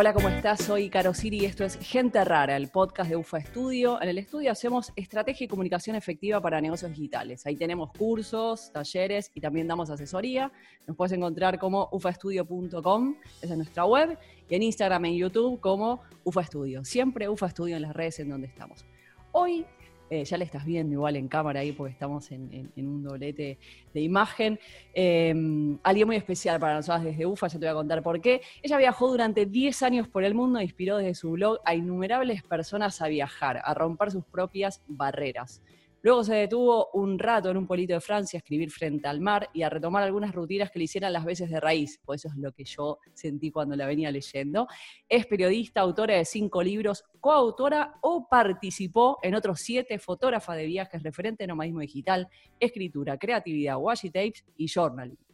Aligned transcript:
Hola, 0.00 0.12
¿cómo 0.12 0.28
estás? 0.28 0.62
Soy 0.62 0.90
Caro 0.90 1.12
Siri 1.12 1.40
y 1.40 1.44
esto 1.44 1.64
es 1.64 1.76
Gente 1.76 2.24
Rara, 2.24 2.56
el 2.56 2.68
podcast 2.68 3.10
de 3.10 3.16
UFA 3.16 3.38
Estudio. 3.38 4.00
En 4.00 4.08
el 4.08 4.18
estudio 4.18 4.52
hacemos 4.52 4.92
estrategia 4.94 5.44
y 5.44 5.48
comunicación 5.48 5.96
efectiva 5.96 6.40
para 6.40 6.60
negocios 6.60 6.92
digitales. 6.92 7.44
Ahí 7.46 7.56
tenemos 7.56 7.90
cursos, 7.98 8.70
talleres 8.72 9.32
y 9.34 9.40
también 9.40 9.66
damos 9.66 9.90
asesoría. 9.90 10.52
Nos 10.86 10.96
puedes 10.96 11.10
encontrar 11.14 11.58
como 11.58 11.88
ufaestudio.com, 11.90 13.16
esa 13.42 13.52
es 13.54 13.56
nuestra 13.56 13.86
web, 13.86 14.16
y 14.48 14.54
en 14.54 14.62
Instagram 14.62 15.04
y 15.06 15.18
YouTube 15.18 15.58
como 15.58 16.00
UFA 16.22 16.42
Estudio. 16.42 16.84
Siempre 16.84 17.28
UFA 17.28 17.48
Estudio 17.48 17.74
en 17.74 17.82
las 17.82 17.92
redes 17.92 18.20
en 18.20 18.28
donde 18.28 18.46
estamos. 18.46 18.86
Hoy 19.32 19.66
eh, 20.10 20.24
ya 20.24 20.36
le 20.36 20.44
estás 20.44 20.64
viendo 20.64 20.92
igual 20.94 21.16
en 21.16 21.28
cámara 21.28 21.60
ahí 21.60 21.72
porque 21.72 21.92
estamos 21.92 22.30
en, 22.30 22.70
un 22.76 23.02
doblete 23.02 23.58
de 23.92 24.00
imagen. 24.00 24.58
Em, 24.94 25.78
alguien 25.82 26.06
muy 26.06 26.16
especial 26.16 26.58
para 26.58 26.74
nosotros 26.74 27.04
desde 27.04 27.26
UFA, 27.26 27.48
ya 27.48 27.58
te 27.58 27.66
voy 27.66 27.68
a 27.68 27.74
contar 27.74 28.02
por 28.02 28.20
qué. 28.20 28.40
Ella 28.62 28.78
viajó 28.78 29.08
durante 29.08 29.46
10 29.46 29.82
años 29.82 30.08
por 30.08 30.24
el 30.24 30.34
mundo 30.34 30.58
e 30.58 30.64
inspiró 30.64 30.98
desde 30.98 31.14
su 31.14 31.32
blog 31.32 31.58
a 31.64 31.74
innumerables 31.74 32.42
personas 32.42 33.00
a 33.02 33.08
viajar, 33.08 33.60
a 33.64 33.74
romper 33.74 34.10
sus 34.10 34.24
propias 34.24 34.82
barreras. 34.86 35.62
Luego 36.02 36.22
se 36.22 36.34
detuvo 36.34 36.90
un 36.92 37.18
rato 37.18 37.50
en 37.50 37.56
un 37.56 37.66
pueblito 37.66 37.94
de 37.94 38.00
Francia 38.00 38.36
a 38.36 38.40
escribir 38.40 38.70
frente 38.70 39.08
al 39.08 39.20
mar 39.20 39.50
y 39.52 39.62
a 39.62 39.68
retomar 39.68 40.02
algunas 40.02 40.32
rutinas 40.32 40.70
que 40.70 40.78
le 40.78 40.84
hicieran 40.84 41.12
las 41.12 41.24
veces 41.24 41.50
de 41.50 41.58
raíz, 41.58 41.98
por 42.04 42.14
eso 42.14 42.28
es 42.28 42.36
lo 42.36 42.52
que 42.52 42.64
yo 42.64 42.98
sentí 43.14 43.50
cuando 43.50 43.74
la 43.74 43.86
venía 43.86 44.10
leyendo. 44.10 44.68
Es 45.08 45.26
periodista, 45.26 45.80
autora 45.80 46.14
de 46.14 46.24
cinco 46.24 46.62
libros, 46.62 47.04
coautora 47.20 47.98
o 48.02 48.28
participó 48.28 49.18
en 49.22 49.34
otros 49.34 49.60
siete, 49.60 49.98
fotógrafa 49.98 50.54
de 50.54 50.66
viajes, 50.66 51.02
referente 51.02 51.44
en 51.44 51.48
nomadismo 51.48 51.80
digital, 51.80 52.28
escritura, 52.60 53.18
creatividad, 53.18 53.76
washi 53.78 54.10
tapes 54.10 54.44
y 54.56 54.68
journaling. 54.68 55.27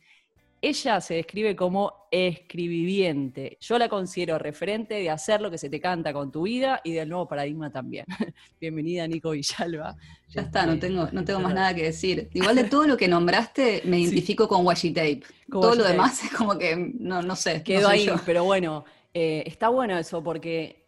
Ella 0.67 0.98
se 1.03 1.12
describe 1.12 1.55
como 1.55 2.09
escribiviente. 2.11 3.59
Yo 3.61 3.79
la 3.79 3.87
considero 3.91 4.39
referente 4.39 4.95
de 4.95 5.11
hacer 5.11 5.43
lo 5.43 5.51
que 5.51 5.59
se 5.59 5.69
te 5.69 5.79
canta 5.79 6.15
con 6.15 6.33
tu 6.33 6.45
vida 6.45 6.81
y 6.83 6.93
del 6.93 7.11
nuevo 7.11 7.29
paradigma 7.29 7.71
también. 7.71 8.06
Bienvenida, 8.59 9.06
Nico 9.06 9.33
Villalba. 9.33 9.95
Ya 10.31 10.41
está, 10.41 10.65
no 10.65 10.79
tengo, 10.79 11.06
no 11.12 11.23
tengo 11.23 11.41
más 11.41 11.53
nada 11.53 11.75
que 11.75 11.83
decir. 11.83 12.31
Igual 12.33 12.56
de 12.56 12.65
todo 12.65 12.87
lo 12.87 12.97
que 12.97 13.09
nombraste, 13.09 13.83
me 13.84 13.98
identifico 14.01 14.48
con 14.48 14.65
Washi 14.65 14.93
Tape. 14.93 15.21
todo 15.51 15.75
lo 15.75 15.84
demás 15.84 16.25
es 16.25 16.31
como 16.31 16.56
que, 16.56 16.75
no, 16.99 17.21
no 17.21 17.37
sé. 17.37 17.62
Quedó 17.62 17.89
ahí, 17.89 18.09
pero 18.25 18.45
bueno, 18.45 18.87
eh, 19.12 19.43
está 19.45 19.69
bueno 19.69 19.99
eso 19.99 20.25
porque 20.25 20.84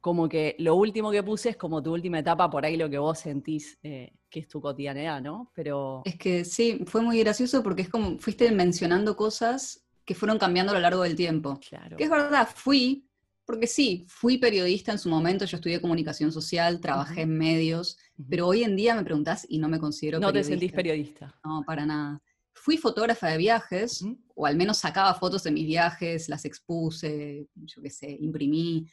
como 0.00 0.28
que 0.28 0.56
lo 0.58 0.74
último 0.74 1.10
que 1.10 1.22
puse 1.22 1.50
es 1.50 1.56
como 1.56 1.82
tu 1.82 1.92
última 1.92 2.18
etapa, 2.18 2.48
por 2.50 2.64
ahí 2.64 2.76
lo 2.76 2.88
que 2.88 2.98
vos 2.98 3.18
sentís 3.18 3.78
eh, 3.82 4.12
que 4.30 4.40
es 4.40 4.48
tu 4.48 4.60
cotidianidad, 4.60 5.20
¿no? 5.20 5.52
Pero... 5.54 6.02
Es 6.04 6.16
que 6.16 6.44
sí, 6.44 6.84
fue 6.86 7.02
muy 7.02 7.18
gracioso 7.20 7.62
porque 7.62 7.82
es 7.82 7.88
como 7.88 8.18
fuiste 8.18 8.50
mencionando 8.50 9.16
cosas 9.16 9.84
que 10.04 10.14
fueron 10.14 10.38
cambiando 10.38 10.72
a 10.72 10.74
lo 10.74 10.80
largo 10.80 11.02
del 11.02 11.14
tiempo. 11.14 11.60
Claro. 11.68 11.96
Que 11.96 12.04
es 12.04 12.10
verdad, 12.10 12.48
fui, 12.52 13.06
porque 13.44 13.66
sí, 13.66 14.04
fui 14.08 14.38
periodista 14.38 14.92
en 14.92 14.98
su 14.98 15.08
momento, 15.08 15.44
yo 15.44 15.56
estudié 15.56 15.80
comunicación 15.80 16.32
social, 16.32 16.80
trabajé 16.80 17.22
en 17.22 17.36
medios, 17.36 17.98
pero 18.28 18.48
hoy 18.48 18.64
en 18.64 18.76
día 18.76 18.94
me 18.94 19.04
preguntás 19.04 19.46
y 19.48 19.58
no 19.58 19.68
me 19.68 19.78
considero 19.78 20.18
no 20.18 20.28
periodista. 20.28 20.50
No 20.50 20.58
te 20.58 20.60
sentís 20.60 20.72
periodista. 20.74 21.38
No, 21.44 21.62
para 21.66 21.86
nada. 21.86 22.22
Fui 22.54 22.76
fotógrafa 22.76 23.28
de 23.28 23.38
viajes, 23.38 24.04
o 24.34 24.46
al 24.46 24.56
menos 24.56 24.78
sacaba 24.78 25.14
fotos 25.14 25.42
de 25.42 25.50
mis 25.50 25.66
viajes, 25.66 26.28
las 26.28 26.44
expuse, 26.44 27.46
yo 27.54 27.82
qué 27.82 27.90
sé, 27.90 28.16
imprimí, 28.20 28.86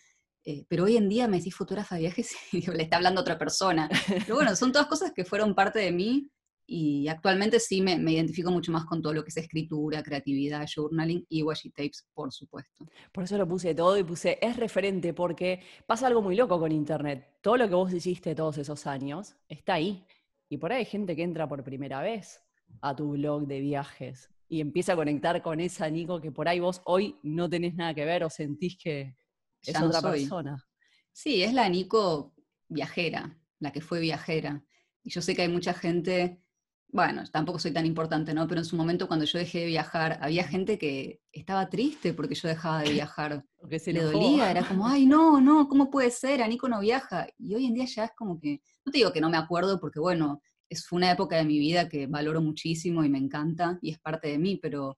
eh, 0.50 0.66
pero 0.67 0.86
hoy 0.86 0.97
en 0.97 1.08
día 1.08 1.28
me 1.28 1.38
decís 1.38 1.53
fotógrafa 1.53 1.94
de 1.94 2.02
viajes 2.02 2.36
y 2.52 2.61
le 2.72 2.81
está 2.81 2.97
hablando 2.97 3.22
otra 3.22 3.38
persona. 3.38 3.88
Pero 4.25 4.33
bueno, 4.33 4.55
son 4.55 4.72
todas 4.72 4.88
cosas 4.88 5.11
que 5.16 5.23
fueron 5.23 5.53
parte 5.53 5.78
de 5.78 5.92
mí 5.92 6.28
y 6.66 7.08
actualmente 7.08 7.59
sí 7.59 7.81
me, 7.81 7.94
identifico 8.11 8.50
mucho 8.50 8.72
más 8.72 8.86
con 8.86 9.00
todo 9.00 9.14
lo 9.14 9.21
que 9.23 9.30
es 9.30 9.38
escritura, 9.38 10.02
creatividad, 10.02 10.65
journaling 10.67 11.23
y 11.30 11.43
washi 11.43 11.70
tapes, 11.70 12.08
por 12.15 12.33
supuesto. 12.33 12.88
Por 13.11 13.26
eso 13.26 13.38
lo 13.38 13.48
puse 13.48 13.76
todo 13.76 13.95
y 13.95 14.04
puse 14.04 14.39
es 14.42 14.58
referente 14.58 15.14
porque 15.14 15.61
pasa 15.86 16.08
algo 16.08 16.23
muy 16.23 16.36
loco 16.36 16.59
con 16.59 16.71
internet. 16.71 17.27
Todo 17.42 17.58
lo 17.58 17.70
que 17.70 17.76
vos 17.76 17.93
hiciste 17.93 18.33
todos 18.33 18.58
esos 18.58 18.88
años 18.88 19.36
está 19.48 19.76
ahí. 19.76 20.04
Y 20.49 20.58
por 20.58 20.71
ahí 20.71 20.80
hay 20.80 20.86
gente 20.86 21.15
que 21.15 21.21
entra 21.21 21.48
por 21.48 21.64
primera 21.64 22.02
vez 22.02 22.42
a 22.82 22.95
tu 22.95 23.11
blog 23.11 23.45
de 23.45 23.59
viajes 23.59 24.32
y 24.48 24.61
empieza 24.61 24.93
a 24.93 24.95
conectar 24.95 25.43
con 25.43 25.59
esa 25.59 25.88
Nico 25.92 26.20
que 26.20 26.32
por 26.32 26.48
ahí 26.48 26.59
vos 26.59 26.82
hoy 26.86 27.20
no 27.21 27.48
tenés 27.48 27.76
nada 27.76 27.93
que 27.93 28.04
ver 28.04 28.23
o 28.23 28.32
sentís 28.32 28.80
que, 28.80 29.15
es 29.64 29.81
otra 29.81 30.02
persona. 30.02 30.65
Sí, 31.11 31.43
es 31.43 31.53
la 31.53 31.67
Nico 31.70 32.33
viajera, 32.67 33.37
la 33.59 33.71
que 33.71 33.81
fue 33.81 33.99
viajera. 33.99 34.64
Y 35.03 35.11
yo 35.11 35.21
sé 35.21 35.36
que 35.36 35.42
hay 35.42 35.49
mucha 35.49 35.73
gente, 35.73 36.42
bueno, 36.87 37.23
tampoco 37.31 37.59
soy 37.59 37.71
tan 37.71 37.86
importante, 37.86 38.33
¿no? 38.33 38.47
Pero 38.47 38.61
en 38.61 38.65
su 38.65 38.75
momento 38.75 39.08
cuando 39.08 39.25
yo 39.25 39.39
dejé 39.39 39.59
de 39.59 39.65
viajar, 39.65 40.20
había 40.21 40.43
gente 40.43 40.77
que 40.77 41.21
estaba 41.31 41.70
triste 41.70 42.14
porque 42.14 42.36
yo 42.36 42.47
dejaba 42.47 42.81
de 42.83 42.92
viajar. 42.93 43.45
Porque 43.59 43.77
se 43.77 43.92
le 43.92 44.02
dolía, 44.03 44.49
era 44.49 44.65
como, 44.65 44.87
ay, 44.87 45.05
no, 45.05 45.42
no, 45.42 45.67
¿cómo 45.67 45.89
puede 45.89 46.11
ser? 46.11 46.41
A 46.41 46.47
Nico 46.47 46.70
no 46.70 46.80
viaja. 46.80 47.27
Y 47.37 47.53
hoy 47.55 47.65
en 47.65 47.73
día 47.73 47.83
ya 47.83 48.05
es 48.05 48.11
como 48.15 48.39
que, 48.39 48.61
no 48.86 48.91
te 48.93 48.99
digo 48.99 49.11
que 49.11 49.20
no 49.20 49.30
me 49.30 49.36
acuerdo 49.36 49.81
porque, 49.81 49.99
bueno, 49.99 50.41
es 50.70 50.89
una 50.93 51.11
época 51.11 51.36
de 51.36 51.43
mi 51.43 51.59
vida 51.59 51.89
que 51.89 52.08
valoro 52.08 52.41
muchísimo 52.41 53.03
y 53.03 53.09
me 53.09 53.17
encanta 53.17 53.77
y 53.81 53.91
es 53.91 53.99
parte 53.99 54.30
de 54.30 54.37
mí, 54.37 54.55
pero 54.55 54.97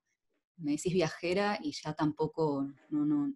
me 0.57 0.73
decís 0.73 0.93
viajera 0.93 1.57
y 1.61 1.71
ya 1.71 1.93
tampoco, 1.93 2.67
no, 2.89 3.03
no, 3.03 3.33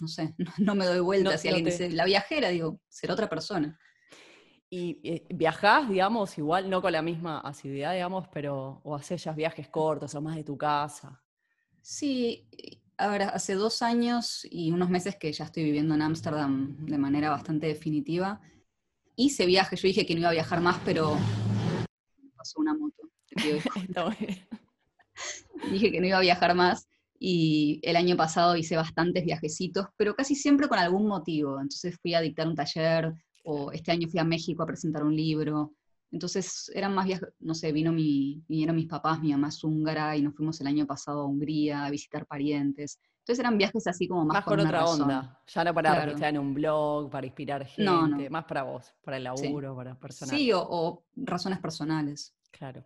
no 0.00 0.08
sé, 0.08 0.34
no, 0.58 0.74
me 0.74 0.86
doy 0.86 1.00
vuelta. 1.00 1.38
si 1.38 1.48
alguien 1.48 1.66
dice, 1.66 1.90
la 1.90 2.04
viajera, 2.04 2.48
digo, 2.48 2.80
será 2.88 3.14
otra 3.14 3.28
persona. 3.28 3.78
¿Y 4.72 5.00
eh, 5.02 5.26
viajás, 5.30 5.88
digamos, 5.88 6.38
igual, 6.38 6.70
no 6.70 6.80
con 6.80 6.92
la 6.92 7.02
misma 7.02 7.40
asiduidad, 7.40 7.92
digamos, 7.92 8.28
pero, 8.32 8.80
o 8.84 8.94
haces 8.94 9.24
ya 9.24 9.32
viajes 9.32 9.68
cortos 9.68 10.14
o 10.14 10.20
más 10.20 10.36
de 10.36 10.44
tu 10.44 10.56
casa? 10.56 11.20
Sí, 11.82 12.48
ahora 12.96 13.30
hace 13.30 13.54
dos 13.54 13.82
años 13.82 14.46
y 14.48 14.70
unos 14.70 14.88
meses 14.88 15.16
que 15.16 15.32
ya 15.32 15.46
estoy 15.46 15.64
viviendo 15.64 15.94
en 15.94 16.02
Ámsterdam 16.02 16.86
de 16.86 16.98
manera 16.98 17.30
bastante 17.30 17.66
definitiva. 17.66 18.40
Hice 19.16 19.46
viaje, 19.46 19.76
yo 19.76 19.88
dije 19.88 20.06
que 20.06 20.14
no 20.14 20.20
iba 20.20 20.28
a 20.28 20.32
viajar 20.32 20.60
más, 20.60 20.80
pero 20.84 21.16
pasó 22.36 22.60
una 22.60 22.74
moto. 22.74 23.10
dije 25.70 25.90
que 25.90 26.00
no 26.00 26.06
iba 26.06 26.18
a 26.18 26.22
viajar 26.22 26.54
más 26.54 26.88
y 27.22 27.80
el 27.82 27.96
año 27.96 28.16
pasado 28.16 28.56
hice 28.56 28.76
bastantes 28.76 29.22
viajecitos, 29.26 29.86
pero 29.98 30.16
casi 30.16 30.34
siempre 30.34 30.68
con 30.68 30.78
algún 30.78 31.06
motivo. 31.06 31.60
Entonces 31.60 31.98
fui 32.00 32.14
a 32.14 32.22
dictar 32.22 32.48
un 32.48 32.54
taller, 32.54 33.12
o 33.44 33.70
este 33.72 33.92
año 33.92 34.08
fui 34.08 34.18
a 34.18 34.24
México 34.24 34.62
a 34.62 34.66
presentar 34.66 35.04
un 35.04 35.14
libro. 35.14 35.74
Entonces 36.10 36.72
eran 36.74 36.94
más 36.94 37.04
viajes, 37.04 37.28
no 37.38 37.54
sé, 37.54 37.72
vino 37.72 37.92
mi, 37.92 38.42
vinieron 38.48 38.74
mis 38.74 38.86
papás, 38.86 39.20
mi 39.20 39.32
mamá 39.32 39.48
es 39.48 39.62
húngara, 39.62 40.16
y 40.16 40.22
nos 40.22 40.34
fuimos 40.34 40.58
el 40.62 40.66
año 40.66 40.86
pasado 40.86 41.20
a 41.20 41.26
Hungría 41.26 41.84
a 41.84 41.90
visitar 41.90 42.24
parientes. 42.24 42.98
Entonces 43.18 43.38
eran 43.38 43.58
viajes 43.58 43.86
así 43.86 44.08
como 44.08 44.24
más, 44.24 44.36
más 44.36 44.44
con, 44.46 44.60
otra 44.60 44.86
onda. 44.86 45.42
Ya 45.46 45.62
no 45.62 45.74
para 45.74 46.14
claro. 46.14 46.26
en 46.26 46.38
un 46.38 46.54
blog, 46.54 47.10
para 47.10 47.26
inspirar 47.26 47.66
gente, 47.66 48.30
más 48.30 48.46
para 48.46 48.62
vos, 48.62 48.94
para 49.04 49.18
el 49.18 49.24
laburo, 49.24 49.76
para 49.76 49.94
personal. 49.94 50.34
Sí, 50.34 50.50
o, 50.52 50.66
o, 50.66 51.04
razones 51.16 51.58
personales. 51.58 52.34
Claro. 52.50 52.82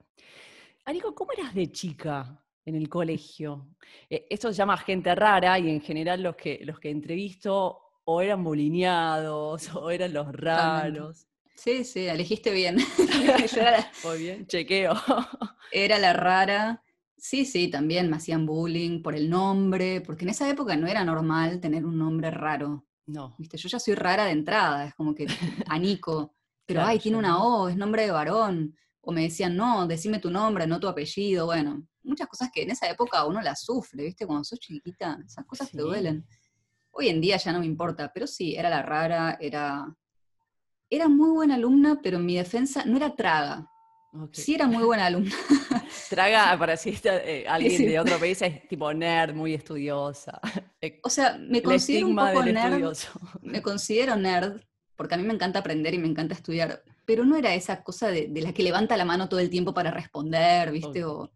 Anico, 0.87 1.15
¿cómo 1.15 1.31
eras 1.39 1.55
de 1.55 1.71
chica? 1.71 2.45
En 2.65 2.75
el 2.75 2.89
colegio. 2.89 3.69
Eh, 4.09 4.27
esto 4.31 4.49
se 4.49 4.55
llama 4.55 4.77
gente 4.77 5.15
rara 5.15 5.59
y 5.59 5.71
en 5.71 5.81
general 5.81 6.23
los 6.23 6.37
que, 6.37 6.61
los 6.65 6.81
que 6.81 6.91
entrevisto 6.91 7.81
o 8.05 8.21
eran 8.21 8.45
bolineados 8.45 9.75
o 9.75 9.91
eran 9.91 10.13
los 10.13 10.33
raros. 10.33 11.27
Sí, 11.55 11.85
sí, 11.85 12.07
elegiste 12.07 12.53
bien. 12.53 12.77
Muy 14.05 14.19
bien, 14.19 14.47
chequeo. 14.47 14.95
Era 15.73 15.99
la 15.99 16.13
rara. 16.13 16.83
Sí, 17.17 17.47
sí, 17.47 17.69
también 17.69 18.11
me 18.11 18.17
hacían 18.17 18.45
bullying 18.45 19.03
por 19.03 19.15
el 19.15 19.31
nombre, 19.31 20.03
porque 20.03 20.25
en 20.25 20.31
esa 20.31 20.49
época 20.51 20.77
no 20.77 20.87
era 20.87 21.05
normal 21.05 21.59
tener 21.59 21.87
un 21.87 21.99
nombre 21.99 22.31
raro. 22.31 22.85
No. 23.07 23.35
Viste, 23.39 23.57
yo 23.57 23.69
ya 23.71 23.79
soy 23.79 23.95
rara 23.95 24.27
de 24.27 24.33
entrada, 24.33 24.87
es 24.87 24.95
como 24.95 25.15
que 25.15 25.27
Anico, 25.69 26.35
pero 26.67 26.83
ay, 26.83 26.99
tiene 26.99 27.17
una 27.17 27.43
O, 27.43 27.71
es 27.71 27.77
nombre 27.77 28.03
de 28.03 28.11
varón. 28.11 28.77
O 29.05 29.13
me 29.13 29.23
decían, 29.23 29.57
no, 29.57 29.87
decime 29.87 30.19
tu 30.19 30.31
nombre, 30.31 30.67
no 30.67 30.81
tu 30.81 30.89
apellido. 30.89 31.47
Bueno, 31.47 31.87
muchas 32.03 32.29
cosas 32.29 32.51
que 32.53 32.63
en 32.63 32.71
esa 32.71 32.89
época 32.89 33.25
uno 33.27 33.41
las 33.43 33.63
sufre, 33.63 34.05
¿viste? 34.05 34.27
Cuando 34.27 34.45
sos 34.45 34.59
chiquita, 34.59 35.19
esas 35.25 35.45
cosas 35.45 35.71
te 35.71 35.79
duelen. 35.79 36.27
Hoy 36.91 37.09
en 37.09 37.21
día 37.21 37.37
ya 37.37 37.53
no 37.53 37.61
me 37.61 37.67
importa, 37.67 38.11
pero 38.13 38.27
sí, 38.27 38.55
era 38.55 38.71
la 38.71 38.83
rara, 38.83 39.37
era, 39.41 39.85
era 40.89 41.09
muy 41.09 41.31
buena 41.31 41.57
alumna, 41.57 42.01
pero 42.03 42.19
en 42.19 42.27
mi 42.27 42.37
defensa 42.37 42.85
no 42.85 42.97
era 42.97 43.15
traga. 43.15 43.69
Sí 44.31 44.55
era 44.55 44.69
muy 44.69 44.85
buena 44.85 45.07
alumna. 45.07 45.35
Traga, 46.09 46.57
para 46.57 46.77
si 46.77 46.97
eh, 47.05 47.45
alguien 47.49 47.85
de 47.85 47.99
otro 47.99 48.19
país, 48.19 48.41
es 48.43 48.69
tipo 48.69 48.93
nerd, 48.93 49.35
muy 49.35 49.55
estudiosa. 49.55 50.41
O 51.03 51.09
sea, 51.09 51.39
me 51.39 51.63
considero 51.63 52.09
un 52.09 52.15
poco 52.15 52.43
nerd. 52.45 52.95
Me 53.41 53.63
considero 53.63 54.17
nerd, 54.17 54.61
porque 54.97 55.15
a 55.15 55.17
mí 55.17 55.25
me 55.25 55.33
encanta 55.33 55.61
aprender 55.61 55.95
y 55.95 55.99
me 55.99 56.07
encanta 56.07 56.35
estudiar, 56.35 56.83
pero 57.07 57.25
no 57.25 57.37
era 57.37 57.55
esa 57.55 57.83
cosa 57.83 58.09
de, 58.09 58.29
la 58.35 58.53
que 58.53 58.63
levanta 58.63 58.97
la 58.97 59.05
mano 59.05 59.29
todo 59.29 59.41
el 59.41 59.51
tiempo 59.51 59.75
para 59.75 59.91
responder, 59.91 60.71
¿viste? 60.71 61.05
O, 61.05 61.31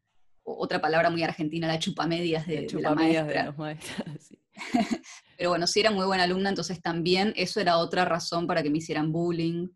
otra 0.45 0.81
palabra 0.81 1.11
muy 1.11 1.23
argentina, 1.23 1.67
la 1.67 1.79
chupamedias 1.79 2.47
de, 2.47 2.67
de 2.67 2.81
la 2.81 2.95
maestra. 2.95 3.43
De 3.43 3.47
los 3.49 3.59
maestros, 3.59 4.07
Pero 5.37 5.51
bueno, 5.51 5.67
si 5.67 5.81
era 5.81 5.91
muy 5.91 6.07
buena 6.07 6.25
alumna, 6.25 6.49
entonces 6.49 6.81
también 6.81 7.33
eso 7.37 7.61
era 7.61 7.79
otra 7.79 8.05
razón 8.05 8.47
para 8.47 8.63
que 8.63 8.71
me 8.71 8.79
hicieran 8.79 9.13
bullying. 9.13 9.69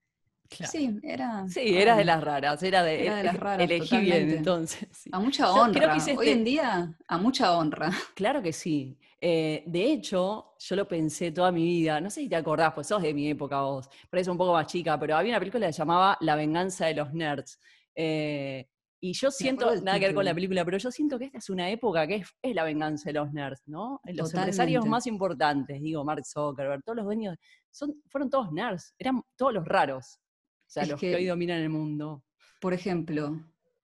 Sí, 0.50 0.98
era. 1.02 1.46
Sí, 1.48 1.76
era 1.76 1.96
de 1.96 2.04
las 2.04 2.22
raras, 2.22 2.62
era 2.62 2.82
de, 2.82 3.10
de 3.10 3.22
las 3.22 3.36
raras. 3.36 3.64
Elegí 3.64 3.96
bien, 3.98 4.30
entonces. 4.30 4.88
A 5.10 5.18
mucha 5.18 5.50
honra. 5.50 5.96
Hoy 6.16 6.28
en 6.28 6.44
día, 6.44 6.94
a 7.06 7.18
mucha 7.18 7.56
honra. 7.56 7.90
Claro 8.14 8.42
que 8.42 8.52
sí. 8.52 8.98
Eh, 9.24 9.62
de 9.66 9.92
hecho, 9.92 10.54
yo 10.58 10.74
lo 10.74 10.88
pensé 10.88 11.30
toda 11.30 11.52
mi 11.52 11.62
vida, 11.62 12.00
no 12.00 12.10
sé 12.10 12.22
si 12.22 12.28
te 12.28 12.34
acordás, 12.34 12.74
pues 12.74 12.88
sos 12.88 13.00
de 13.00 13.14
mi 13.14 13.30
época 13.30 13.60
vos, 13.60 13.88
pero 14.10 14.32
un 14.32 14.36
poco 14.36 14.52
más 14.52 14.66
chica, 14.66 14.98
pero 14.98 15.14
había 15.14 15.30
una 15.30 15.38
película 15.38 15.68
que 15.68 15.72
se 15.72 15.78
llamaba 15.78 16.18
La 16.22 16.34
venganza 16.34 16.86
de 16.86 16.94
los 16.94 17.12
nerds. 17.12 17.60
Eh, 17.94 18.66
y 19.00 19.12
yo 19.12 19.30
siento, 19.30 19.76
nada 19.76 20.00
que 20.00 20.06
ver 20.06 20.14
con 20.16 20.24
la 20.24 20.34
película, 20.34 20.64
pero 20.64 20.76
yo 20.76 20.90
siento 20.90 21.20
que 21.20 21.26
esta 21.26 21.38
es 21.38 21.50
una 21.50 21.70
época 21.70 22.04
que 22.04 22.24
es, 22.42 22.54
la 22.54 22.64
venganza 22.64 23.10
de 23.10 23.12
los 23.12 23.32
nerds, 23.32 23.62
¿no? 23.66 24.00
Los 24.06 24.34
empresarios 24.34 24.84
más 24.86 25.06
importantes, 25.06 25.80
digo, 25.80 26.04
Mark 26.04 26.24
Zuckerberg, 26.26 26.82
todos 26.82 26.96
los 26.96 27.04
dueños, 27.04 27.36
son, 27.70 28.02
fueron 28.08 28.28
todos 28.28 28.50
nerds, 28.50 28.92
eran 28.98 29.22
todos 29.36 29.54
los 29.54 29.64
raros, 29.64 30.18
o 30.18 30.64
sea, 30.66 30.84
los 30.84 30.98
que 30.98 31.14
hoy 31.14 31.26
dominan 31.26 31.60
el 31.60 31.68
mundo. 31.68 32.24
Por 32.60 32.74
ejemplo, 32.74 33.40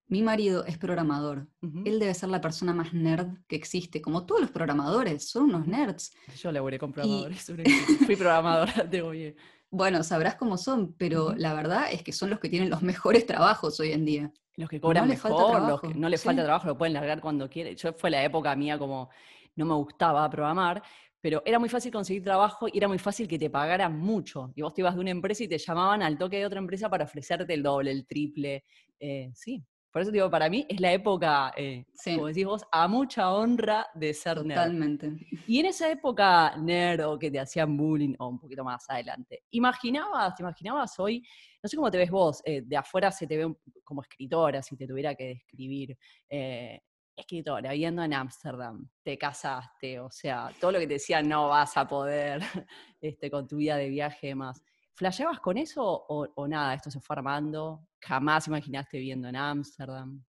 mi 0.09 0.23
marido 0.23 0.65
es 0.65 0.77
programador. 0.77 1.47
Él 1.85 1.99
debe 1.99 2.13
ser 2.15 2.29
la 2.29 2.41
persona 2.41 2.73
más 2.73 2.93
nerd 2.93 3.27
que 3.47 3.55
existe, 3.55 4.01
como 4.01 4.25
todos 4.25 4.41
los 4.41 4.49
programadores, 4.51 5.29
son 5.29 5.43
unos 5.43 5.67
nerds. 5.67 6.11
Yo 6.35 6.51
laburé 6.51 6.79
con 6.79 6.91
programadores, 6.91 7.45
fui 8.05 8.15
programadora, 8.15 8.83
digo 8.91 9.11
bien. 9.11 9.35
Bueno, 9.69 10.03
sabrás 10.03 10.35
cómo 10.35 10.57
son, 10.57 10.93
pero 10.93 11.35
la 11.37 11.53
verdad 11.53 11.91
es 11.91 12.01
que 12.01 12.11
son 12.11 12.31
los 12.31 12.39
que 12.39 12.49
tienen 12.49 12.71
los 12.71 12.81
mejores 12.81 13.27
trabajos 13.27 13.79
hoy 13.79 13.91
en 13.91 14.03
día. 14.03 14.33
Los 14.55 14.67
que 14.67 14.81
cobran 14.81 15.07
mejor, 15.07 15.61
los 15.61 15.79
que 15.79 15.93
no 15.93 16.09
les 16.09 16.23
falta 16.23 16.43
trabajo, 16.43 16.67
lo 16.67 16.77
pueden 16.77 16.93
largar 16.93 17.21
cuando 17.21 17.47
quieren. 17.47 17.75
Yo 17.75 17.93
fue 17.93 18.09
la 18.09 18.23
época 18.23 18.55
mía 18.55 18.79
como 18.79 19.09
no 19.55 19.65
me 19.65 19.75
gustaba 19.75 20.27
programar, 20.27 20.81
pero 21.21 21.43
era 21.45 21.59
muy 21.59 21.69
fácil 21.69 21.91
conseguir 21.91 22.23
trabajo 22.23 22.67
y 22.67 22.77
era 22.77 22.87
muy 22.87 22.97
fácil 22.97 23.27
que 23.27 23.37
te 23.37 23.49
pagaran 23.51 23.97
mucho. 23.99 24.51
Y 24.55 24.63
vos 24.63 24.73
te 24.73 24.81
ibas 24.81 24.95
de 24.95 25.01
una 25.01 25.11
empresa 25.11 25.43
y 25.43 25.47
te 25.47 25.59
llamaban 25.59 26.01
al 26.01 26.17
toque 26.17 26.37
de 26.37 26.47
otra 26.47 26.59
empresa 26.59 26.89
para 26.89 27.03
ofrecerte 27.03 27.53
el 27.53 27.61
doble, 27.61 27.91
el 27.91 28.07
triple. 28.07 28.63
Eh, 28.99 29.29
sí, 29.35 29.63
por 29.91 30.01
eso 30.01 30.11
digo, 30.11 30.29
para 30.29 30.49
mí 30.49 30.65
es 30.69 30.79
la 30.79 30.93
época, 30.93 31.51
eh, 31.57 31.85
como 32.03 32.27
decís 32.27 32.45
vos, 32.45 32.63
a 32.71 32.87
mucha 32.87 33.33
honra 33.33 33.87
de 33.95 34.13
ser 34.13 34.45
nerd. 34.45 34.57
Totalmente. 34.57 35.11
Y 35.47 35.59
en 35.59 35.65
esa 35.65 35.89
época 35.89 36.55
nerd 36.57 37.05
o 37.07 37.17
que 37.17 37.31
te 37.31 37.39
hacían 37.39 37.75
bullying, 37.75 38.13
o 38.19 38.27
un 38.27 38.39
poquito 38.39 38.63
más 38.63 38.87
adelante, 38.89 39.43
¿imaginabas, 39.51 40.35
te 40.35 40.43
imaginabas 40.43 40.99
hoy, 40.99 41.23
no 41.63 41.67
sé 41.67 41.75
cómo 41.75 41.89
te 41.89 41.97
ves 41.97 42.11
vos, 42.11 42.41
eh, 42.45 42.61
de 42.63 42.77
afuera 42.77 43.11
se 43.11 43.25
te 43.25 43.37
ve 43.37 43.53
como 43.83 44.03
escritora, 44.03 44.61
si 44.61 44.77
te 44.77 44.85
tuviera 44.85 45.15
que 45.15 45.27
describir, 45.29 45.97
eh, 46.29 46.79
escritora, 47.15 47.71
viviendo 47.71 48.03
en 48.03 48.13
Ámsterdam, 48.13 48.87
te 49.03 49.17
casaste, 49.17 49.99
o 49.99 50.11
sea, 50.11 50.51
todo 50.59 50.71
lo 50.71 50.79
que 50.79 50.87
te 50.87 50.93
decían 50.93 51.27
no 51.27 51.49
vas 51.49 51.75
a 51.77 51.87
poder 51.87 52.41
este, 53.01 53.31
con 53.31 53.47
tu 53.47 53.57
vida 53.57 53.75
de 53.75 53.89
viaje 53.89 54.29
y 54.29 54.35
más. 54.35 54.63
¿Flasheabas 54.99 55.39
con 55.39 55.57
eso 55.57 55.81
o, 55.81 56.47
nada? 56.49 56.73
Esto 56.73 56.91
se 56.91 56.99
fue 56.99 57.15
armando. 57.15 57.87
¿Jamás 58.01 58.47
imaginaste 58.47 58.97
viviendo 58.97 59.29
en 59.29 59.37
Ámsterdam? 59.37 60.21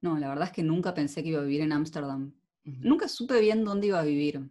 No, 0.00 0.16
la 0.16 0.28
verdad 0.28 0.44
es 0.44 0.52
que 0.52 0.62
nunca 0.62 0.94
pensé 0.94 1.24
que 1.24 1.30
iba 1.30 1.40
a 1.40 1.44
vivir 1.44 1.62
en 1.62 1.72
Ámsterdam. 1.72 2.32
Nunca 2.62 3.08
supe 3.08 3.40
bien 3.40 3.64
dónde 3.64 3.88
iba 3.88 3.98
a 3.98 4.04
vivir. 4.04 4.48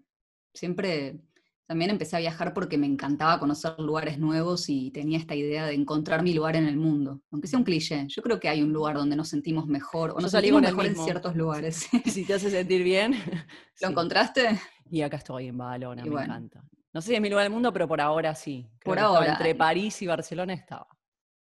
Siempre 0.54 1.22
también 1.66 1.90
empecé 1.90 2.18
a 2.18 2.20
viajar 2.20 2.54
porque 2.54 2.78
me 2.78 2.86
encantaba 2.86 3.40
conocer 3.40 3.80
lugares 3.80 4.20
nuevos 4.20 4.68
y 4.68 4.92
tenía 4.92 5.18
esta 5.18 5.36
idea 5.36 5.66
de 5.68 5.74
encontrar 5.74 6.22
mi 6.22 6.34
lugar 6.34 6.58
en 6.58 6.66
el 6.66 6.76
mundo. 6.76 7.22
Aunque 7.32 7.48
sea 7.48 7.58
un 7.58 7.64
cliché, 7.64 8.08
yo 8.10 8.22
creo 8.22 8.42
que 8.42 8.50
hay 8.50 8.62
un 8.62 8.74
lugar 8.74 8.98
donde 8.98 9.16
nos 9.16 9.30
sentimos 9.30 9.68
mejor 9.68 10.12
o 10.12 10.20
nos 10.20 10.32
salimos 10.32 10.62
mejor 10.62 10.86
en 10.86 10.98
ciertos 10.98 11.34
lugares. 11.38 11.88
Si 12.08 12.26
te 12.26 12.34
hace 12.34 12.52
sentir 12.52 12.84
bien. 12.84 13.14
¿Lo 13.82 13.88
encontraste? 13.88 14.60
Y 14.90 15.02
acá 15.02 15.16
estoy 15.16 15.48
en 15.48 15.58
Badalona, 15.58 16.04
me 16.04 16.24
encanta. 16.24 16.62
No 16.94 17.02
sé 17.02 17.10
si 17.10 17.16
es 17.16 17.22
mi 17.22 17.30
lugar 17.30 17.44
del 17.44 17.54
mundo, 17.54 17.72
pero 17.72 17.88
por 17.88 18.02
ahora 18.02 18.36
sí. 18.36 18.70
por 18.84 19.00
ahora. 19.00 19.34
Entre 19.34 19.56
París 19.56 20.02
y 20.02 20.08
Barcelona 20.08 20.54
estaba. 20.54 20.88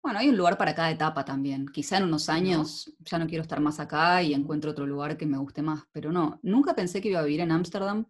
Bueno, 0.01 0.19
hay 0.19 0.29
un 0.29 0.37
lugar 0.37 0.57
para 0.57 0.73
cada 0.73 0.91
etapa 0.91 1.25
también. 1.25 1.67
Quizá 1.67 1.97
en 1.97 2.03
unos 2.03 2.29
años 2.29 2.93
ya 2.99 3.17
no 3.17 3.27
quiero 3.27 3.41
estar 3.41 3.59
más 3.59 3.79
acá 3.79 4.23
y 4.23 4.33
encuentro 4.33 4.71
otro 4.71 4.85
lugar 4.85 5.17
que 5.17 5.25
me 5.25 5.37
guste 5.37 5.61
más, 5.61 5.83
pero 5.91 6.11
no, 6.11 6.39
nunca 6.41 6.73
pensé 6.73 7.01
que 7.01 7.09
iba 7.09 7.19
a 7.19 7.23
vivir 7.23 7.41
en 7.41 7.51
Ámsterdam 7.51 8.05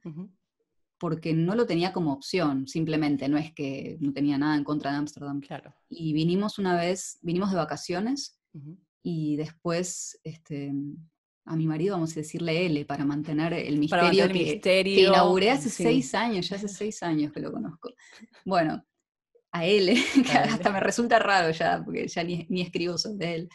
porque 0.99 1.33
no 1.33 1.55
lo 1.55 1.65
tenía 1.65 1.93
como 1.93 2.11
opción, 2.11 2.67
simplemente, 2.67 3.29
no 3.29 3.37
es 3.37 3.53
que 3.53 3.97
no 4.01 4.11
tenía 4.11 4.37
nada 4.37 4.55
en 4.55 4.65
contra 4.65 4.91
de 4.91 4.97
Ámsterdam. 4.97 5.39
Claro. 5.39 5.73
Y 5.87 6.13
vinimos 6.13 6.59
una 6.59 6.75
vez, 6.75 7.17
vinimos 7.21 7.49
de 7.49 7.57
vacaciones 7.57 8.39
y 9.01 9.37
después 9.37 10.19
este, 10.23 10.73
a 11.49 11.55
mi 11.55 11.65
marido, 11.65 11.95
vamos 11.95 12.11
a 12.11 12.19
decirle 12.19 12.67
L, 12.67 12.85
para 12.85 13.03
mantener 13.05 13.53
el 13.53 13.79
misterio, 13.79 14.27
que, 14.27 14.83
inauguré 14.85 15.49
hace 15.49 15.71
seis 15.71 16.13
años, 16.13 16.47
ya 16.47 16.57
hace 16.57 16.67
seis 16.67 17.01
años 17.01 17.33
que 17.33 17.39
lo 17.39 17.51
conozco. 17.51 17.89
Bueno, 18.45 18.85
a 19.51 19.65
L, 19.65 19.95
que 20.25 20.31
hasta 20.31 20.71
me 20.71 20.79
resulta 20.79 21.17
raro 21.17 21.49
ya, 21.49 21.81
porque 21.83 22.07
ya 22.07 22.23
ni, 22.23 22.61
escribo 22.61 22.99
sobre 22.99 23.33
él. 23.33 23.49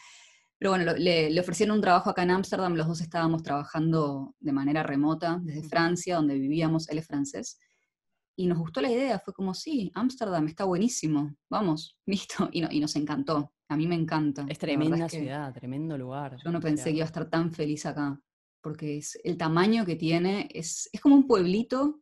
Pero 0.57 0.71
bueno, 0.71 0.93
le, 0.93 1.39
ofrecieron 1.39 1.77
un 1.77 1.81
trabajo 1.81 2.09
acá 2.09 2.23
en 2.23 2.31
Ámsterdam, 2.31 2.75
los 2.75 2.85
dos 2.85 2.99
estábamos 2.99 3.43
trabajando 3.43 4.35
de 4.41 4.51
manera 4.51 4.83
remota 4.83 5.39
desde 5.41 5.63
Francia, 5.63 6.17
donde 6.17 6.33
vivíamos, 6.35 6.89
él 6.89 6.97
es 6.97 7.07
francés. 7.07 7.59
Y 8.35 8.47
nos 8.47 8.57
gustó 8.57 8.81
la 8.81 8.91
idea, 8.91 9.19
fue 9.19 9.33
como, 9.33 9.53
sí, 9.53 9.91
Ámsterdam 9.95 10.47
está 10.47 10.65
buenísimo, 10.65 11.35
vamos, 11.49 11.97
listo. 12.05 12.49
Y, 12.51 12.63
y 12.75 12.79
nos 12.79 12.95
encantó. 12.95 13.51
A 13.67 13.75
mí 13.75 13.87
me 13.87 13.95
encanta. 13.95 14.45
Es 14.47 14.59
tremenda 14.59 15.09
ciudad, 15.09 15.53
tremendo 15.53 15.97
lugar. 15.97 16.37
Yo 16.43 16.51
no 16.51 16.59
pensé 16.59 16.91
que 16.91 16.97
iba 16.97 17.05
a 17.05 17.07
estar 17.07 17.29
tan 17.29 17.51
feliz 17.51 17.85
acá, 17.85 18.19
porque 18.61 18.97
es, 18.97 19.19
el 19.23 19.37
tamaño 19.37 19.85
que 19.85 19.95
tiene 19.95 20.49
es, 20.53 20.89
es 20.91 21.01
como 21.01 21.15
un 21.15 21.27
pueblito, 21.27 22.01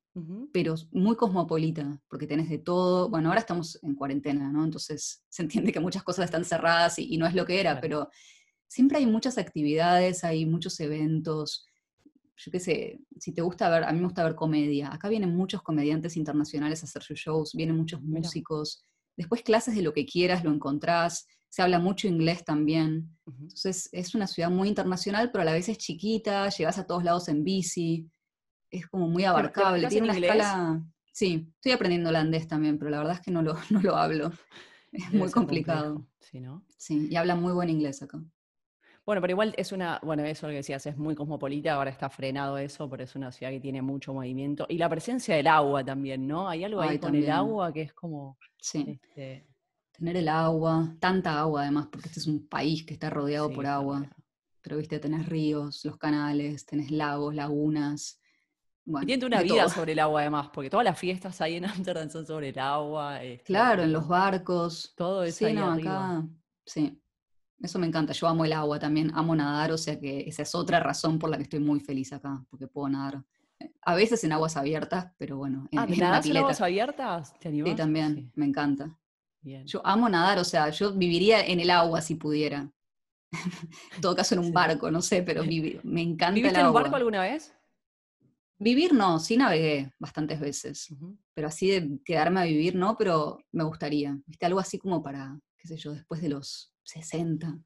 pero 0.51 0.75
muy 0.91 1.15
cosmopolita, 1.15 1.99
porque 2.07 2.27
tenés 2.27 2.49
de 2.49 2.59
todo. 2.59 3.09
Bueno, 3.09 3.29
ahora 3.29 3.39
estamos 3.39 3.79
en 3.81 3.95
cuarentena, 3.95 4.51
¿no? 4.51 4.63
Entonces 4.63 5.23
se 5.29 5.41
entiende 5.41 5.71
que 5.71 5.79
muchas 5.79 6.03
cosas 6.03 6.25
están 6.25 6.45
cerradas 6.45 6.99
y, 6.99 7.17
no 7.17 7.25
es 7.25 7.33
lo 7.33 7.45
que 7.45 7.59
era, 7.59 7.79
pero 7.79 8.09
siempre 8.67 8.97
hay 8.97 9.05
muchas 9.05 9.37
actividades, 9.37 10.23
hay 10.23 10.45
muchos 10.45 10.79
eventos. 10.79 11.67
Yo 12.35 12.51
qué 12.51 12.59
sé, 12.59 12.99
si 13.19 13.31
te 13.33 13.41
gusta 13.41 13.69
ver, 13.69 13.83
a 13.83 13.91
mí 13.91 13.99
me 13.99 14.05
gusta 14.05 14.23
ver 14.23 14.35
comedia. 14.35 14.91
Acá 14.93 15.07
vienen 15.09 15.35
muchos 15.35 15.61
comediantes 15.61 16.17
internacionales 16.17 16.81
a 16.81 16.85
hacer 16.85 17.03
sus 17.03 17.19
shows, 17.19 17.53
vienen 17.53 17.77
muchos 17.77 18.01
músicos. 18.01 18.83
Después 19.15 19.43
clases 19.43 19.75
de 19.75 19.83
lo 19.83 19.93
que 19.93 20.05
quieras, 20.05 20.43
lo 20.43 20.51
encontrás 20.51 21.27
se 21.53 21.61
habla 21.61 21.77
mucho 21.77 22.07
inglés 22.07 22.43
también. 22.43 23.15
Entonces 23.27 23.87
es 23.91 24.15
una 24.15 24.25
ciudad 24.25 24.49
muy 24.49 24.69
internacional, 24.69 25.29
pero 25.31 25.43
a 25.43 25.45
la 25.45 25.53
vez 25.53 25.69
es 25.69 25.77
chiquita, 25.77 26.49
llegas 26.49 26.79
a 26.79 26.87
todos 26.87 27.03
lados 27.03 27.27
en 27.27 27.43
bici, 27.43 28.09
es 28.71 28.87
como 28.87 29.07
muy 29.07 29.23
abarcable, 29.23 29.87
tiene 29.87 30.09
una 30.09 30.17
escala... 30.17 30.83
Sí, 31.11 31.47
estoy 31.57 31.73
aprendiendo 31.73 32.09
holandés 32.09 32.47
también, 32.47 32.79
pero 32.79 32.89
la 32.89 32.97
verdad 32.97 33.17
es 33.17 33.21
que 33.21 33.29
no 33.29 33.43
lo, 33.43 33.53
no 33.69 33.83
lo 33.83 33.95
hablo. 33.95 34.31
Es 34.91 35.13
muy 35.13 35.29
complicado. 35.29 36.07
Sí, 36.21 36.39
¿no? 36.39 36.65
Sí, 36.75 37.07
y 37.11 37.15
habla 37.17 37.35
muy 37.35 37.53
buen 37.53 37.69
inglés 37.69 38.01
acá. 38.01 38.19
Bueno, 39.05 39.21
pero 39.21 39.31
igual 39.31 39.53
es 39.57 39.73
una, 39.73 39.99
bueno, 40.01 40.23
eso 40.23 40.47
lo 40.47 40.51
que 40.51 40.57
decías, 40.57 40.85
es 40.85 40.97
muy 40.97 41.13
cosmopolita, 41.13 41.73
ahora 41.73 41.89
está 41.89 42.09
frenado 42.09 42.57
eso, 42.57 42.89
pero 42.89 43.03
es 43.03 43.15
una 43.15 43.31
ciudad 43.33 43.51
que 43.51 43.59
tiene 43.59 43.81
mucho 43.81 44.13
movimiento. 44.13 44.65
Y 44.69 44.77
la 44.77 44.87
presencia 44.87 45.35
del 45.35 45.47
agua 45.47 45.83
también, 45.83 46.25
¿no? 46.25 46.47
Hay 46.47 46.63
algo 46.63 46.79
ahí 46.81 46.97
con 46.99 47.13
el 47.15 47.29
agua 47.29 47.73
que 47.73 47.81
es 47.81 47.93
como... 47.93 48.37
Sí. 48.57 48.85
Este, 49.01 49.45
tener 49.91 50.15
el 50.15 50.29
agua, 50.29 50.95
tanta 50.99 51.37
agua 51.37 51.63
además, 51.63 51.87
porque 51.91 52.07
este 52.07 52.21
es 52.21 52.27
un 52.27 52.47
país 52.47 52.85
que 52.85 52.93
está 52.93 53.09
rodeado 53.09 53.51
por 53.51 53.65
agua. 53.65 54.09
Pero 54.61 54.77
viste, 54.77 54.99
tenés 54.99 55.27
ríos, 55.27 55.83
los 55.83 55.97
canales, 55.97 56.65
tenés 56.65 56.89
lagos, 56.89 57.35
lagunas. 57.35 58.21
y 58.85 59.05
tiene 59.05 59.25
una 59.25 59.41
vida 59.41 59.67
sobre 59.67 59.91
el 59.91 59.99
agua 59.99 60.21
además, 60.21 60.49
porque 60.53 60.69
todas 60.69 60.85
las 60.85 60.97
fiestas 60.97 61.41
ahí 61.41 61.55
en 61.55 61.65
Amsterdam 61.65 62.09
son 62.09 62.25
sobre 62.25 62.49
el 62.49 62.59
agua. 62.59 63.21
Este, 63.21 63.43
claro, 63.43 63.83
en 63.83 63.91
los 63.91 64.07
barcos. 64.07 64.93
Todo 64.95 65.23
eso. 65.23 65.45
Sí, 65.45 65.53
no, 65.53 65.73
acá. 65.73 66.25
Sí. 66.65 67.02
Eso 67.59 67.79
me 67.79 67.87
encanta. 67.87 68.13
Yo 68.13 68.27
amo 68.27 68.45
el 68.45 68.53
agua 68.53 68.79
también, 68.79 69.11
amo 69.13 69.35
nadar, 69.35 69.71
o 69.71 69.77
sea 69.77 69.99
que 69.99 70.21
esa 70.27 70.41
es 70.43 70.53
otra 70.53 70.79
razón 70.79 71.17
por 71.19 71.29
la 71.29 71.37
que 71.37 71.43
estoy 71.43 71.59
muy 71.59 71.79
feliz 71.79 72.11
acá, 72.13 72.43
porque 72.49 72.67
puedo 72.67 72.89
nadar. 72.89 73.23
Eh, 73.59 73.71
a 73.81 73.95
veces 73.95 74.23
en 74.23 74.33
aguas 74.33 74.57
abiertas, 74.57 75.11
pero 75.17 75.37
bueno. 75.37 75.67
En, 75.71 75.79
ah, 75.79 75.87
en, 75.87 76.03
aguas 76.37 76.61
abiertas? 76.61 77.33
¿Te 77.39 77.51
Sí, 77.51 77.75
también, 77.75 78.31
me 78.35 78.45
encanta. 78.45 78.97
Yo 79.65 79.85
amo 79.85 80.07
nadar, 80.07 80.39
o 80.39 80.43
sea, 80.43 80.69
yo 80.69 80.93
viviría 80.93 81.45
en 81.45 81.59
el 81.59 81.69
agua 81.69 82.01
si 82.01 82.15
pudiera. 82.15 82.71
en 83.95 84.01
todo 84.01 84.15
caso 84.15 84.35
en 84.35 84.41
un 84.41 84.53
barco, 84.53 84.89
no 84.89 85.01
sé, 85.01 85.23
pero 85.23 85.43
me 85.83 86.01
encanta 86.01 86.35
¿Viviste 86.35 86.59
en 86.59 86.67
un 86.67 86.73
barco 86.73 86.95
alguna 86.95 87.21
vez? 87.21 87.53
Vivir 88.57 88.93
no, 88.93 89.19
sí 89.19 89.35
navegué 89.35 89.91
bastantes 89.99 90.39
veces, 90.39 90.87
pero 91.33 91.47
así 91.47 91.67
de 91.67 91.99
quedarme 92.05 92.39
a 92.39 92.43
vivir 92.45 92.75
no, 92.75 92.95
pero 92.95 93.39
me 93.51 93.63
gustaría, 93.63 94.17
¿viste? 94.25 94.45
Algo 94.45 94.59
así 94.59 94.77
como 94.77 95.03
para, 95.03 95.37
qué 95.57 95.67
sé 95.67 95.75
yo, 95.75 95.91
después 95.91 96.21
de 96.21 96.29
los 96.29 96.72
60, 96.83 97.57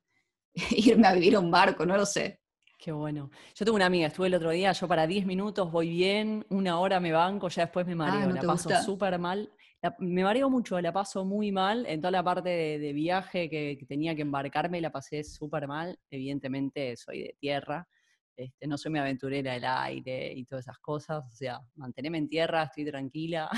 irme 0.72 1.08
a 1.08 1.14
vivir 1.14 1.36
a 1.36 1.40
un 1.40 1.52
barco, 1.52 1.86
no 1.86 1.98
lo 1.98 2.06
sé. 2.06 2.42
Qué 2.80 2.92
bueno. 2.92 3.32
Yo 3.56 3.66
tengo 3.66 3.76
una 3.76 3.88
amiga, 3.88 4.08
estuve 4.08 4.28
el 4.28 4.36
otro 4.36 4.52
día, 4.52 4.72
yo 4.72 4.88
para 4.88 5.08
10 5.08 5.26
minutos 5.26 5.72
voy 5.72 5.90
bien, 5.90 6.46
una 6.50 6.80
hora 6.80 7.00
me 7.00 7.12
banco, 7.12 7.50
ya 7.50 7.64
después 7.64 7.88
me 7.88 7.94
ah, 7.94 7.96
mareo, 7.96 8.30
la 8.30 8.42
paso 8.42 8.70
súper 8.84 9.18
mal 9.18 9.52
me 10.00 10.24
mareo 10.24 10.50
mucho, 10.50 10.80
la 10.82 10.92
paso 10.92 11.26
muy 11.26 11.52
mal. 11.52 11.86
En 11.86 12.02
toda 12.02 12.12
la 12.12 12.24
parte 12.24 12.50
de, 12.50 12.94
viaje 12.94 13.50
que, 13.50 13.78
tenía 13.88 14.16
que 14.16 14.24
embarcarme 14.24 14.82
la 14.82 14.92
pasé 14.92 15.24
súper 15.24 15.68
mal. 15.68 15.98
Evidentemente 16.10 16.96
soy 16.98 17.24
de 17.24 17.36
tierra, 17.40 17.88
este, 18.36 18.68
no 18.68 18.78
soy 18.78 18.92
mi 18.92 19.00
aventurera 19.00 19.54
del 19.54 19.66
aire 19.66 20.34
y 20.34 20.46
todas 20.46 20.66
esas 20.66 20.80
cosas. 20.80 21.24
O 21.26 21.36
sea, 21.36 21.60
mantenerme 21.76 22.18
en 22.18 22.30
tierra, 22.30 22.64
estoy 22.64 22.86
tranquila. 22.86 23.50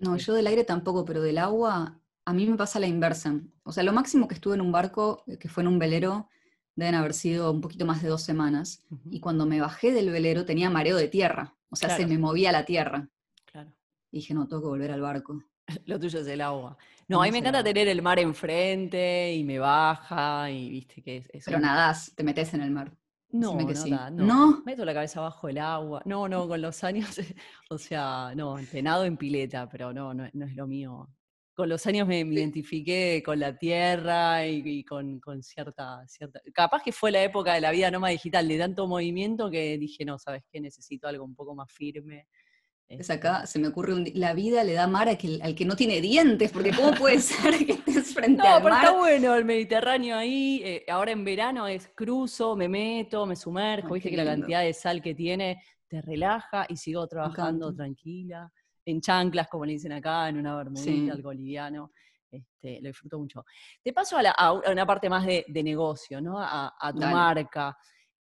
No, 0.00 0.16
yo 0.32 0.34
del 0.34 0.46
aire 0.46 0.64
tampoco, 0.64 1.04
pero 1.04 1.22
del 1.22 1.38
agua 1.38 2.00
a 2.28 2.32
mí 2.34 2.46
me 2.46 2.58
pasa 2.58 2.78
la 2.78 2.86
inversa. 2.86 3.40
O 3.62 3.72
sea, 3.72 3.82
lo 3.82 3.94
máximo 3.94 4.28
que 4.28 4.34
estuve 4.34 4.54
en 4.54 4.60
un 4.60 4.70
barco, 4.70 5.24
eh, 5.26 5.38
que 5.38 5.48
fue 5.48 5.62
en 5.62 5.68
un 5.68 5.78
velero, 5.78 6.28
deben 6.76 6.94
haber 6.94 7.14
sido 7.14 7.50
un 7.50 7.62
poquito 7.62 7.86
más 7.86 8.02
de 8.02 8.08
dos 8.08 8.22
semanas, 8.22 8.84
y 9.10 9.18
cuando 9.18 9.46
me 9.46 9.60
bajé 9.60 9.92
del 9.92 10.10
velero 10.10 10.44
tenía 10.44 10.68
mareo 10.68 10.96
de 10.96 11.08
tierra, 11.08 11.56
o 11.70 11.76
sea, 11.76 11.96
se 11.96 12.06
me 12.06 12.18
movía 12.18 12.52
la 12.52 12.66
tierra. 12.66 13.08
Claro. 13.46 13.72
Y 14.12 14.18
dije, 14.18 14.34
no, 14.34 14.46
tengo 14.46 14.60
que 14.60 14.68
volver 14.68 14.90
al 14.92 15.00
barco. 15.00 15.42
Lo 15.86 15.98
tuyo 15.98 16.20
es 16.20 16.26
el 16.26 16.42
agua. 16.42 16.76
No, 17.08 17.22
a 17.22 17.24
mí 17.24 17.32
me 17.32 17.38
encanta 17.38 17.64
tener 17.64 17.88
el 17.88 18.02
mar 18.02 18.18
enfrente 18.18 19.34
y 19.34 19.42
me 19.42 19.58
baja 19.58 20.50
y 20.50 20.68
viste 20.68 21.02
que 21.02 21.16
es... 21.32 21.44
Pero 21.46 21.58
nadás, 21.58 22.12
te 22.14 22.22
metes 22.22 22.52
en 22.52 22.60
el 22.60 22.70
mar. 22.70 22.92
No, 23.30 23.58
no, 24.10 24.62
Meto 24.64 24.84
la 24.84 24.94
cabeza 24.94 25.20
bajo 25.20 25.48
el 25.48 25.58
agua. 25.58 26.02
No, 26.06 26.28
no, 26.28 26.48
con 26.48 26.62
los 26.62 26.82
años, 26.82 27.18
o 27.70 27.76
sea, 27.76 28.32
no, 28.34 28.58
entrenado 28.58 29.04
en 29.04 29.16
pileta, 29.16 29.68
pero 29.68 29.92
no, 29.92 30.14
no, 30.14 30.24
es 30.24 30.54
lo 30.54 30.66
mío. 30.66 31.08
Con 31.58 31.68
los 31.68 31.84
años 31.88 32.06
me, 32.06 32.20
identifiqué 32.20 33.20
con 33.26 33.40
la 33.40 33.58
tierra 33.58 34.46
y, 34.46 34.84
con, 34.84 35.20
cierta, 35.42 36.06
cierta... 36.06 36.40
Capaz 36.54 36.84
que 36.84 36.92
fue 36.92 37.10
la 37.10 37.20
época 37.24 37.52
de 37.52 37.60
la 37.60 37.72
vida 37.72 37.90
nómada 37.90 38.12
digital, 38.12 38.46
de 38.46 38.58
tanto 38.58 38.86
movimiento 38.86 39.50
que 39.50 39.76
dije, 39.76 40.04
no, 40.04 40.20
¿sabes 40.20 40.44
qué? 40.52 40.60
Necesito 40.60 41.08
algo 41.08 41.24
un 41.24 41.34
poco 41.34 41.56
más 41.56 41.68
firme. 41.72 42.28
Es 42.86 43.10
acá, 43.10 43.44
se 43.44 43.58
me 43.58 43.66
ocurre, 43.66 43.92
un, 43.92 44.08
la 44.14 44.34
vida 44.34 44.62
le 44.62 44.74
da 44.74 44.86
mar 44.86 45.08
al 45.08 45.18
que 45.18 45.64
no 45.64 45.74
tiene 45.74 46.00
dientes, 46.00 46.52
porque 46.52 46.70
¿cómo 46.70 46.92
puede 46.92 47.18
ser 47.20 47.66
que 47.66 47.72
estés 47.72 48.14
frente 48.14 48.46
al 48.46 48.62
mar? 48.62 48.62
No, 48.62 48.62
pero 48.62 48.74
está 48.76 48.92
bueno 48.92 49.34
el 49.34 49.44
Mediterráneo 49.44 50.16
ahí, 50.16 50.62
eh, 50.64 50.84
ahora 50.88 51.10
en 51.10 51.24
verano 51.24 51.66
es 51.66 51.88
cruzo, 51.88 52.54
me 52.54 52.68
meto, 52.68 53.26
me 53.26 53.34
sumerjo, 53.34 53.94
viste 53.94 54.10
que 54.10 54.16
la 54.16 54.24
cantidad 54.24 54.62
de 54.62 54.72
sal 54.72 55.02
que 55.02 55.12
tiene 55.12 55.60
te 55.88 56.00
relaja 56.02 56.66
y 56.68 56.76
sigo 56.76 57.04
trabajando 57.08 57.74
tranquila, 57.74 58.48
en 58.90 59.00
chanclas, 59.00 59.48
como 59.48 59.64
le 59.64 59.72
dicen 59.72 59.92
acá, 59.92 60.28
en 60.28 60.38
una 60.38 60.56
bermudita, 60.56 61.12
algo 61.12 61.32
liviano. 61.32 61.92
Este, 62.30 62.80
lo 62.80 62.88
disfruto 62.88 63.18
mucho. 63.18 63.44
Te 63.82 63.92
paso 63.92 64.16
a, 64.18 64.52
una 64.52 64.86
parte 64.86 65.08
más 65.08 65.26
de, 65.26 65.62
negocio, 65.62 66.20
¿no? 66.20 66.36
A, 66.38 66.92
tu 66.92 67.00
marca. 67.00 67.76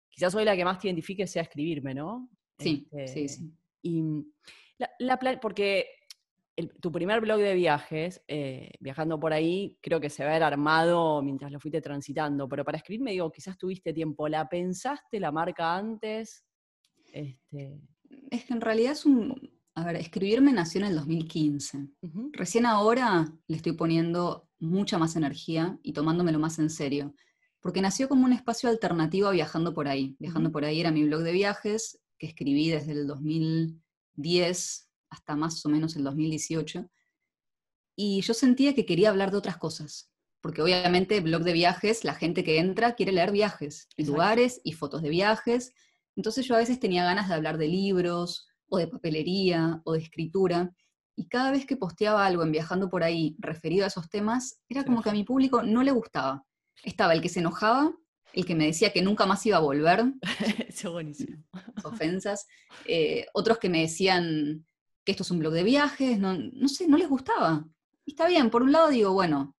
Quizás 0.09 0.33
hoy 0.35 0.45
la 0.45 0.55
que 0.55 0.65
más 0.65 0.79
te 0.79 0.87
identifique 0.87 1.27
sea 1.27 1.43
escribirme, 1.43 1.93
¿no? 1.93 2.29
Sí, 2.57 2.87
sí, 2.89 2.97
este, 2.97 3.27
sí. 3.27 3.53
Y 3.81 4.03
la, 4.99 5.39
porque 5.41 5.87
tu 6.81 6.91
primer 6.91 7.21
blog 7.21 7.39
de 7.39 7.53
viajes, 7.53 8.21
eh, 8.27 8.71
viajando 8.79 9.19
por 9.19 9.31
ahí, 9.31 9.77
creo 9.81 10.01
que 10.01 10.09
se 10.09 10.23
va 10.23 10.29
a 10.29 10.33
haber 10.33 10.43
armado 10.43 11.21
mientras 11.21 11.51
lo 11.51 11.59
fuiste 11.59 11.81
transitando, 11.81 12.49
pero 12.49 12.65
para 12.65 12.77
escribirme 12.77 13.11
digo, 13.11 13.31
quizás 13.31 13.57
tuviste 13.57 13.93
tiempo, 13.93 14.27
¿la 14.27 14.47
pensaste 14.49 15.19
la 15.19 15.31
marca 15.31 15.75
antes? 15.75 16.45
Este... 17.13 17.79
Es 18.31 18.45
que 18.45 18.53
en 18.53 18.61
realidad 18.61 18.93
es 18.93 19.05
un... 19.05 19.58
A 19.79 19.85
ver, 19.85 19.95
escribirme 19.95 20.51
nació 20.51 20.81
en 20.81 20.87
el 20.87 20.95
2015. 20.95 21.87
Recién 22.33 22.65
ahora 22.65 23.33
le 23.47 23.55
estoy 23.55 23.71
poniendo 23.71 24.49
mucha 24.59 24.97
más 24.97 25.15
energía 25.15 25.79
y 25.83 25.93
tomándomelo 25.93 26.37
más 26.37 26.59
en 26.59 26.69
serio, 26.69 27.15
porque 27.61 27.81
nació 27.81 28.09
como 28.09 28.25
un 28.25 28.33
espacio 28.33 28.67
alternativo 28.67 29.29
a 29.29 29.31
Viajando 29.31 29.73
por 29.73 29.87
ahí. 29.87 30.17
Viajando 30.19 30.51
por 30.51 30.65
ahí 30.65 30.81
era 30.81 30.91
mi 30.91 31.05
blog 31.05 31.21
de 31.21 31.31
viajes, 31.31 32.01
que 32.17 32.27
escribí 32.27 32.69
desde 32.69 32.91
el 32.91 33.07
2010 33.07 34.89
hasta 35.11 35.35
más 35.37 35.65
o 35.65 35.69
menos 35.69 35.95
el 35.95 36.03
2018, 36.03 36.89
y 37.95 38.19
yo 38.19 38.33
sentía 38.33 38.75
que 38.75 38.85
quería 38.85 39.11
hablar 39.11 39.31
de 39.31 39.37
otras 39.37 39.55
cosas, 39.55 40.11
porque 40.41 40.61
obviamente 40.61 41.21
blog 41.21 41.43
de 41.43 41.53
viajes, 41.53 42.03
la 42.03 42.15
gente 42.15 42.43
que 42.43 42.59
entra 42.59 42.95
quiere 42.95 43.13
leer 43.13 43.31
viajes, 43.31 43.87
lugares 43.95 44.59
y 44.65 44.73
fotos 44.73 45.01
de 45.01 45.09
viajes, 45.09 45.71
entonces 46.17 46.45
yo 46.45 46.55
a 46.55 46.59
veces 46.59 46.81
tenía 46.81 47.05
ganas 47.05 47.29
de 47.29 47.35
hablar 47.35 47.57
de 47.57 47.69
libros, 47.69 48.48
o 48.69 48.77
de 48.77 48.87
papelería, 48.87 49.81
o 49.83 49.93
de 49.93 49.99
escritura, 49.99 50.71
y 51.15 51.27
cada 51.27 51.51
vez 51.51 51.65
que 51.65 51.75
posteaba 51.75 52.25
algo 52.25 52.43
en 52.43 52.51
Viajando 52.51 52.89
por 52.89 53.03
ahí 53.03 53.35
referido 53.39 53.83
a 53.83 53.87
esos 53.87 54.09
temas, 54.09 54.61
era 54.69 54.85
como 54.85 55.01
que 55.01 55.09
a 55.09 55.13
mi 55.13 55.23
público 55.23 55.63
no 55.63 55.83
le 55.83 55.91
gustaba. 55.91 56.45
Estaba 56.83 57.13
el 57.13 57.21
que 57.21 57.29
se 57.29 57.41
enojaba 57.41 57.93
el 58.33 58.45
que 58.45 58.55
me 58.55 58.65
decía 58.65 58.91
que 58.91 59.01
nunca 59.01 59.25
más 59.25 59.45
iba 59.45 59.57
a 59.57 59.61
volver. 59.61 60.05
Eso 60.67 60.91
buenísimo. 60.91 61.43
Ofensas. 61.83 62.47
Eh, 62.85 63.25
otros 63.33 63.57
que 63.57 63.69
me 63.69 63.81
decían 63.81 64.65
que 65.03 65.11
esto 65.11 65.23
es 65.23 65.31
un 65.31 65.39
blog 65.39 65.53
de 65.53 65.63
viajes, 65.63 66.19
no, 66.19 66.37
sé, 66.67 66.87
no 66.87 66.97
les 66.97 67.09
gustaba. 67.09 67.65
Y 68.05 68.11
está 68.11 68.27
bien, 68.27 68.49
por 68.49 68.63
un 68.63 68.71
lado 68.71 68.89
digo, 68.89 69.13
bueno, 69.13 69.55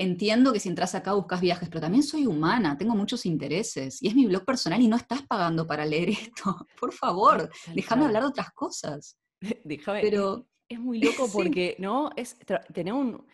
entiendo 0.00 0.52
que 0.52 0.60
si 0.60 0.68
entras 0.68 0.94
acá 0.94 1.12
buscas 1.12 1.40
viajes, 1.40 1.68
pero 1.68 1.80
también 1.80 2.02
soy 2.02 2.26
humana, 2.26 2.76
tengo 2.78 2.94
muchos 2.94 3.26
intereses 3.26 4.02
y 4.02 4.08
es 4.08 4.14
mi 4.14 4.26
blog 4.26 4.44
personal 4.44 4.80
y 4.80 4.88
no 4.88 4.96
estás 4.96 5.22
pagando 5.22 5.66
para 5.66 5.84
leer 5.84 6.08
esto. 6.34 6.66
Por 6.78 6.92
favor, 6.92 7.50
déjame 7.74 8.06
hablar 8.06 8.22
de 8.22 8.28
otras 8.28 8.50
cosas. 8.52 9.16
Déjame. 9.64 10.00
Pero 10.02 10.46
es 10.68 10.78
muy 10.78 11.00
loco 11.00 11.26
porque, 11.32 11.76
¿no? 11.78 12.10
Es 12.16 12.36
tener 12.72 12.92
un 12.92 13.24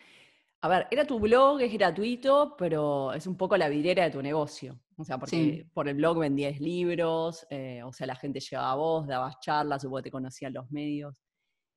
a 0.61 0.69
ver, 0.69 0.87
era 0.89 1.05
tu 1.05 1.19
blog, 1.19 1.61
es 1.61 1.71
gratuito, 1.71 2.55
pero 2.57 3.13
es 3.13 3.27
un 3.27 3.37
poco 3.37 3.55
la 3.57 3.69
vidriera 3.69 4.03
de 4.03 4.09
tu 4.09 4.21
negocio. 4.23 4.79
O 4.97 5.03
sea, 5.03 5.19
porque 5.19 5.67
por 5.71 5.87
el 5.87 5.95
blog 5.95 6.17
vendías 6.17 6.59
libros, 6.59 7.45
eh, 7.51 7.83
o 7.83 7.93
sea, 7.93 8.07
la 8.07 8.15
gente 8.15 8.39
llegaba 8.39 8.71
a 8.71 8.75
vos, 8.75 9.07
dabas 9.07 9.39
charlas, 9.39 9.83
supongo 9.83 9.97
que 9.97 10.03
te 10.03 10.11
conocían 10.11 10.53
los 10.53 10.71
medios. 10.71 11.13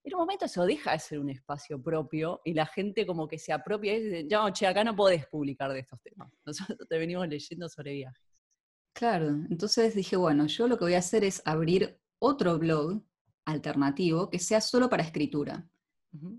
En 0.03 0.15
un 0.15 0.21
momento 0.21 0.47
eso 0.47 0.65
deja 0.65 0.93
de 0.93 0.99
ser 0.99 1.19
un 1.19 1.29
espacio 1.29 1.83
propio 1.83 2.41
y 2.45 2.55
la 2.55 2.67
gente 2.67 3.07
como 3.07 3.29
que 3.29 3.39
se 3.39 3.53
apropia 3.53 3.97
y 3.97 4.03
dice, 4.03 4.27
ya, 4.29 4.51
che, 4.53 4.67
acá 4.67 4.83
no 4.83 4.97
podés 4.97 5.27
publicar 5.27 5.73
de 5.73 5.81
estos 5.81 6.01
temas. 6.03 6.33
Nosotros 6.47 6.89
te 6.89 6.99
venimos 6.99 7.29
leyendo 7.29 7.69
sobre 7.69 7.93
viajes. 7.95 8.25
Claro, 8.93 9.29
entonces 9.29 9.95
dije, 9.95 10.17
bueno, 10.17 10.47
yo 10.47 10.67
lo 10.67 10.77
que 10.77 10.85
voy 10.85 10.95
a 10.95 10.99
hacer 10.99 11.25
es 11.25 11.43
abrir 11.45 12.01
otro 12.19 12.59
blog 12.59 13.03
alternativo 13.45 14.31
que 14.31 14.39
sea 14.39 14.61
solo 14.61 14.89
para 14.89 15.03
escritura. 15.03 15.69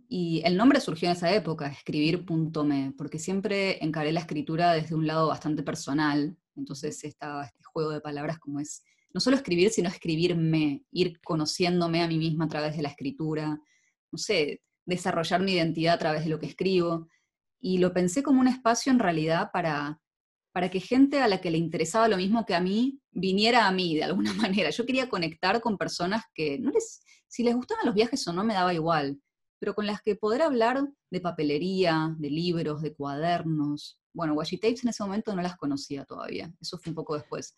Y 0.09 0.41
el 0.43 0.57
nombre 0.57 0.81
surgió 0.81 1.07
en 1.07 1.15
esa 1.15 1.33
época, 1.33 1.67
escribir.me, 1.67 2.93
porque 2.97 3.17
siempre 3.17 3.81
encaré 3.83 4.11
la 4.11 4.19
escritura 4.19 4.73
desde 4.73 4.95
un 4.95 5.07
lado 5.07 5.29
bastante 5.29 5.63
personal. 5.63 6.37
Entonces 6.57 7.01
estaba 7.05 7.45
este 7.45 7.63
juego 7.63 7.91
de 7.91 8.01
palabras 8.01 8.37
como 8.37 8.59
es, 8.59 8.83
no 9.13 9.21
solo 9.21 9.35
escribir, 9.35 9.69
sino 9.69 9.89
escribirme, 9.89 10.83
ir 10.91 11.19
conociéndome 11.21 12.01
a 12.01 12.07
mí 12.07 12.17
misma 12.17 12.45
a 12.45 12.49
través 12.49 12.75
de 12.75 12.83
la 12.83 12.89
escritura, 12.89 13.59
no 14.11 14.17
sé, 14.17 14.61
desarrollar 14.85 15.41
mi 15.41 15.53
identidad 15.53 15.95
a 15.95 15.99
través 15.99 16.23
de 16.23 16.29
lo 16.29 16.39
que 16.39 16.47
escribo. 16.47 17.07
Y 17.59 17.77
lo 17.77 17.93
pensé 17.93 18.23
como 18.23 18.41
un 18.41 18.47
espacio 18.47 18.91
en 18.91 18.99
realidad 18.99 19.49
para, 19.53 19.99
para 20.51 20.69
que 20.69 20.79
gente 20.79 21.21
a 21.21 21.27
la 21.27 21.41
que 21.41 21.51
le 21.51 21.57
interesaba 21.57 22.07
lo 22.07 22.17
mismo 22.17 22.45
que 22.45 22.55
a 22.55 22.61
mí 22.61 22.99
viniera 23.11 23.67
a 23.67 23.71
mí 23.71 23.95
de 23.95 24.03
alguna 24.03 24.33
manera. 24.33 24.69
Yo 24.69 24.85
quería 24.85 25.09
conectar 25.09 25.61
con 25.61 25.77
personas 25.77 26.23
que 26.33 26.59
no 26.59 26.71
les, 26.71 27.01
si 27.27 27.43
les 27.43 27.55
gustaban 27.55 27.85
los 27.85 27.95
viajes 27.95 28.27
o 28.27 28.33
no 28.33 28.43
me 28.43 28.53
daba 28.53 28.73
igual, 28.73 29.19
pero 29.59 29.75
con 29.75 29.85
las 29.85 30.01
que 30.01 30.15
poder 30.15 30.41
hablar 30.41 30.87
de 31.09 31.21
papelería, 31.21 32.15
de 32.17 32.29
libros, 32.29 32.81
de 32.81 32.95
cuadernos. 32.95 33.99
Bueno, 34.13 34.33
washi 34.33 34.57
tapes 34.57 34.83
en 34.83 34.89
ese 34.89 35.03
momento 35.03 35.35
no 35.35 35.41
las 35.41 35.55
conocía 35.55 36.03
todavía, 36.03 36.51
eso 36.59 36.77
fue 36.77 36.91
un 36.91 36.95
poco 36.95 37.15
después. 37.15 37.55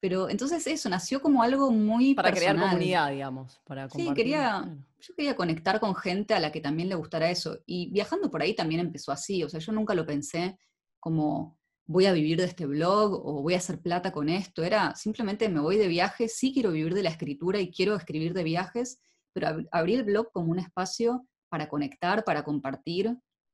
Pero 0.00 0.30
entonces 0.30 0.66
eso 0.66 0.88
nació 0.88 1.20
como 1.20 1.42
algo 1.42 1.70
muy 1.70 2.14
para 2.14 2.32
crear 2.32 2.58
comunidad, 2.58 3.10
digamos, 3.10 3.60
para 3.66 3.82
compartir. 3.82 4.06
Sí, 4.08 4.14
quería, 4.14 4.78
yo 4.98 5.14
quería 5.14 5.36
conectar 5.36 5.78
con 5.78 5.94
gente 5.94 6.32
a 6.32 6.40
la 6.40 6.50
que 6.50 6.60
también 6.60 6.88
le 6.88 6.94
gustara 6.94 7.30
eso. 7.30 7.58
Y 7.66 7.90
viajando 7.90 8.30
por 8.30 8.40
ahí 8.40 8.54
también 8.54 8.80
empezó 8.80 9.12
así, 9.12 9.44
o 9.44 9.48
sea, 9.48 9.60
yo 9.60 9.72
nunca 9.72 9.94
lo 9.94 10.06
pensé 10.06 10.58
como 10.98 11.58
voy 11.90 12.06
a 12.06 12.12
vivir 12.12 12.38
de 12.38 12.44
este 12.44 12.66
blog 12.66 13.14
o 13.14 13.42
voy 13.42 13.54
a 13.54 13.58
hacer 13.58 13.80
plata 13.80 14.12
con 14.12 14.28
esto. 14.28 14.62
Era 14.62 14.94
simplemente 14.94 15.48
me 15.48 15.60
voy 15.60 15.76
de 15.76 15.88
viaje, 15.88 16.28
sí 16.28 16.52
quiero 16.54 16.70
vivir 16.70 16.94
de 16.94 17.02
la 17.02 17.10
escritura 17.10 17.60
y 17.60 17.70
quiero 17.70 17.96
escribir 17.96 18.32
de 18.32 18.44
viajes, 18.44 19.00
pero 19.32 19.48
abrí 19.72 19.94
el 19.94 20.04
blog 20.04 20.30
como 20.32 20.50
un 20.52 20.60
espacio 20.60 21.26
para 21.50 21.68
conectar, 21.68 22.24
para 22.24 22.44
compartir. 22.44 23.08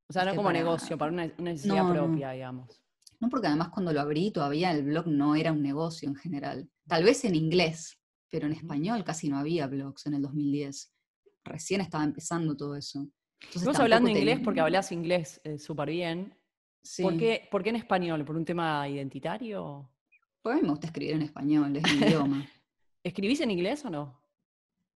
O 0.08 0.12
sea, 0.12 0.22
no 0.22 0.30
este, 0.30 0.36
como 0.36 0.52
negocio, 0.52 0.98
para 0.98 1.10
una, 1.10 1.26
necesidad 1.38 1.90
propia, 1.90 2.32
digamos. 2.32 2.85
No, 3.20 3.28
porque 3.28 3.46
además 3.46 3.70
cuando 3.70 3.92
lo 3.92 4.00
abrí 4.00 4.30
todavía 4.30 4.70
el 4.72 4.84
blog 4.84 5.06
no 5.06 5.34
era 5.34 5.52
un 5.52 5.62
negocio 5.62 6.08
en 6.08 6.16
general. 6.16 6.68
Tal 6.86 7.04
vez 7.04 7.24
en 7.24 7.34
inglés, 7.34 7.98
pero 8.30 8.46
en 8.46 8.52
español 8.52 9.04
casi 9.04 9.28
no 9.28 9.38
había 9.38 9.66
blogs 9.66 10.06
en 10.06 10.14
el 10.14 10.22
2010. 10.22 10.92
Recién 11.44 11.80
estaba 11.80 12.04
empezando 12.04 12.56
todo 12.56 12.76
eso. 12.76 13.08
Estamos 13.54 13.78
hablando 13.78 14.10
inglés 14.10 14.40
porque 14.42 14.60
hablas 14.60 14.92
inglés 14.92 15.40
eh, 15.44 15.58
súper 15.58 15.90
bien. 15.90 16.34
¿Por, 17.02 17.16
qué, 17.16 17.48
¿Por, 17.50 17.62
qué, 17.62 17.70
en 17.70 17.76
español? 17.76 18.24
¿Por 18.24 18.36
un 18.36 18.44
tema 18.44 18.88
identitario? 18.88 19.90
Pues 20.42 20.54
a 20.54 20.56
mí 20.56 20.62
me 20.62 20.70
gusta 20.70 20.86
escribir 20.86 21.14
en 21.14 21.22
español, 21.22 21.76
es 21.76 21.82
mi 21.82 22.06
idioma. 22.06 22.48
¿Escribís 23.02 23.40
en 23.40 23.50
inglés 23.50 23.84
o 23.84 23.90
no? 23.90 24.20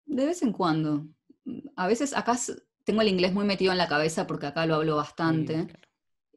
De 0.06 0.26
vez 0.26 0.42
en 0.42 0.52
cuando. 0.52 1.08
A 1.76 1.88
veces 1.88 2.16
acá 2.16 2.38
tengo 2.84 3.02
el 3.02 3.08
inglés 3.08 3.34
muy 3.34 3.46
metido 3.46 3.72
en 3.72 3.78
la 3.78 3.88
cabeza 3.88 4.28
porque 4.28 4.48
acá 4.48 4.66
lo 4.66 4.76
hablo 4.76 4.96
bastante. 4.96 5.68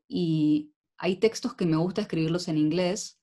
Y 0.08 0.71
hay 1.02 1.16
textos 1.16 1.54
que 1.54 1.66
me 1.66 1.76
gusta 1.76 2.00
escribirlos 2.00 2.46
en 2.46 2.56
inglés 2.56 3.20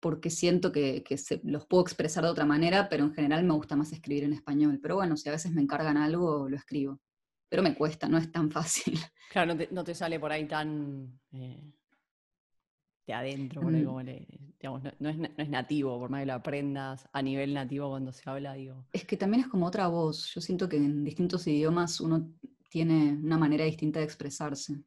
porque 0.00 0.28
siento 0.28 0.72
que, 0.72 1.04
los 1.44 1.66
puedo 1.66 1.84
expresar 1.84 2.24
de 2.24 2.30
otra 2.30 2.44
manera, 2.44 2.88
pero 2.88 3.04
en 3.04 3.14
general 3.14 3.44
me 3.44 3.54
gusta 3.54 3.76
más 3.76 3.92
escribir 3.92 4.24
en 4.24 4.32
español. 4.32 4.80
Pero 4.82 4.96
bueno, 4.96 5.16
si 5.16 5.28
a 5.28 5.32
veces 5.32 5.52
me 5.52 5.62
encargan 5.62 5.96
algo, 5.96 6.48
lo 6.48 6.56
escribo. 6.56 7.00
Pero 7.48 7.62
me 7.62 7.76
cuesta, 7.76 8.08
no 8.08 8.18
es 8.18 8.30
tan 8.30 8.50
fácil. 8.50 8.98
Claro, 9.32 9.54
no 9.70 9.82
te, 9.82 9.94
sale 9.94 10.20
por 10.20 10.30
ahí 10.30 10.46
tan... 10.46 11.18
Eh, 11.32 11.72
de 13.06 13.14
adentro, 13.14 13.62
mm. 13.62 14.04
digamos, 14.60 14.82
no, 14.98 15.08
es, 15.08 15.48
nativo, 15.48 15.98
por 15.98 16.10
más 16.10 16.20
que 16.20 16.26
lo 16.26 16.34
aprendas 16.34 17.08
a 17.14 17.22
nivel 17.22 17.54
nativo 17.54 17.88
cuando 17.88 18.12
se 18.12 18.28
habla, 18.28 18.52
digo. 18.52 18.84
Es 18.92 19.06
que 19.06 19.16
también 19.16 19.44
es 19.44 19.48
como 19.48 19.66
otra 19.66 19.88
voz. 19.88 20.34
Yo 20.34 20.42
siento 20.42 20.68
que 20.68 20.76
en 20.76 21.02
distintos 21.02 21.46
idiomas 21.46 21.98
uno 22.00 22.30
tiene 22.68 23.14
una 23.22 23.38
manera 23.38 23.64
distinta 23.64 24.00
de 24.00 24.04
expresarse. 24.04 24.82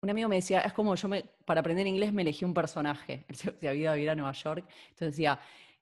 Un 0.00 0.10
amigo 0.10 0.28
me 0.28 0.36
decía, 0.36 0.60
es 0.60 0.72
como 0.72 0.94
yo 0.94 1.08
me, 1.08 1.24
para 1.44 1.60
aprender 1.60 1.86
inglés 1.86 2.12
me 2.12 2.22
elegí 2.22 2.44
un 2.44 2.54
personaje, 2.54 3.24
el 3.28 3.36
se 3.36 3.50
había 3.50 3.74
ido 3.74 3.90
a 3.90 3.94
vivir 3.94 4.10
a 4.10 4.14
Nueva 4.14 4.32
York, 4.32 4.66
entonces 4.90 5.16
decía, 5.16 5.40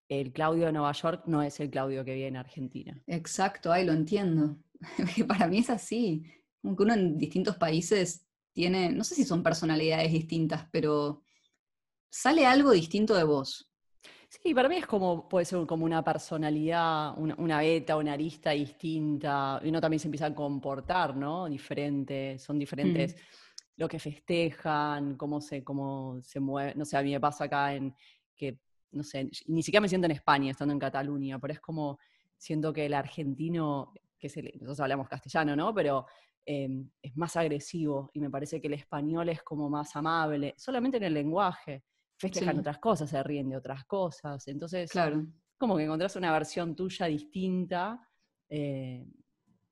el 0.08 0.32
Claudio 0.32 0.66
de 0.66 0.72
Nueva 0.72 0.92
York 0.92 1.22
no 1.26 1.42
es 1.42 1.58
el 1.60 1.70
Claudio 1.70 2.04
que 2.04 2.14
vive 2.14 2.28
en 2.28 2.36
Argentina. 2.36 3.00
Exacto, 3.06 3.72
ahí 3.72 3.84
lo 3.84 3.92
entiendo. 3.92 4.56
para 5.28 5.46
mí 5.46 5.58
es 5.58 5.70
así, 5.70 6.24
como 6.60 6.76
que 6.76 6.82
uno 6.82 6.94
en 6.94 7.18
distintos 7.18 7.56
países 7.56 8.26
tiene, 8.52 8.90
no 8.90 9.04
sé 9.04 9.14
si 9.14 9.24
son 9.24 9.42
personalidades 9.42 10.12
distintas, 10.12 10.66
pero 10.70 11.22
sale 12.10 12.46
algo 12.46 12.70
distinto 12.70 13.14
de 13.14 13.24
vos. 13.24 13.70
Sí, 14.28 14.54
para 14.54 14.68
mí 14.68 14.76
es 14.76 14.86
como, 14.86 15.28
puede 15.28 15.44
ser 15.44 15.64
como 15.66 15.84
una 15.84 16.02
personalidad, 16.02 17.16
una, 17.18 17.58
beta, 17.58 17.96
una 17.96 18.14
arista 18.14 18.50
distinta, 18.50 19.60
y 19.62 19.68
uno 19.68 19.80
también 19.80 20.00
se 20.00 20.08
empieza 20.08 20.26
a 20.26 20.34
comportar, 20.34 21.16
¿no? 21.16 21.46
Diferente, 21.48 22.38
son 22.38 22.58
diferentes 22.58 23.16
lo 23.76 23.88
que 23.88 23.98
festejan, 23.98 25.16
cómo 25.16 25.40
se, 25.40 25.64
cómo 25.64 26.20
se 26.22 26.40
mueve, 26.40 26.74
no 26.76 26.84
sé, 26.84 26.96
a 26.96 27.02
mí 27.02 27.12
me 27.12 27.20
pasa 27.20 27.44
acá 27.44 27.74
en 27.74 27.94
que, 28.36 28.58
no 28.92 29.02
sé, 29.02 29.28
ni 29.46 29.62
siquiera 29.62 29.80
me 29.80 29.88
siento 29.88 30.06
en 30.06 30.12
España 30.12 30.50
estando 30.50 30.72
en 30.72 30.78
Cataluña, 30.78 31.38
pero 31.38 31.52
es 31.52 31.60
como, 31.60 31.98
siento 32.36 32.72
que 32.72 32.86
el 32.86 32.94
argentino, 32.94 33.92
que 34.18 34.28
se, 34.28 34.42
nosotros 34.42 34.80
hablamos 34.80 35.08
castellano, 35.08 35.56
¿no? 35.56 35.74
Pero 35.74 36.06
em, 36.44 36.88
es 37.02 37.16
más 37.16 37.36
agresivo 37.36 38.10
y 38.14 38.20
me 38.20 38.30
parece 38.30 38.60
que 38.60 38.68
el 38.68 38.74
español 38.74 39.28
es 39.28 39.42
como 39.42 39.68
más 39.68 39.96
amable, 39.96 40.54
solamente 40.56 40.98
en 40.98 41.04
el 41.04 41.14
lenguaje 41.14 41.82
festejan 42.16 42.58
otras 42.58 42.78
cosas, 42.78 43.10
se 43.10 43.22
ríen 43.22 43.48
de 43.48 43.56
otras 43.56 43.84
cosas. 43.84 44.46
Entonces, 44.48 44.90
claro. 44.90 45.26
como 45.58 45.76
que 45.76 45.84
encontrás 45.84 46.16
una 46.16 46.32
versión 46.32 46.74
tuya 46.74 47.06
distinta. 47.06 48.00
Eh, 48.48 49.04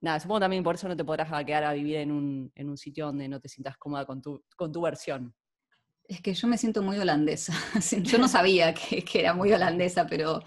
nada, 0.03 0.21
supongo 0.21 0.41
también 0.41 0.63
por 0.63 0.75
eso 0.75 0.89
no 0.89 0.97
te 0.97 1.05
podrás 1.05 1.29
quedar 1.45 1.65
a 1.65 1.73
vivir 1.73 1.97
en 1.97 2.13
un, 2.13 2.53
en 2.55 2.69
un 2.69 2.77
sitio 2.77 3.07
donde 3.07 3.29
no 3.29 3.41
te 3.41 3.49
sientas 3.49 3.79
cómoda 3.79 4.05
con 4.05 4.21
tu, 4.21 4.45
con 4.57 4.71
tu 4.71 4.83
versión. 4.83 5.35
Es 6.05 6.21
que 6.21 6.35
yo 6.35 6.47
me 6.49 6.59
siento 6.59 6.83
muy 6.83 6.99
holandesa. 6.99 7.55
Yo 8.03 8.19
no 8.19 8.29
sabía 8.29 8.75
que, 8.75 9.03
que, 9.03 9.21
era 9.21 9.33
muy 9.33 9.53
holandesa, 9.53 10.07
pero 10.07 10.43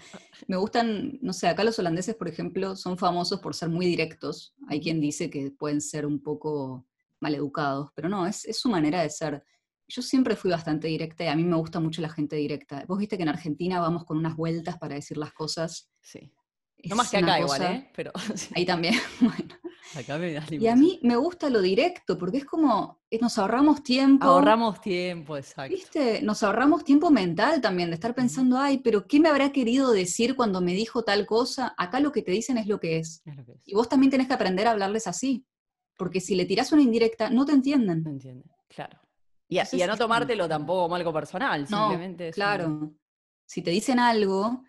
me 0.46 0.56
gustan, 0.56 1.18
no 1.22 1.32
sé, 1.32 1.48
acá 1.48 1.64
los 1.64 1.78
holandeses, 1.78 2.14
por 2.14 2.28
ejemplo, 2.28 2.76
son 2.76 2.96
famosos 2.98 3.40
por 3.40 3.54
ser 3.54 3.70
muy 3.70 3.86
directos. 3.86 4.54
Hay 4.68 4.80
quien 4.80 5.00
dice 5.00 5.30
que 5.30 5.50
pueden 5.50 5.80
ser 5.80 6.06
un 6.06 6.22
poco 6.22 6.86
maleducados, 7.18 7.90
pero 7.94 8.08
no, 8.08 8.26
es, 8.26 8.44
es 8.44 8.60
su 8.60 8.68
manera 8.68 9.02
de 9.02 9.10
ser 9.10 9.42
yo 9.88 10.02
siempre 10.02 10.36
fui 10.36 10.50
bastante 10.50 10.88
directa 10.88 11.24
y 11.24 11.28
a 11.28 11.36
mí 11.36 11.44
me 11.44 11.56
gusta 11.56 11.80
mucho 11.80 12.02
la 12.02 12.08
gente 12.08 12.36
directa. 12.36 12.84
Vos 12.88 12.98
viste 12.98 13.16
que 13.16 13.22
en 13.22 13.28
Argentina 13.28 13.80
vamos 13.80 14.04
con 14.04 14.18
unas 14.18 14.36
vueltas 14.36 14.78
para 14.78 14.96
decir 14.96 15.16
las 15.16 15.32
cosas. 15.32 15.88
Sí. 16.00 16.32
No 16.88 16.96
más 16.96 17.10
que 17.10 17.18
acá 17.18 17.40
igual, 17.40 17.62
¿eh? 17.62 17.90
Pero, 17.94 18.12
Ahí 18.54 18.64
también, 18.64 18.94
bueno. 19.20 19.54
Acá 19.94 20.18
me 20.18 20.32
das 20.32 20.50
y 20.50 20.66
a 20.66 20.76
mí 20.76 20.98
me 21.02 21.16
gusta 21.16 21.48
lo 21.48 21.62
directo, 21.62 22.18
porque 22.18 22.38
es 22.38 22.44
como, 22.44 23.00
eh, 23.10 23.18
nos 23.20 23.38
ahorramos 23.38 23.82
tiempo. 23.82 24.26
Ahorramos 24.26 24.80
tiempo, 24.80 25.36
exacto. 25.36 25.74
¿Viste? 25.74 26.20
Nos 26.22 26.42
ahorramos 26.42 26.84
tiempo 26.84 27.10
mental 27.10 27.60
también, 27.60 27.88
de 27.88 27.94
estar 27.94 28.14
pensando, 28.14 28.58
ay, 28.58 28.78
pero 28.78 29.06
¿qué 29.06 29.20
me 29.20 29.28
habrá 29.28 29.52
querido 29.52 29.92
decir 29.92 30.36
cuando 30.36 30.60
me 30.60 30.74
dijo 30.74 31.02
tal 31.02 31.24
cosa? 31.24 31.74
Acá 31.78 32.00
lo 32.00 32.12
que 32.12 32.22
te 32.22 32.32
dicen 32.32 32.58
es 32.58 32.66
lo 32.66 32.78
que 32.78 32.98
es. 32.98 33.22
es, 33.24 33.36
lo 33.36 33.44
que 33.44 33.52
es. 33.52 33.62
Y 33.64 33.74
vos 33.74 33.88
también 33.88 34.10
tenés 34.10 34.26
que 34.26 34.34
aprender 34.34 34.66
a 34.66 34.72
hablarles 34.72 35.06
así, 35.06 35.46
porque 35.96 36.20
si 36.20 36.34
le 36.34 36.44
tirás 36.44 36.72
una 36.72 36.82
indirecta, 36.82 37.30
no 37.30 37.46
te 37.46 37.52
entienden. 37.52 38.02
No 38.02 38.10
entienden, 38.10 38.50
claro. 38.68 38.98
Y 39.48 39.58
a, 39.58 39.86
no 39.86 39.96
tomártelo 39.96 40.48
tampoco 40.48 40.82
como 40.82 40.96
algo 40.96 41.12
personal, 41.12 41.66
simplemente. 41.66 42.32
claro. 42.32 42.92
Si 43.46 43.62
te 43.62 43.70
dicen 43.70 44.00
algo 44.00 44.64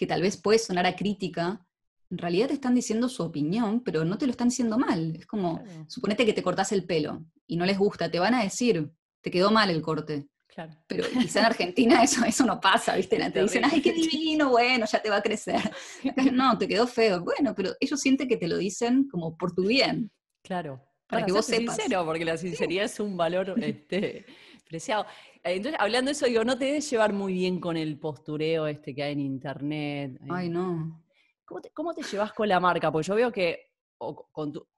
que 0.00 0.06
tal 0.06 0.22
vez 0.22 0.38
puede 0.38 0.58
sonar 0.58 0.86
a 0.86 0.96
crítica, 0.96 1.60
en 2.08 2.16
realidad 2.16 2.48
te 2.48 2.54
están 2.54 2.74
diciendo 2.74 3.06
su 3.06 3.22
opinión, 3.22 3.82
pero 3.84 4.02
no 4.02 4.16
te 4.16 4.24
lo 4.24 4.30
están 4.30 4.48
diciendo 4.48 4.78
mal. 4.78 5.14
Es 5.14 5.26
como, 5.26 5.62
suponete 5.88 6.24
que 6.24 6.32
te 6.32 6.42
cortás 6.42 6.72
el 6.72 6.86
pelo 6.86 7.22
y 7.46 7.58
no 7.58 7.66
les 7.66 7.76
gusta, 7.76 8.10
te 8.10 8.18
van 8.18 8.32
a 8.32 8.42
decir, 8.42 8.90
te 9.20 9.30
quedó 9.30 9.50
mal 9.50 9.68
el 9.68 9.82
corte. 9.82 10.26
Claro. 10.46 10.72
Pero 10.86 11.04
quizá 11.06 11.40
en 11.40 11.44
Argentina 11.44 12.02
eso, 12.02 12.24
eso 12.24 12.46
no 12.46 12.58
pasa, 12.58 12.96
¿viste? 12.96 13.18
Te 13.30 13.42
dicen, 13.42 13.62
ay, 13.70 13.82
qué 13.82 13.92
divino, 13.92 14.48
bueno, 14.48 14.86
ya 14.86 15.02
te 15.02 15.10
va 15.10 15.16
a 15.16 15.22
crecer. 15.22 15.70
No, 16.32 16.56
te 16.56 16.66
quedó 16.66 16.86
feo. 16.86 17.22
Bueno, 17.22 17.54
pero 17.54 17.74
ellos 17.78 18.00
sienten 18.00 18.26
que 18.26 18.38
te 18.38 18.48
lo 18.48 18.56
dicen 18.56 19.06
como 19.06 19.36
por 19.36 19.54
tu 19.54 19.66
bien. 19.66 20.10
Claro 20.42 20.82
para, 21.10 21.26
que 21.26 21.32
vos 21.32 21.44
sepas. 21.44 21.76
sincero, 21.76 22.04
porque 22.04 22.24
la 22.24 22.36
sinceridad 22.36 22.84
es 22.84 23.00
un 23.00 23.16
valor 23.16 23.54
este, 23.62 24.24
preciado. 24.70 25.04
Eh, 25.42 25.56
entonces, 25.56 25.78
hablando 25.80 26.08
de 26.08 26.12
eso, 26.12 26.26
digo, 26.26 26.44
no 26.44 26.56
te 26.56 26.66
debes 26.66 26.88
llevar 26.88 27.12
muy 27.12 27.34
bien 27.34 27.60
con 27.60 27.76
el 27.76 27.98
postureo 27.98 28.66
este 28.66 28.94
que 28.94 29.02
hay 29.02 29.12
en 29.12 29.20
internet. 29.20 30.16
Eh. 30.20 30.28
Ay, 30.30 30.48
no. 30.48 31.02
¿Cómo 31.74 31.92
te, 31.92 32.02
llevas 32.04 32.32
con 32.32 32.48
la 32.48 32.60
marca? 32.60 32.92
Porque 32.92 33.08
yo 33.08 33.14
veo 33.16 33.32
que 33.32 33.72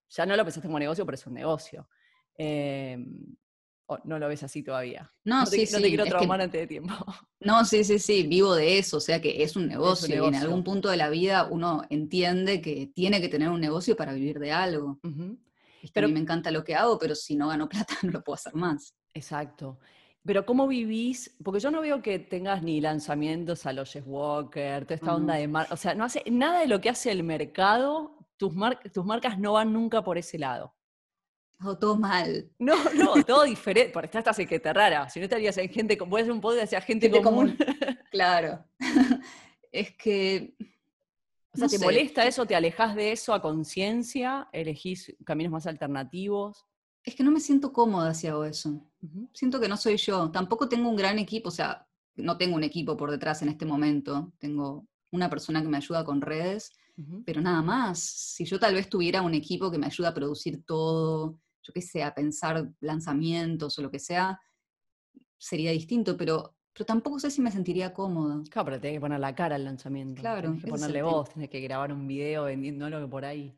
ya 0.09 0.26
no 0.26 0.37
lo 0.37 0.42
pensaste 0.42 0.66
como 0.66 0.78
negocio, 0.78 1.05
pero 1.05 1.16
es 1.16 1.26
un 1.26 1.35
negocio. 1.35 1.87
Em, 2.35 3.37
no 4.05 4.18
lo 4.18 4.26
ves 4.26 4.42
así 4.42 4.62
todavía. 4.62 5.12
No, 5.24 5.44
sí, 5.44 5.66
sí. 5.66 5.74
No 5.74 5.83
te 5.83 5.88
quiero 5.88 6.07
traumar 6.07 6.40
antes 6.40 6.62
de 6.62 6.66
tiempo. 6.66 6.94
No, 7.40 7.64
sí, 7.64 7.83
sí, 7.83 7.98
sí, 7.98 8.22
vivo 8.22 8.55
de 8.55 8.78
eso, 8.78 8.98
o 8.98 9.00
sea 9.00 9.20
que 9.20 9.42
es 9.42 9.57
un 9.57 9.66
negocio, 9.66 10.24
y 10.24 10.28
en 10.28 10.37
algún 10.37 10.62
punto 10.62 10.88
de 10.88 10.96
la 10.96 11.11
vida 11.11 11.48
uno 11.50 11.83
entiende 11.90 12.61
que 12.61 12.92
tiene 12.94 13.20
que 13.20 13.28
tener 13.28 13.48
un 13.48 13.61
negocio 13.61 13.96
para 13.96 14.12
vivir 14.12 14.38
de 14.38 14.52
algo. 14.52 15.00
Pero, 15.92 16.07
a 16.07 16.09
mí 16.09 16.14
me 16.14 16.20
encanta 16.20 16.52
lo 16.52 16.62
que 16.62 16.76
hago, 16.76 17.00
pero 17.00 17.16
si 17.16 17.35
no 17.35 17.48
gano 17.48 17.68
plata 17.68 17.94
no 18.05 18.12
lo 18.12 18.22
puedo 18.22 18.37
hacer 18.37 18.55
más. 18.55 18.94
Exacto. 19.14 19.79
Pero 20.25 20.46
¿cómo 20.46 20.68
vivís? 20.68 21.37
Porque 21.42 21.61
yo 21.61 21.70
no 21.70 21.81
veo 21.81 22.01
que 22.01 22.18
tengas 22.18 22.62
ni 22.62 22.81
lanzamientos 22.81 23.66
a 23.66 23.72
los 23.72 23.92
Jeff 23.92 24.05
Walker, 24.07 24.85
toda 24.85 24.94
esta 24.94 25.14
onda 25.14 25.35
de 25.35 25.48
marca. 25.48 25.75
O 25.75 25.77
sea, 25.77 25.94
no 25.94 26.05
hace 26.05 26.22
nada 26.31 26.61
de 26.61 26.68
lo 26.68 26.81
que 26.81 26.90
hace 26.90 27.11
el 27.11 27.25
mercado, 27.25 28.18
tus, 28.37 28.55
tus 28.92 29.05
marcas 29.05 29.38
no 29.38 29.55
van 29.55 29.72
nunca 29.72 30.03
por 30.03 30.18
ese 30.18 30.38
lado. 30.38 30.75
O 31.64 31.77
todo 31.77 31.96
mal. 31.96 32.51
No, 32.59 32.77
no, 32.94 33.22
todo 33.25 33.44
diferente. 33.44 33.92
Por 33.92 34.05
esta 34.05 34.20
estás 34.20 34.37
que 34.37 34.59
rara. 34.59 35.09
Si 35.09 35.18
no 35.18 35.25
estarías 35.25 35.57
en 35.59 35.68
gente, 35.68 35.96
puedes 35.96 36.25
hacer 36.25 36.33
un 36.33 36.40
podcast 36.40 36.64
hacia 36.64 36.81
gente, 36.81 37.09
gente 37.09 37.22
común. 37.22 37.57
claro. 38.11 38.64
es 39.72 39.92
que 39.96 40.55
o 41.55 41.59
sea, 41.59 41.68
¿te 41.68 41.79
molesta 41.79 42.27
eso? 42.27 42.46
¿Te 42.46 42.57
alejas 42.57 42.94
de 42.94 43.12
eso 43.12 43.35
a 43.35 43.42
conciencia? 43.42 44.48
¿Elegís 44.53 45.14
caminos 45.25 45.53
más 45.53 45.66
alternativos? 45.66 46.64
Es 47.04 47.14
que 47.14 47.24
no 47.24 47.30
me 47.30 47.40
siento 47.40 47.72
cómoda 47.72 48.14
si 48.14 48.26
hago 48.26 48.44
eso. 48.44 48.80
Siento 49.32 49.60
que 49.60 49.68
no 49.68 49.76
soy 49.76 49.96
yo. 49.96 50.30
Tampoco 50.30 50.68
tengo 50.68 50.88
un 50.88 50.96
gran 50.96 51.18
equipo, 51.18 51.48
o 51.48 51.52
sea, 51.52 51.86
no 52.14 52.36
tengo 52.36 52.54
un 52.54 52.64
equipo 52.64 52.96
por 52.96 53.10
detrás 53.10 53.42
en 53.42 53.48
este 53.48 53.66
momento. 53.66 54.32
Tengo 54.38 54.86
una 55.10 55.28
persona 55.28 55.60
que 55.62 55.68
me 55.68 55.78
ayuda 55.78 56.04
con 56.04 56.20
redes, 56.20 56.72
pero 57.24 57.40
nada 57.40 57.62
más. 57.62 57.98
Si 57.98 58.44
yo 58.44 58.58
tal 58.60 58.74
vez 58.74 58.88
tuviera 58.88 59.22
un 59.22 59.34
equipo 59.34 59.70
que 59.70 59.78
me 59.78 59.86
ayuda 59.86 60.10
a 60.10 60.14
producir 60.14 60.64
todo, 60.64 61.38
yo 61.62 61.72
qué 61.72 61.82
sé, 61.82 62.02
a 62.04 62.14
pensar 62.14 62.70
lanzamientos 62.80 63.78
o 63.78 63.82
lo 63.82 63.90
que 63.90 63.98
sea, 63.98 64.40
sería 65.38 65.72
distinto, 65.72 66.16
pero 66.16 66.54
pero 66.72 66.86
tampoco 66.86 67.18
sé 67.18 67.30
si 67.30 67.42
me 67.42 67.50
sentiría 67.50 67.92
cómodo. 67.92 68.42
Claro, 68.50 68.66
pero 68.66 68.80
tenés 68.80 68.96
que 68.96 69.00
poner 69.00 69.20
la 69.20 69.34
cara 69.34 69.56
al 69.56 69.64
lanzamiento. 69.64 70.20
Claro. 70.20 70.48
Tienes 70.48 70.64
que 70.64 70.70
ponerle 70.70 71.02
voz, 71.02 71.28
tienes 71.30 71.50
que 71.50 71.60
grabar 71.60 71.92
un 71.92 72.06
video 72.06 72.44
vendiendo 72.44 72.86
algo 72.86 73.08
por 73.08 73.24
ahí. 73.24 73.54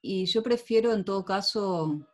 Y 0.00 0.26
yo 0.26 0.42
prefiero 0.42 0.92
en 0.92 1.04
todo 1.04 1.24
caso, 1.24 2.06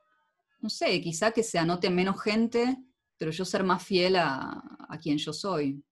no 0.61 0.69
sé, 0.69 1.01
quizá 1.01 1.31
que 1.33 1.43
se 1.43 1.59
anote 1.59 1.91
menos 1.91 2.21
gente, 2.23 2.77
pero 3.17 3.31
yo 3.31 3.45
ser 3.45 3.65
más 3.65 3.83
fiel 3.83 4.17
a, 4.17 4.63
quien 5.01 5.19
yo 5.19 5.33
soy. 5.33 5.83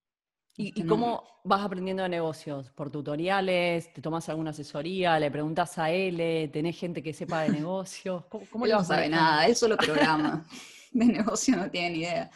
¿Y, 0.61 0.85
cómo 0.87 1.23
vas 1.45 1.65
aprendiendo 1.65 2.03
de 2.03 2.09
negocios? 2.09 2.71
¿Por 2.73 2.91
tutoriales? 2.91 3.93
¿Te 3.93 4.03
tomas 4.03 4.29
alguna 4.29 4.51
asesoría? 4.51 5.19
¿Le 5.21 5.31
preguntas 5.31 5.79
a 5.79 5.91
él? 5.91 6.17
¿Tenés 6.53 6.77
gente 6.77 7.01
que 7.01 7.13
sepa 7.13 7.43
de 7.43 7.51
negocios? 7.51 8.25
¿Cómo, 8.27 8.67
él 8.67 8.73
no 8.73 8.83
sabe 8.83 9.09
nada, 9.09 9.47
él 9.47 9.55
solo 9.55 9.77
programa. 9.77 10.45
de 10.93 11.05
negocio 11.05 11.57
no 11.57 11.71
tiene 11.71 11.91
ni 11.91 11.99
idea. 11.99 12.31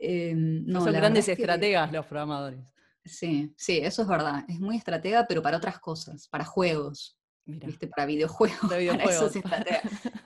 Em, 0.00 0.64
no, 0.66 0.82
son 0.82 0.92
grandes 0.92 1.28
estrategas 1.28 1.92
los 1.92 2.06
programadores. 2.06 2.60
Sí, 3.04 3.54
sí, 3.56 3.78
eso 3.78 4.02
es 4.02 4.08
verdad. 4.08 4.44
Es 4.48 4.60
muy 4.60 4.76
estratega, 4.76 5.26
pero 5.26 5.42
para 5.42 5.56
otras 5.56 5.78
cosas, 5.78 6.28
para 6.28 6.44
juegos. 6.44 7.18
¿Viste? 7.44 7.86
Para 7.86 8.04
videojuegos. 8.04 8.58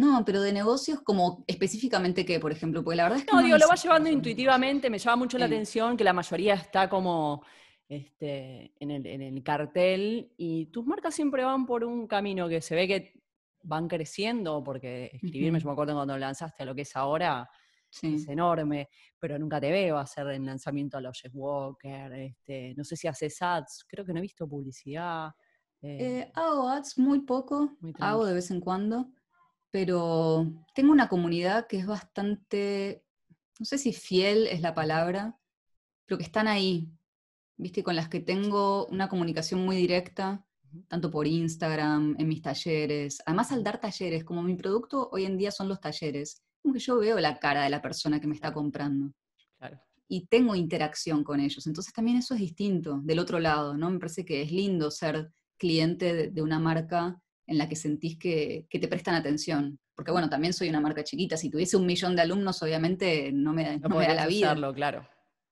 No, 0.00 0.24
pero 0.24 0.40
de 0.40 0.52
negocios 0.52 1.02
como 1.02 1.44
específicamente 1.46 2.24
qué, 2.24 2.40
por 2.40 2.52
ejemplo, 2.52 2.82
pues 2.82 2.96
la 2.96 3.02
verdad 3.02 3.18
es 3.18 3.26
que... 3.26 3.36
No, 3.36 3.42
digo, 3.42 3.58
lo 3.58 3.68
va 3.68 3.74
llevando 3.74 4.08
intuitivamente, 4.08 4.88
me 4.88 4.98
llama 4.98 5.16
mucho 5.16 5.36
la 5.36 5.44
atención 5.44 5.94
que 5.94 6.04
la 6.04 6.14
mayoría 6.14 6.54
está 6.54 6.88
como 6.88 7.44
este, 7.86 8.72
en, 8.80 8.90
el, 8.92 9.06
en, 9.06 9.20
el, 9.20 9.42
cartel 9.42 10.32
y 10.38 10.66
tus 10.66 10.86
marcas 10.86 11.14
siempre 11.14 11.44
van 11.44 11.66
por 11.66 11.84
un 11.84 12.06
camino 12.06 12.48
que 12.48 12.62
se 12.62 12.74
ve 12.74 12.88
que 12.88 13.20
van 13.62 13.88
creciendo, 13.88 14.64
porque 14.64 15.10
escribirme, 15.12 15.60
yo 15.60 15.66
me 15.66 15.72
acuerdo 15.72 15.94
cuando 15.94 16.16
lanzaste 16.16 16.62
a 16.62 16.66
lo 16.66 16.74
que 16.74 16.82
es 16.82 16.96
ahora, 16.96 17.50
es 18.02 18.26
enorme, 18.26 18.88
pero 19.18 19.38
nunca 19.38 19.60
te 19.60 19.70
veo 19.70 19.98
hacer 19.98 20.26
el 20.28 20.46
lanzamiento 20.46 20.96
a 20.96 21.02
los 21.02 21.20
Jeff 21.20 21.32
Walker, 21.34 22.10
este, 22.14 22.72
no 22.74 22.84
sé 22.84 22.96
si 22.96 23.06
haces 23.06 23.42
ads, 23.42 23.84
creo 23.86 24.06
que 24.06 24.14
no 24.14 24.20
he 24.20 24.22
visto 24.22 24.48
publicidad. 24.48 25.30
Eh. 25.82 25.98
Eh, 26.00 26.32
hago 26.34 26.70
ads 26.70 26.96
muy 26.96 27.20
poco, 27.20 27.76
hago 27.98 28.24
de 28.24 28.32
vez 28.32 28.50
en 28.50 28.60
cuando, 28.60 29.10
pero 29.70 30.50
tengo 30.74 30.92
una 30.92 31.08
comunidad 31.08 31.66
que 31.66 31.78
es 31.78 31.86
bastante, 31.86 33.04
no 33.58 33.64
sé 33.64 33.78
si 33.78 33.92
fiel 33.92 34.46
es 34.46 34.60
la 34.60 34.74
palabra, 34.74 35.38
pero 36.06 36.18
que 36.18 36.24
están 36.24 36.48
ahí, 36.48 36.90
viste, 37.56 37.82
con 37.82 37.96
las 37.96 38.08
que 38.08 38.20
tengo 38.20 38.86
una 38.86 39.08
comunicación 39.08 39.64
muy 39.64 39.76
directa, 39.76 40.44
tanto 40.88 41.10
por 41.10 41.26
Instagram, 41.26 42.16
en 42.18 42.28
mis 42.28 42.42
talleres. 42.42 43.22
Además, 43.26 43.52
al 43.52 43.62
dar 43.62 43.80
talleres, 43.80 44.24
como 44.24 44.42
mi 44.42 44.54
producto 44.54 45.08
hoy 45.12 45.24
en 45.24 45.36
día 45.36 45.50
son 45.50 45.68
los 45.68 45.80
talleres, 45.80 46.42
como 46.62 46.74
que 46.74 46.80
yo 46.80 46.98
veo 46.98 47.18
la 47.18 47.38
cara 47.38 47.62
de 47.62 47.70
la 47.70 47.82
persona 47.82 48.20
que 48.20 48.26
me 48.26 48.34
está 48.34 48.52
comprando. 48.52 49.12
Claro. 49.58 49.80
Y 50.08 50.26
tengo 50.26 50.54
interacción 50.54 51.22
con 51.22 51.40
ellos. 51.40 51.66
Entonces 51.66 51.92
también 51.92 52.16
eso 52.16 52.34
es 52.34 52.40
distinto 52.40 53.00
del 53.02 53.18
otro 53.18 53.38
lado, 53.38 53.76
¿no? 53.76 53.90
Me 53.90 53.98
parece 53.98 54.24
que 54.24 54.42
es 54.42 54.50
lindo 54.50 54.90
ser 54.90 55.32
cliente 55.56 56.30
de, 56.30 56.42
una 56.42 56.58
marca 56.58 57.20
en 57.50 57.58
la 57.58 57.68
que 57.68 57.74
sentís 57.74 58.16
que, 58.16 58.68
te 58.70 58.88
prestan 58.88 59.16
atención. 59.16 59.80
Porque 59.96 60.12
bueno, 60.12 60.30
también 60.30 60.52
soy 60.52 60.68
una 60.68 60.80
marca 60.80 61.02
chiquita. 61.02 61.36
Si 61.36 61.50
tuviese 61.50 61.76
un 61.76 61.84
millón 61.84 62.14
de 62.14 62.22
alumnos, 62.22 62.62
obviamente 62.62 63.32
no 63.32 63.52
me, 63.52 63.78
no 63.78 63.88
me 63.88 64.06
da 64.06 64.14
la 64.14 64.26
vida. 64.28 64.54
claro. 64.72 65.06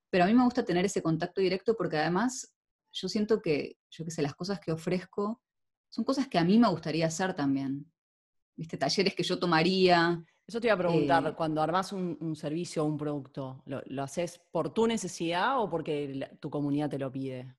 Pero 0.09 0.23
a 0.23 0.27
mí 0.27 0.33
me 0.33 0.45
gusta 0.45 0.63
tener 0.63 0.85
ese 0.85 1.03
contacto 1.03 1.41
directo 1.41 1.75
porque 1.75 1.97
además 1.97 2.55
yo 2.93 3.09
siento 3.09 3.41
que, 3.41 3.77
yo 3.91 4.05
qué 4.05 4.11
sé, 4.11 4.21
las 4.21 4.33
cosas 4.33 4.61
que 4.61 4.71
ofrezco 4.71 5.41
son 5.89 6.05
cosas 6.05 6.29
que 6.29 6.37
a 6.37 6.45
mí 6.45 6.57
me 6.57 6.69
gustaría 6.69 7.05
hacer 7.05 7.33
también. 7.33 7.91
¿Viste? 8.55 8.77
Talleres 8.77 9.13
que 9.13 9.23
yo 9.23 9.37
tomaría. 9.37 10.23
Eso 10.47 10.61
te 10.61 10.67
iba 10.67 10.75
a 10.75 10.77
preguntar, 10.77 11.27
eh, 11.27 11.33
cuando 11.35 11.61
armas 11.61 11.91
un, 11.91 12.33
servicio 12.37 12.83
o 12.83 12.87
un 12.87 12.97
producto, 12.97 13.61
¿lo, 13.65 14.03
haces 14.03 14.41
por 14.51 14.73
tu 14.73 14.87
necesidad 14.87 15.61
o 15.61 15.69
porque 15.69 16.37
tu 16.39 16.49
comunidad 16.49 16.89
te 16.89 16.97
lo 16.97 17.11
pide? 17.11 17.55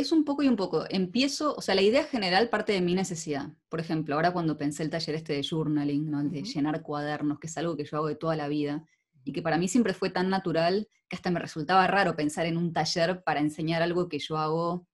Es 0.00 0.12
un 0.12 0.24
poco 0.24 0.42
y 0.42 0.48
un 0.48 0.56
poco. 0.56 0.86
Empiezo, 0.88 1.54
o 1.54 1.60
sea, 1.60 1.74
la 1.74 1.82
idea 1.82 2.04
general 2.04 2.48
parte 2.48 2.72
de 2.72 2.80
mi 2.80 2.94
necesidad. 2.94 3.50
Por 3.68 3.80
ejemplo, 3.80 4.14
ahora 4.14 4.32
cuando 4.32 4.56
pensé 4.56 4.82
el 4.82 4.88
taller 4.88 5.14
este 5.14 5.34
de 5.34 5.42
journaling, 5.42 6.10
¿no? 6.10 6.24
de 6.24 6.42
llenar 6.42 6.80
cuadernos, 6.80 7.38
que 7.38 7.48
es 7.48 7.58
algo 7.58 7.76
que 7.76 7.84
yo 7.84 7.98
hago 7.98 8.06
de 8.06 8.14
toda 8.14 8.34
la 8.34 8.48
vida, 8.48 8.82
y 9.24 9.32
que 9.34 9.42
para 9.42 9.58
mí 9.58 9.68
siempre 9.68 9.92
fue 9.92 10.08
tan 10.08 10.30
natural 10.30 10.88
que 11.06 11.16
hasta 11.16 11.30
me 11.30 11.38
resultaba 11.38 11.86
raro 11.86 12.16
pensar 12.16 12.46
en 12.46 12.56
un 12.56 12.72
taller 12.72 13.22
para 13.24 13.40
enseñar 13.40 13.82
algo 13.82 14.08
que 14.08 14.18
yo 14.18 14.38
hago, 14.38 14.88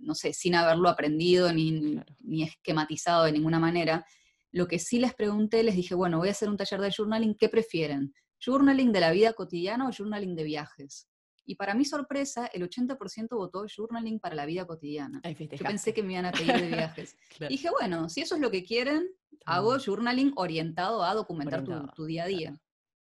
no 0.00 0.14
sé, 0.14 0.32
sin 0.32 0.54
haberlo 0.54 0.88
aprendido 0.88 1.52
ni, 1.52 2.00
ni 2.20 2.42
esquematizado 2.42 3.24
de 3.24 3.32
ninguna 3.32 3.58
manera. 3.58 4.06
Lo 4.52 4.66
que 4.68 4.78
sí 4.78 5.00
les 5.00 5.12
pregunté, 5.12 5.62
les 5.62 5.76
dije, 5.76 5.94
bueno, 5.94 6.16
voy 6.16 6.28
a 6.28 6.30
hacer 6.30 6.48
un 6.48 6.56
taller 6.56 6.80
de 6.80 6.90
journaling, 6.90 7.34
¿qué 7.34 7.50
prefieren? 7.50 8.14
¿Journaling 8.38 8.90
de 8.90 9.00
la 9.00 9.10
vida 9.10 9.34
cotidiana 9.34 9.86
o 9.86 9.92
journaling 9.92 10.34
de 10.34 10.44
viajes? 10.44 11.09
Y 11.50 11.56
para 11.56 11.74
mi 11.74 11.84
sorpresa, 11.84 12.46
el 12.46 12.62
80% 12.62 13.30
votó 13.30 13.66
journaling 13.66 14.20
para 14.20 14.36
la 14.36 14.46
vida 14.46 14.68
cotidiana. 14.68 15.20
Yo 15.24 15.64
pensé 15.66 15.92
que 15.92 16.00
me 16.00 16.12
iban 16.12 16.26
a 16.26 16.30
pedir 16.30 16.60
de 16.60 16.68
viajes. 16.68 17.16
Dije, 17.50 17.70
bueno, 17.70 18.08
si 18.08 18.20
eso 18.20 18.36
es 18.36 18.40
lo 18.40 18.52
que 18.52 18.62
quieren, 18.62 19.08
hago 19.46 19.76
journaling 19.84 20.32
orientado 20.36 21.02
a 21.02 21.12
documentar 21.12 21.64
tu, 21.64 22.04
día 22.04 22.22
a 22.22 22.26
día 22.28 22.60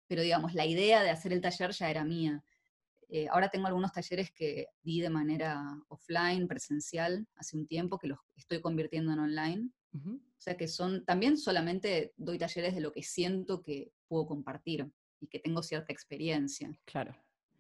pero 0.07 0.23
digamos, 0.23 0.55
la 0.55 0.65
idea 0.67 1.03
de 1.03 1.11
hacer 1.11 1.35
el 1.35 1.43
taller 1.43 1.71
ya 1.71 1.91
era 1.91 2.03
mía. 2.03 2.43
Eh, 3.11 3.29
ahora 3.29 3.51
tengo 3.51 3.67
algunos 3.67 3.93
talleres 3.93 4.33
que 4.33 4.67
di 4.83 5.01
de 5.03 5.11
manera 5.11 5.63
offline, 5.89 6.49
presencial, 6.49 7.29
hace 7.37 7.59
un 7.59 7.67
tiempo, 7.67 7.99
que 7.99 8.09
los 8.09 8.19
estoy 8.35 8.61
convirtiendo 8.61 9.13
en 9.13 9.19
online. 9.21 9.71
O 9.93 10.41
sea 10.41 10.57
que 10.57 10.67
son, 10.67 11.05
también 11.05 11.37
solamente 11.37 12.15
doy 12.17 12.39
talleres 12.39 12.75
de 12.75 12.81
lo 12.81 12.91
que 12.91 13.03
siento 13.03 13.63
que 13.63 13.93
puedo 14.09 14.27
compartir 14.27 14.91
y 15.21 15.29
que 15.29 15.39
tengo 15.39 15.63
cierta 15.63 15.93
experiencia. 15.93 16.77
Claro. 16.87 17.15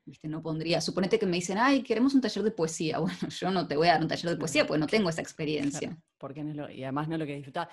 ¿Viste? 0.05 0.29
No 0.29 0.43
pondría, 0.43 0.81
suponete 0.81 1.19
que 1.19 1.27
me 1.27 1.37
dicen, 1.37 1.59
ay, 1.59 1.83
queremos 1.83 2.15
un 2.15 2.21
taller 2.21 2.43
de 2.43 2.51
poesía. 2.51 2.99
Bueno, 3.01 3.29
yo 3.29 3.51
no 3.51 3.67
te 3.67 3.77
voy 3.77 3.89
a 3.89 3.93
dar 3.93 4.03
un 4.03 4.09
taller 4.09 4.31
de 4.31 4.37
poesía 4.37 4.67
porque 4.67 4.81
no 4.81 4.87
tengo 4.87 5.09
esa 5.09 5.21
experiencia. 5.21 5.97
porque 6.19 6.43
no 6.43 6.71
y 6.71 6.83
además 6.83 7.09
no 7.09 7.15
es 7.15 7.21
lo 7.21 7.27
que 7.27 7.35
disfrutar. 7.37 7.69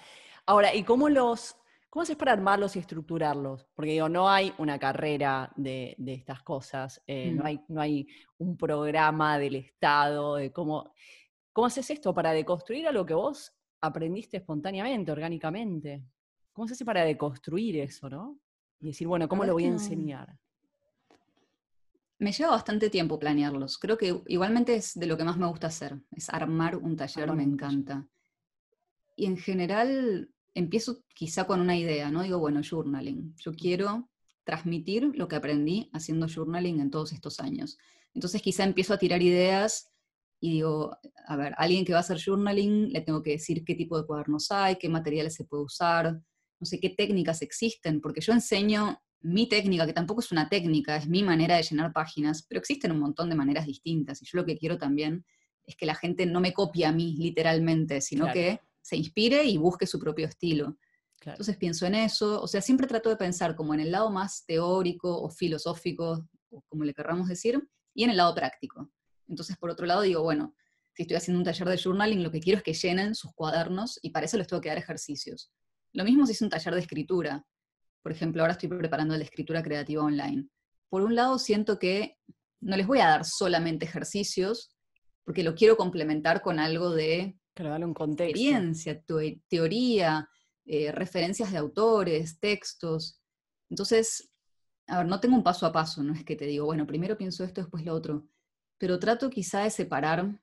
Ahora, 0.46 0.74
¿y 0.74 0.84
cómo 0.84 1.10
los, 1.10 1.56
¿Cómo 1.90 2.04
haces 2.04 2.18
para 2.18 2.34
armarlos 2.34 2.76
y 2.76 2.80
estructurarlos? 2.80 3.66
Porque 3.74 3.92
digo, 3.92 4.10
no 4.10 4.30
hay 4.30 4.54
una 4.58 4.78
carrera 4.78 5.52
de, 5.56 5.96
estas 6.06 6.44
cosas, 6.44 7.02
eh, 7.08 7.32
no, 7.32 7.44
mm. 7.44 7.46
hay, 7.46 7.60
no 7.70 7.82
hay 7.82 8.08
un 8.38 8.58
programa 8.58 9.40
del 9.40 9.56
Estado 9.56 10.36
de 10.36 10.52
cómo... 10.52 10.94
¿Cómo 11.58 11.66
haces 11.66 11.90
esto 11.90 12.14
para 12.14 12.34
deconstruir 12.34 12.86
algo 12.88 13.04
que 13.04 13.16
vos 13.16 13.52
aprendiste 13.82 14.38
espontáneamente, 14.38 15.12
orgánicamente? 15.12 16.04
¿Cómo 16.54 16.68
se 16.68 16.76
hace 16.76 16.86
para 16.86 17.04
deconstruir 17.04 17.78
eso, 17.78 18.08
no? 18.12 18.40
Y 18.80 18.90
decir, 18.90 19.08
bueno, 19.08 19.28
¿cómo 19.28 19.44
lo 19.44 19.54
voy 19.54 19.66
a 19.66 19.70
enseñar? 19.70 20.38
Me 22.20 22.32
lleva 22.32 22.52
bastante 22.52 22.90
tiempo 22.90 23.20
planearlos. 23.20 23.78
Creo 23.78 23.98
que 23.98 24.22
igualmente 24.28 24.76
es 24.76 24.94
de 24.96 25.06
lo 25.06 25.18
que 25.18 25.24
más 25.24 25.38
me 25.38 25.48
gusta 25.48 25.68
hacer, 25.68 26.00
es 26.12 26.30
armar 26.30 26.76
un 26.76 26.96
taller, 26.96 27.32
me 27.34 27.44
encanta. 27.44 28.08
Y 29.16 29.26
en 29.26 29.38
general 29.38 30.32
empiezo 30.54 31.04
quizá 31.14 31.46
con 31.46 31.62
una 31.62 31.78
idea, 31.78 32.10
¿no? 32.10 32.24
Digo, 32.24 32.40
bueno, 32.40 32.62
journaling. 32.68 33.36
Yo 33.38 33.54
quiero 33.54 34.10
transmitir 34.44 35.12
lo 35.16 35.28
que 35.28 35.36
aprendí 35.36 35.90
haciendo 35.94 36.28
journaling 36.28 36.80
en 36.80 36.90
todos 36.90 37.14
estos 37.14 37.40
años. 37.40 37.78
Entonces 38.14 38.42
quizá 38.42 38.64
empiezo 38.64 38.94
a 38.94 38.98
tirar 38.98 39.22
ideas 39.22 39.92
y 40.40 40.52
digo, 40.54 40.98
a 41.28 41.36
ver, 41.36 41.54
alguien 41.58 41.86
que 41.86 41.94
va 41.94 42.00
a 42.00 42.02
hacer 42.02 42.20
journaling, 42.20 42.92
le 42.92 43.02
tengo 43.02 43.22
que 43.22 43.32
decir 43.32 43.64
qué 43.64 43.76
tipo 43.76 44.00
de 44.00 44.08
cuadernos 44.08 44.52
hay, 44.52 44.78
qué 44.78 44.90
materiales 44.90 45.36
se 45.36 45.46
puede 45.46 45.64
usar, 45.64 46.14
no 46.60 46.66
sé 46.66 46.80
qué 46.80 46.90
técnicas 46.90 47.42
existen, 47.42 48.02
porque 48.02 48.22
yo 48.22 48.34
enseño 48.34 49.00
mi 49.22 49.50
técnica, 49.50 49.86
que 49.86 49.94
tampoco 49.94 50.22
es 50.22 50.32
una 50.32 50.50
técnica, 50.50 50.98
es 50.98 51.08
mi 51.08 51.24
manera 51.24 51.58
de 51.58 51.64
llenar 51.64 51.92
páginas, 51.94 52.44
pero 52.48 52.60
existen 52.60 52.92
un 52.92 53.00
montón 53.00 53.30
de 53.30 53.36
maneras 53.36 53.66
distintas 53.66 54.22
y 54.22 54.26
yo 54.26 54.38
lo 54.38 54.46
que 54.46 54.58
quiero 54.58 54.78
también 54.78 55.26
es 55.66 55.76
que 55.76 55.86
la 55.86 55.96
gente 55.96 56.26
no 56.26 56.40
me 56.40 56.54
copie 56.54 56.86
a 56.86 56.92
mí 56.92 57.16
literalmente, 57.18 58.00
sino 58.02 58.32
que 58.32 58.62
se 58.82 58.96
inspire 58.96 59.44
y 59.44 59.58
busque 59.58 59.86
su 59.86 60.00
propio 60.00 60.28
estilo. 60.28 60.78
Entonces 61.26 61.58
pienso 61.58 61.86
en 61.86 61.96
eso, 61.96 62.42
o 62.42 62.48
sea, 62.48 62.62
siempre 62.62 62.88
trato 62.88 63.10
de 63.10 63.18
pensar 63.18 63.56
como 63.56 63.74
en 63.74 63.82
el 63.82 63.92
lado 63.92 64.10
más 64.10 64.46
teórico 64.46 65.22
o 65.22 65.30
filosófico, 65.30 66.26
o 66.50 66.62
como 66.70 66.86
le 66.86 66.94
querramos 66.94 67.28
decir, 67.28 67.62
y 67.94 68.04
en 68.04 68.12
el 68.12 68.18
lado 68.18 68.34
práctico. 68.34 68.90
Entonces, 69.28 69.58
por 69.58 69.70
otro 69.70 69.86
lado, 69.86 70.04
digo, 70.04 70.24
bueno, 70.24 70.56
si 70.94 71.04
estoy 71.04 71.18
haciendo 71.18 71.40
un 71.40 71.46
taller 71.46 71.68
de 71.68 71.78
journaling, 71.78 72.24
lo 72.24 72.32
que 72.32 72.40
quiero 72.40 72.58
es 72.58 72.64
que 72.64 72.74
llenen 72.74 73.14
sus 73.14 73.34
cuadernos 73.34 74.00
y 74.02 74.12
para 74.12 74.26
eso 74.26 74.38
les 74.38 74.48
tengo 74.48 74.62
que 74.62 74.70
dar 74.70 74.78
ejercicios. 74.78 75.52
Lo 75.94 76.04
mismo 76.04 76.26
si 76.26 76.32
es 76.32 76.42
un 76.42 76.50
taller 76.50 76.74
de 76.74 76.80
escritura. 76.80 77.46
Por 78.08 78.14
ejemplo, 78.14 78.42
ahora 78.42 78.54
estoy 78.54 78.70
preparando 78.70 79.18
de 79.18 79.24
escritura 79.26 79.62
creativa 79.62 80.02
online. 80.02 80.48
Por 80.88 81.02
un 81.02 81.14
lado, 81.14 81.38
siento 81.38 81.78
que 81.78 82.16
no 82.62 82.78
les 82.78 82.88
voy 82.88 83.02
a 83.02 83.10
dar 83.10 83.26
solamente 83.26 83.84
ejercicios, 83.84 84.70
porque 85.26 85.44
lo 85.44 85.56
quiero 85.56 85.76
complementar 85.76 86.42
con 86.42 86.58
algo 86.58 86.92
de 86.92 87.38
un 87.60 87.94
contexto. 87.94 88.24
Experiencia, 88.24 89.04
teoría, 89.50 90.30
eh, 90.64 90.94
referencias 90.94 91.52
de 91.52 91.58
autores, 91.58 92.40
textos. 92.40 93.20
Entonces, 93.70 94.32
a 94.88 95.00
ver, 95.00 95.08
no 95.08 95.20
tengo 95.20 95.36
un 95.36 95.44
paso 95.44 95.66
a 95.66 95.74
paso, 95.74 96.02
no 96.02 96.14
es 96.14 96.24
que 96.24 96.38
te 96.38 96.46
digo, 96.46 96.66
bueno, 96.66 96.88
primero 96.88 97.18
pienso 97.18 97.44
esto, 97.44 97.60
después 97.60 97.84
lo 97.84 97.94
otro, 97.94 98.26
pero 98.78 99.00
trato 99.00 99.30
quizá 99.30 99.64
de 99.64 99.70
separar 99.70 100.40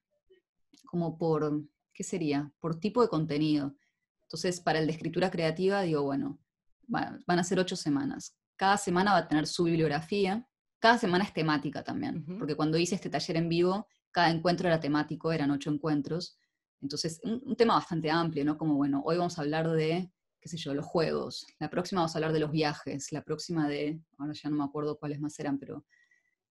como 0.85 1.17
por, 1.17 1.65
¿qué 1.95 2.05
sería? 2.05 2.53
Por 2.61 2.79
tipo 2.79 3.01
de 3.01 3.09
contenido. 3.09 3.75
Entonces, 4.25 4.61
para 4.61 4.81
el 4.81 4.87
de 4.87 4.93
escritura 4.93 5.31
creativa, 5.31 5.81
digo, 5.81 6.03
bueno, 6.03 6.44
van 6.87 7.39
a 7.39 7.45
ser 7.45 7.59
ocho 7.59 7.77
semanas. 7.77 8.37
Cada 8.57 8.77
semana 8.77 9.13
va 9.13 9.19
a 9.19 9.29
tener 9.29 9.47
su 9.47 9.65
bibliografía. 9.65 10.47
Cada 10.79 10.99
semana 10.99 11.25
es 11.25 11.33
temática 11.33 11.83
también, 11.83 12.25
porque 12.39 12.55
cuando 12.55 12.77
hice 12.77 12.95
este 12.95 13.09
taller 13.09 13.37
en 13.39 13.49
vivo, 13.49 13.89
cada 14.11 14.31
encuentro 14.31 14.69
era 14.69 14.79
temático, 14.79 15.33
eran 15.33 15.51
ocho 15.51 15.71
encuentros. 15.71 16.39
Entonces, 16.81 17.21
un, 17.25 17.57
tema 17.57 17.75
bastante 17.75 18.11
amplio, 18.11 18.45
¿no? 18.45 18.59
Como, 18.59 18.75
bueno, 18.75 19.03
hoy 19.05 19.17
vamos 19.17 19.39
a 19.39 19.43
hablar 19.43 19.71
de, 19.71 20.13
qué 20.41 20.49
sé 20.49 20.59
yo, 20.59 20.75
los 20.75 20.85
juegos, 20.85 21.47
la 21.59 21.71
próxima 21.71 22.03
vamos 22.03 22.15
a 22.15 22.19
hablar 22.19 22.33
de 22.33 22.41
los 22.41 22.51
viajes, 22.51 23.11
la 23.13 23.23
próxima 23.23 23.67
de, 23.67 24.01
ahora 24.19 24.35
ya 24.35 24.51
no 24.51 24.57
me 24.57 24.65
acuerdo 24.65 24.99
cuáles 24.99 25.19
más 25.21 25.39
eran, 25.41 25.59
pero 25.59 25.87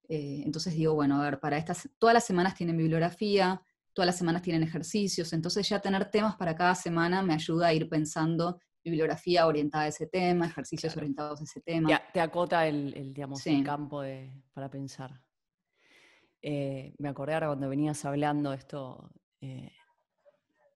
eh, 0.10 0.42
entonces 0.44 0.74
digo, 0.74 0.96
bueno, 0.96 1.22
a 1.22 1.24
ver, 1.24 1.40
para 1.40 1.58
estas, 1.58 1.88
todas 2.00 2.16
las 2.16 2.26
semanas 2.26 2.56
tienen 2.56 2.76
bibliografía, 2.76 3.62
todas 3.94 4.08
las 4.08 4.18
semanas 4.18 4.42
tienen 4.42 4.64
ejercicios, 4.64 5.32
entonces 5.34 5.70
ya 5.70 5.80
tener 5.80 6.10
temas 6.10 6.36
para 6.36 6.56
cada 6.56 6.74
semana 6.74 7.22
me 7.22 7.36
ayuda 7.36 7.68
a 7.68 7.74
ir 7.74 7.88
pensando 7.88 8.60
bibliografía 8.84 9.48
orientada 9.48 9.86
a 9.86 9.88
ese 9.88 10.08
tema, 10.08 10.48
ejercicios 10.48 10.96
orientados 10.98 11.42
a 11.42 11.44
ese 11.44 11.62
tema. 11.62 12.02
Te, 12.14 12.20
acota 12.20 12.68
el, 12.68 13.14
digamos, 13.14 13.46
el 13.48 13.64
campo 13.64 14.04
para 14.54 14.70
pensar. 14.70 15.22
Eh, 16.42 16.94
me 16.98 17.10
acordé 17.10 17.34
ahora 17.36 17.48
cuando 17.48 17.70
venías 17.70 18.04
hablando 18.04 18.52
esto, 18.52 19.10
eh, 19.40 19.72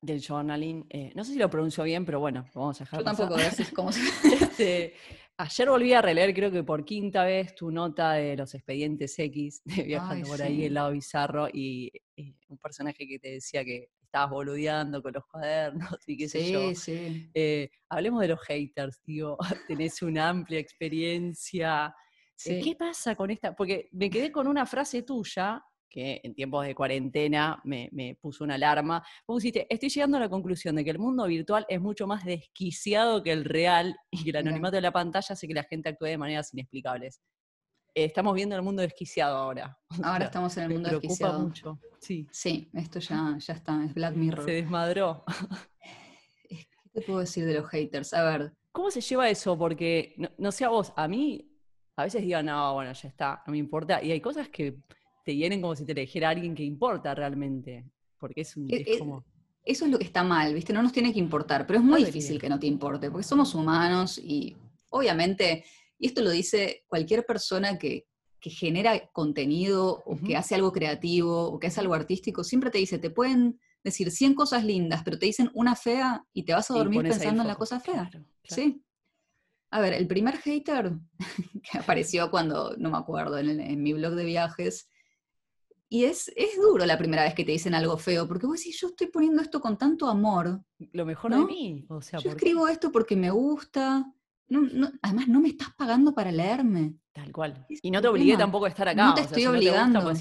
del 0.01 0.21
journaling. 0.25 0.85
Eh, 0.89 1.11
no 1.15 1.23
sé 1.23 1.33
si 1.33 1.39
lo 1.39 1.49
pronuncio 1.49 1.83
bien, 1.83 2.05
pero 2.05 2.19
bueno, 2.19 2.45
vamos 2.53 2.79
a 2.79 2.83
dejar. 2.85 2.99
Yo 2.99 3.05
tampoco, 3.05 3.37
es 3.37 3.71
como 3.71 3.89
este, 4.41 4.93
ayer 5.37 5.69
volví 5.69 5.93
a 5.93 6.01
releer, 6.01 6.33
creo 6.33 6.51
que 6.51 6.63
por 6.63 6.85
quinta 6.85 7.23
vez, 7.23 7.55
tu 7.55 7.71
nota 7.71 8.13
de 8.13 8.35
los 8.37 8.53
expedientes 8.53 9.17
X, 9.19 9.61
de 9.65 9.83
viajando 9.83 10.27
por 10.27 10.41
ahí 10.41 10.65
el 10.65 10.73
lado 10.73 10.91
bizarro, 10.91 11.47
y, 11.51 11.91
un 12.49 12.57
personaje 12.57 13.07
que 13.07 13.19
te 13.19 13.31
decía 13.33 13.63
que 13.63 13.89
estabas 14.07 14.31
boludeando 14.31 15.01
con 15.03 15.13
los 15.13 15.25
cuadernos 15.25 15.99
y 16.07 16.17
qué 16.17 16.27
sé 16.27 16.51
yo. 16.51 16.73
Sí. 16.73 17.29
Eh, 17.33 17.69
hablemos 17.89 18.21
de 18.21 18.29
los 18.29 18.41
haters, 18.41 19.01
digo, 19.05 19.37
tenés 19.67 20.01
una 20.01 20.29
amplia 20.29 20.59
experiencia. 20.59 21.93
Eh, 22.45 22.61
¿Qué 22.63 22.75
pasa 22.75 23.15
con 23.15 23.29
esta? 23.31 23.55
Porque 23.55 23.89
me 23.91 24.09
quedé 24.09 24.31
con 24.31 24.47
una 24.47 24.65
frase 24.65 25.03
tuya 25.03 25.63
que 25.89 26.19
en 26.23 26.33
tiempos 26.35 26.65
de 26.65 26.75
cuarentena 26.75 27.61
me, 27.63 28.17
puso 28.21 28.43
una 28.43 28.55
alarma. 28.55 29.03
Vos 29.25 29.41
dijiste, 29.41 29.67
estoy 29.69 29.89
llegando 29.89 30.17
a 30.17 30.19
la 30.21 30.29
conclusión 30.29 30.75
de 30.75 30.83
que 30.83 30.91
el 30.91 30.99
mundo 30.99 31.25
virtual 31.25 31.65
es 31.69 31.79
mucho 31.79 32.07
más 32.07 32.25
desquiciado 32.25 33.23
que 33.23 33.31
el 33.31 33.45
real 33.45 33.95
y 34.11 34.23
que 34.23 34.31
el 34.31 34.35
anonimato 34.37 34.75
de 34.75 34.81
la 34.81 34.91
pantalla 34.91 35.27
hace 35.29 35.47
que 35.47 35.53
la 35.53 35.63
gente 35.63 35.89
actúe 35.89 36.07
de 36.07 36.17
maneras 36.17 36.53
inexplicables. 36.53 37.21
Estamos 38.05 38.35
viendo 38.35 38.55
el 38.55 38.61
mundo 38.61 38.81
desquiciado 38.81 39.37
ahora. 39.37 39.77
Ahora 40.03 40.25
estamos 40.25 40.55
en 40.57 40.63
el 40.63 40.69
mundo 40.69 40.91
me 40.91 40.99
preocupa 40.99 41.37
mucho. 41.37 41.79
Sí. 41.99 42.27
sí, 42.31 42.69
esto 42.73 42.99
ya, 42.99 43.37
ya 43.39 43.53
está, 43.53 43.83
es 43.83 43.93
Black 43.93 44.15
Mirror. 44.15 44.45
Se 44.45 44.51
desmadró. 44.51 45.23
¿Qué 46.49 46.67
te 46.93 47.01
puedo 47.01 47.19
decir 47.19 47.45
de 47.45 47.55
los 47.55 47.67
haters? 47.69 48.13
A 48.13 48.23
ver. 48.23 48.53
¿Cómo 48.71 48.91
se 48.91 49.01
lleva 49.01 49.29
eso? 49.29 49.57
Porque, 49.57 50.15
no, 50.37 50.51
sé 50.51 50.65
a 50.65 50.69
vos, 50.69 50.93
a 50.95 51.07
mí 51.07 51.49
a 51.95 52.03
veces 52.03 52.21
digo, 52.21 52.41
no, 52.43 52.75
bueno, 52.75 52.93
ya 52.93 53.07
está, 53.07 53.43
no 53.47 53.51
me 53.51 53.57
importa. 53.57 54.03
Y 54.03 54.11
hay 54.11 54.21
cosas 54.21 54.49
que 54.49 54.77
te 55.25 55.33
vienen 55.33 55.61
como 55.61 55.75
si 55.75 55.83
te 55.83 55.95
le 55.95 56.01
dijera 56.01 56.29
alguien 56.29 56.53
que 56.53 56.63
importa 56.63 57.15
realmente. 57.15 57.85
Porque 58.19 58.41
es, 58.41 58.55
un, 58.55 58.71
e, 58.71 58.83
e, 58.85 58.99
como... 58.99 59.25
Eso 59.65 59.85
es 59.85 59.91
lo 59.91 59.97
que 59.97 60.05
está 60.05 60.23
mal, 60.23 60.53
¿viste? 60.53 60.71
No 60.71 60.81
nos 60.81 60.93
tiene 60.93 61.11
que 61.11 61.19
importar, 61.19 61.65
pero 61.65 61.79
es 61.79 61.85
muy 61.85 62.03
difícil 62.03 62.39
que 62.39 62.47
no 62.47 62.59
te 62.59 62.67
importe, 62.67 63.11
porque 63.11 63.27
somos 63.27 63.53
humanos 63.53 64.17
y 64.17 64.55
obviamente, 64.89 65.65
y 65.99 66.07
esto 66.07 66.21
lo 66.21 66.29
dice 66.29 66.83
cualquier 66.87 67.25
persona 67.25 67.77
que, 67.77 68.05
genera 68.39 69.05
contenido 69.11 70.03
o 70.05 70.17
que 70.25 70.37
hace 70.37 70.55
algo 70.55 70.71
creativo 70.71 71.49
o 71.49 71.59
que 71.59 71.67
hace 71.67 71.81
algo 71.81 71.93
artístico, 71.93 72.45
siempre 72.45 72.71
te 72.71 72.77
dice, 72.77 72.97
te 72.97 73.09
pueden 73.09 73.59
decir 73.83 74.09
100 74.09 74.35
cosas 74.35 74.63
lindas, 74.63 75.01
pero 75.03 75.19
te 75.19 75.25
dicen 75.25 75.51
una 75.53 75.75
fea 75.75 76.25
y 76.31 76.43
te 76.43 76.53
vas 76.53 76.71
a 76.71 76.75
dormir 76.75 77.01
pensando 77.01 77.41
en 77.41 77.47
la 77.49 77.55
cosa 77.55 77.81
fea. 77.81 78.09
Sí. 78.43 78.81
A 79.69 79.81
ver, 79.81 79.93
el 79.93 80.07
primer 80.07 80.37
hater 80.37 80.93
que 81.71 81.77
apareció 81.77 82.31
cuando, 82.31 82.73
no 82.77 82.89
me 82.89 82.97
acuerdo, 82.97 83.37
en, 83.37 83.83
mi 83.83 83.91
blog 83.91 84.13
de 84.13 84.23
viajes, 84.23 84.89
y 85.89 86.05
es, 86.05 86.31
es 86.35 86.57
duro 86.57 86.85
la 86.85 86.97
primera 86.97 87.23
vez 87.23 87.33
que 87.33 87.45
te 87.45 87.53
dicen 87.53 87.73
algo 87.73 87.97
feo, 87.97 88.27
porque 88.27 88.45
vos 88.45 88.59
decís, 88.59 88.79
yo 88.79 88.87
estoy 88.87 89.07
poniendo 89.07 89.41
esto 89.41 89.61
con 89.61 89.77
tanto 89.77 90.07
amor. 90.07 90.61
Lo 90.91 91.05
mejor 91.05 91.33
de 91.33 91.45
mí. 91.45 91.85
O 91.89 92.01
sea, 92.01 92.19
yo 92.19 92.31
escribo 92.31 92.67
esto 92.67 92.91
porque 92.91 93.15
me 93.15 93.31
gusta. 93.31 94.05
Además, 95.01 95.27
no 95.27 95.39
me 95.39 95.49
estás 95.49 95.69
pagando 95.77 96.13
para 96.13 96.31
leerme. 96.31 96.95
Tal 97.13 97.31
cual. 97.31 97.65
y 97.69 97.91
no 97.91 98.01
te 98.01 98.07
obligué 98.07 98.37
tampoco 98.37 98.65
a 98.65 98.69
estar 98.69 98.87
acá. 98.87 99.05
No 99.07 99.13
te 99.13 99.21
estoy 99.21 99.45
obligando. 99.45 100.13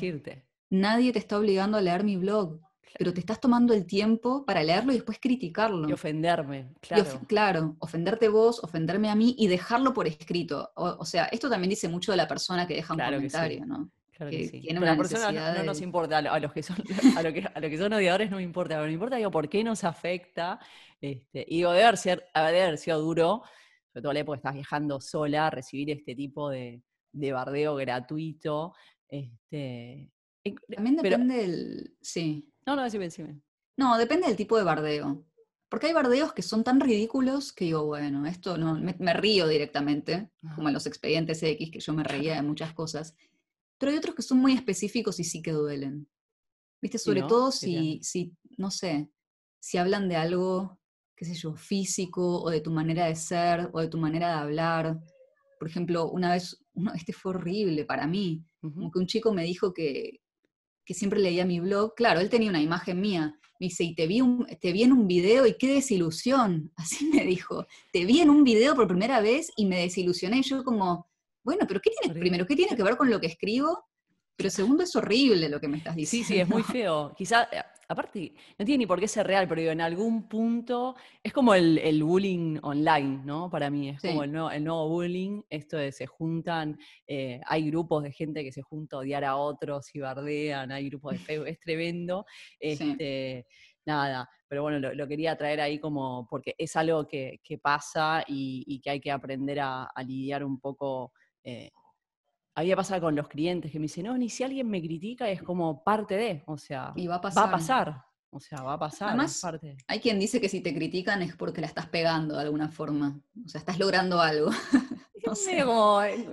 Nadie 0.68 1.12
te 1.12 1.18
está 1.18 1.38
obligando 1.38 1.78
a 1.78 1.80
leer 1.80 2.02
mi 2.02 2.16
blog 2.16 2.60
pero 2.98 3.12
te 3.12 3.20
estás 3.20 3.40
tomando 3.40 3.74
el 3.74 3.86
tiempo 3.86 4.44
para 4.44 4.62
leerlo 4.62 4.92
y 4.92 4.96
después 4.96 5.18
criticarlo. 5.20 5.88
Y 5.88 5.92
ofenderme, 5.92 6.72
claro. 6.80 7.20
claro, 7.26 7.76
ofenderte 7.78 8.28
vos, 8.28 8.62
ofenderme 8.62 9.10
a 9.10 9.14
mí 9.14 9.34
y 9.38 9.48
dejarlo 9.48 9.92
por 9.92 10.06
escrito. 10.06 10.70
O, 10.74 11.04
sea, 11.04 11.26
esto 11.26 11.48
también 11.50 11.70
dice 11.70 11.88
mucho 11.88 12.12
de 12.12 12.16
la 12.16 12.28
persona 12.28 12.66
que 12.66 12.74
deja 12.74 12.94
un 12.94 13.00
comentario, 13.00 13.66
¿no? 13.66 13.90
Claro 14.12 14.30
que, 14.30 14.48
sí. 14.48 14.60
Tiene 14.62 14.80
una 14.80 14.96
persona 14.96 15.30
no, 15.30 15.62
nos 15.62 15.82
importa, 15.82 16.18
a 16.18 16.40
los 16.40 16.52
que 16.52 16.62
son, 16.62 16.76
a 17.16 17.22
lo 17.22 17.32
que, 17.34 17.46
a 17.54 17.60
lo 17.60 17.68
que 17.68 17.76
son 17.76 17.92
odiadores 17.92 18.30
no 18.30 18.38
me 18.38 18.42
importa, 18.42 18.76
pero 18.76 18.86
me 18.86 18.92
importa 18.92 19.16
digo, 19.16 19.30
por 19.30 19.48
qué 19.48 19.62
nos 19.62 19.84
afecta. 19.84 20.58
Este, 20.98 21.44
y 21.46 21.56
digo, 21.56 21.72
debe 21.72 21.84
haber 22.32 22.78
sido 22.78 22.98
duro, 22.98 23.42
sobre 23.96 24.02
todo 24.02 24.12
la 24.12 24.20
época 24.20 24.36
que 24.36 24.40
estás 24.40 24.54
viajando 24.54 25.00
sola, 25.00 25.48
recibir 25.48 25.90
este 25.90 26.14
tipo 26.14 26.50
de, 26.50 26.82
de 27.12 27.32
bardeo 27.32 27.76
gratuito. 27.76 28.74
Este, 29.08 30.12
también 30.68 30.96
depende 30.96 31.36
del. 31.38 31.96
Sí. 32.02 32.52
No, 32.66 32.76
no, 32.76 32.82
decime, 32.82 33.04
decime. 33.04 33.40
No, 33.78 33.96
depende 33.96 34.26
del 34.26 34.36
tipo 34.36 34.58
de 34.58 34.64
bardeo. 34.64 35.24
Porque 35.70 35.86
hay 35.86 35.94
bardeos 35.94 36.34
que 36.34 36.42
son 36.42 36.62
tan 36.62 36.78
ridículos 36.78 37.54
que 37.54 37.64
digo, 37.64 37.86
bueno, 37.86 38.26
esto 38.26 38.58
no, 38.58 38.74
me, 38.74 39.14
río 39.14 39.48
directamente, 39.48 40.30
como 40.54 40.68
en 40.68 40.74
los 40.74 40.86
expedientes 40.86 41.42
X, 41.42 41.70
que 41.70 41.80
yo 41.80 41.94
me 41.94 42.04
reía 42.04 42.34
de 42.34 42.42
muchas 42.42 42.74
cosas. 42.74 43.16
Pero 43.78 43.92
hay 43.92 43.96
otros 43.96 44.14
que 44.14 44.22
son 44.22 44.36
muy 44.36 44.52
específicos 44.52 45.18
y 45.20 45.24
sí 45.24 45.40
que 45.40 45.52
duelen. 45.52 46.06
¿Viste? 46.82 46.98
Sobre 46.98 47.22
todo 47.22 47.50
si, 47.50 47.98
si, 48.02 48.36
no 48.58 48.70
sé, 48.70 49.10
si 49.58 49.78
hablan 49.78 50.10
de 50.10 50.16
algo, 50.16 50.78
qué 51.16 51.24
sé 51.24 51.34
yo, 51.34 51.54
físico, 51.54 52.42
o 52.42 52.50
de 52.50 52.60
tu 52.60 52.70
manera 52.70 53.06
de 53.06 53.16
ser, 53.16 53.70
o 53.72 53.80
de 53.80 53.88
tu 53.88 53.98
manera 53.98 54.28
de 54.28 54.34
hablar. 54.34 55.00
Por 55.58 55.68
ejemplo, 55.68 56.10
una 56.10 56.32
vez, 56.32 56.62
uno, 56.74 56.92
este 56.94 57.12
fue 57.12 57.32
horrible 57.32 57.84
para 57.84 58.06
mí, 58.06 58.44
como 58.60 58.90
que 58.90 58.98
un 58.98 59.06
chico 59.06 59.32
me 59.32 59.44
dijo 59.44 59.72
que, 59.72 60.20
que 60.84 60.94
siempre 60.94 61.20
leía 61.20 61.44
mi 61.44 61.60
blog, 61.60 61.94
claro, 61.94 62.20
él 62.20 62.30
tenía 62.30 62.50
una 62.50 62.62
imagen 62.62 63.00
mía. 63.00 63.38
Me 63.58 63.68
dice, 63.68 63.84
y 63.84 63.94
te 63.94 64.06
vi, 64.06 64.20
te 64.60 64.72
vi 64.72 64.82
en 64.82 64.92
un 64.92 65.06
video 65.06 65.46
y 65.46 65.56
qué 65.56 65.68
desilusión. 65.74 66.72
Así 66.76 67.06
me 67.06 67.24
dijo, 67.24 67.66
te 67.92 68.04
vi 68.04 68.20
en 68.20 68.30
un 68.30 68.44
video 68.44 68.74
por 68.74 68.86
primera 68.86 69.20
vez 69.20 69.50
y 69.56 69.64
me 69.64 69.80
desilusioné. 69.80 70.42
Yo 70.42 70.62
como, 70.62 71.08
bueno, 71.42 71.64
pero 71.66 71.80
¿qué 71.80 71.90
tiene, 71.98 72.18
primero, 72.18 72.46
qué 72.46 72.54
tiene 72.54 72.76
que 72.76 72.82
ver 72.82 72.96
con 72.96 73.10
lo 73.10 73.18
que 73.18 73.28
escribo? 73.28 73.84
Pero 74.36 74.50
segundo, 74.50 74.82
es 74.82 74.94
horrible 74.94 75.48
lo 75.48 75.58
que 75.58 75.68
me 75.68 75.78
estás 75.78 75.96
diciendo. 75.96 76.28
Sí, 76.28 76.34
sí, 76.34 76.40
es 76.40 76.48
muy 76.48 76.62
feo. 76.62 77.14
Quizá, 77.16 77.44
eh, 77.44 77.62
aparte, 77.88 78.32
no 78.58 78.64
tiene 78.64 78.78
ni 78.78 78.86
por 78.86 79.00
qué 79.00 79.08
ser 79.08 79.26
real, 79.26 79.46
pero 79.48 79.60
en 79.62 79.80
algún 79.80 80.28
punto 80.28 80.96
es 81.22 81.32
como 81.32 81.54
el, 81.54 82.02
bullying 82.02 82.58
online, 82.62 83.22
¿no? 83.24 83.50
Para 83.50 83.70
mí, 83.70 83.90
es 83.90 84.00
como 84.00 84.24
el 84.24 84.32
nuevo, 84.32 84.50
el 84.50 84.64
nuevo, 84.64 84.88
bullying, 84.88 85.42
esto 85.50 85.76
de 85.76 85.92
se 85.92 86.06
juntan, 86.06 86.78
eh, 87.06 87.40
hay 87.46 87.70
grupos 87.70 88.02
de 88.02 88.12
gente 88.12 88.44
que 88.44 88.52
se 88.52 88.62
junta 88.62 88.96
a 88.96 89.00
odiar 89.00 89.24
a 89.24 89.36
otros 89.36 89.94
y 89.94 90.00
bardean, 90.00 90.72
hay 90.72 90.88
grupos 90.88 91.12
de 91.12 91.18
Facebook, 91.18 91.48
es 91.48 91.60
tremendo. 91.60 92.26
Este, 92.58 93.46
Nada, 93.86 94.28
pero 94.48 94.62
bueno, 94.62 94.92
lo, 94.92 95.06
quería 95.06 95.36
traer 95.36 95.60
ahí 95.60 95.78
como, 95.78 96.26
porque 96.28 96.56
es 96.58 96.74
algo 96.74 97.06
que, 97.06 97.40
pasa 97.62 98.24
y, 98.26 98.80
que 98.80 98.90
hay 98.90 99.00
que 99.00 99.12
aprender 99.12 99.60
a, 99.60 99.88
lidiar 100.04 100.44
un 100.44 100.58
poco. 100.58 101.12
Eh, 101.44 101.70
había 102.56 102.74
pasado 102.74 103.02
con 103.02 103.14
los 103.14 103.28
clientes 103.28 103.70
que 103.70 103.78
me 103.78 103.84
dicen, 103.84 104.06
no, 104.06 104.16
ni 104.16 104.30
si 104.30 104.42
alguien 104.42 104.68
me 104.68 104.80
critica 104.80 105.28
es 105.28 105.42
como 105.42 105.84
parte 105.84 106.16
de, 106.16 106.42
o 106.46 106.56
sea, 106.56 106.94
va 107.08 107.16
a 107.16 107.20
pasar. 107.20 108.02
O 108.30 108.40
sea, 108.40 108.62
va 108.62 108.74
a 108.74 108.78
pasar. 108.78 109.10
Además, 109.10 109.42
hay 109.86 110.00
quien 110.00 110.18
dice 110.18 110.40
que 110.40 110.48
si 110.48 110.60
te 110.60 110.74
critican 110.74 111.22
es 111.22 111.36
porque 111.36 111.60
la 111.60 111.68
estás 111.68 111.86
pegando 111.86 112.34
de 112.34 112.42
alguna 112.42 112.68
forma. 112.68 113.20
O 113.44 113.48
sea, 113.48 113.60
estás 113.60 113.78
logrando 113.78 114.20
algo. 114.20 114.50
no 115.26 115.34
sé. 115.34 115.64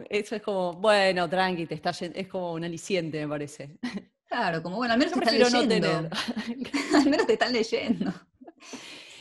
eso 0.10 0.36
es 0.36 0.42
como, 0.42 0.74
bueno, 0.74 1.30
tranqui, 1.30 1.66
te 1.66 1.76
está 1.76 1.92
es 1.92 2.28
como 2.28 2.54
un 2.54 2.64
aliciente, 2.64 3.22
me 3.22 3.28
parece. 3.28 3.78
Claro, 4.26 4.64
como, 4.64 4.78
bueno, 4.78 4.94
al 4.94 5.00
menos 5.00 5.14
te 5.14 5.20
están 5.20 5.38
leyendo. 5.38 5.88
al 6.96 7.06
menos 7.06 7.28
te 7.28 7.34
están 7.34 7.54
leyendo. 7.54 8.12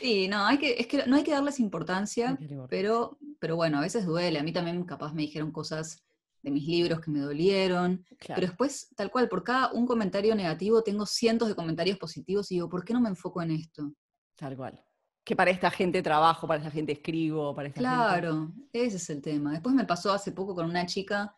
Sí, 0.01 0.27
no, 0.27 0.43
hay 0.43 0.57
que, 0.57 0.73
es 0.79 0.87
que 0.87 1.05
no 1.05 1.17
hay 1.17 1.23
que 1.23 1.29
darles 1.29 1.59
importancia, 1.59 2.35
pero, 2.67 3.19
pero 3.37 3.55
bueno, 3.55 3.77
a 3.77 3.81
veces 3.81 4.07
duele. 4.07 4.39
A 4.39 4.43
mí 4.43 4.51
también 4.51 4.83
capaz 4.85 5.13
me 5.13 5.21
dijeron 5.21 5.51
cosas 5.51 6.03
de 6.43 6.51
mis 6.51 6.67
libros 6.67 6.99
que 6.99 7.09
me 7.09 7.19
dolieron, 7.19 8.05
pero 8.27 8.41
después, 8.41 8.89
tal 8.95 9.09
cual, 9.09 9.29
por 9.29 9.43
cada 9.43 9.71
un 9.71 9.87
comentario 9.87 10.35
negativo 10.35 10.83
tengo 10.83 11.05
cientos 11.05 11.47
de 11.47 11.55
comentarios 11.55 11.97
positivos 11.97 12.51
y 12.51 12.55
digo, 12.55 12.69
¿por 12.69 12.83
qué 12.83 12.93
no 12.93 13.01
me 13.01 13.09
enfoco 13.09 13.41
en 13.41 13.51
esto? 13.51 13.93
Tal 14.35 14.57
cual. 14.57 14.83
Que 15.23 15.37
para 15.37 15.51
esta 15.51 15.71
gente 15.71 16.03
trabajo, 16.03 16.45
para 16.45 16.59
esta 16.59 16.71
gente 16.71 16.91
escribo, 16.91 17.55
para 17.55 17.69
esta 17.69 17.79
claro, 17.79 18.51
ese 18.73 18.97
es 18.97 19.09
el 19.09 19.21
tema. 19.21 19.53
Después 19.53 19.73
me 19.73 19.85
pasó 19.85 20.11
hace 20.11 20.33
poco 20.33 20.53
con 20.53 20.65
una 20.65 20.85
chica, 20.85 21.33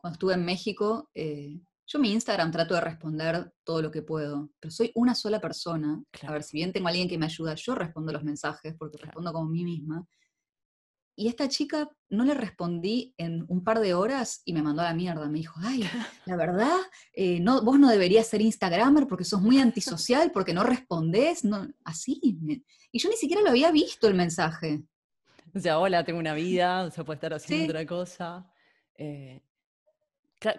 cuando 0.00 0.14
estuve 0.14 0.34
en 0.34 0.44
México, 0.44 1.08
eh, 1.14 1.60
yo 1.86 1.98
mi 2.00 2.12
Instagram 2.12 2.50
trato 2.50 2.74
de 2.74 2.80
responder 2.80 3.52
todo 3.62 3.80
lo 3.80 3.92
que 3.92 4.02
puedo, 4.02 4.50
pero 4.58 4.72
soy 4.72 4.90
una 4.96 5.14
sola 5.14 5.40
persona. 5.40 6.02
A 6.26 6.32
ver, 6.32 6.42
si 6.42 6.56
bien 6.56 6.72
tengo 6.72 6.88
a 6.88 6.90
alguien 6.90 7.08
que 7.08 7.16
me 7.16 7.26
ayuda, 7.26 7.54
yo 7.54 7.76
respondo 7.76 8.12
los 8.12 8.24
mensajes 8.24 8.74
porque 8.76 8.98
respondo 8.98 9.32
como 9.32 9.48
mí 9.48 9.64
misma. 9.64 10.04
Y 11.18 11.26
esta 11.26 11.48
chica 11.48 11.90
no 12.10 12.24
le 12.24 12.32
respondí 12.32 13.12
en 13.18 13.44
un 13.48 13.64
par 13.64 13.80
de 13.80 13.92
horas 13.92 14.40
y 14.44 14.52
me 14.52 14.62
mandó 14.62 14.82
a 14.82 14.84
la 14.84 14.94
mierda. 14.94 15.28
Me 15.28 15.38
dijo, 15.38 15.58
ay, 15.64 15.82
la 16.26 16.36
verdad, 16.36 16.76
eh, 17.12 17.40
no, 17.40 17.60
vos 17.62 17.76
no 17.76 17.90
deberías 17.90 18.28
ser 18.28 18.40
Instagramer 18.40 19.08
porque 19.08 19.24
sos 19.24 19.42
muy 19.42 19.58
antisocial, 19.58 20.30
porque 20.30 20.54
no 20.54 20.62
respondés. 20.62 21.42
No, 21.42 21.66
así. 21.82 22.20
Y 22.92 22.98
yo 23.00 23.08
ni 23.08 23.16
siquiera 23.16 23.42
lo 23.42 23.50
había 23.50 23.72
visto 23.72 24.06
el 24.06 24.14
mensaje. 24.14 24.84
O 25.52 25.58
sea, 25.58 25.80
hola, 25.80 26.04
tengo 26.04 26.20
una 26.20 26.34
vida, 26.34 26.84
o 26.84 26.90
sea, 26.92 27.02
puede 27.02 27.16
estar 27.16 27.34
haciendo 27.34 27.72
otra 27.72 27.84
cosa. 27.84 28.48
Eh, 28.94 29.42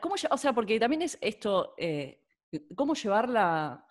¿cómo, 0.01 0.15
o 0.29 0.37
sea, 0.37 0.51
porque 0.51 0.77
también 0.77 1.03
es 1.03 1.17
esto, 1.21 1.73
eh, 1.77 2.21
¿cómo 2.75 2.95
llevarla 2.95 3.85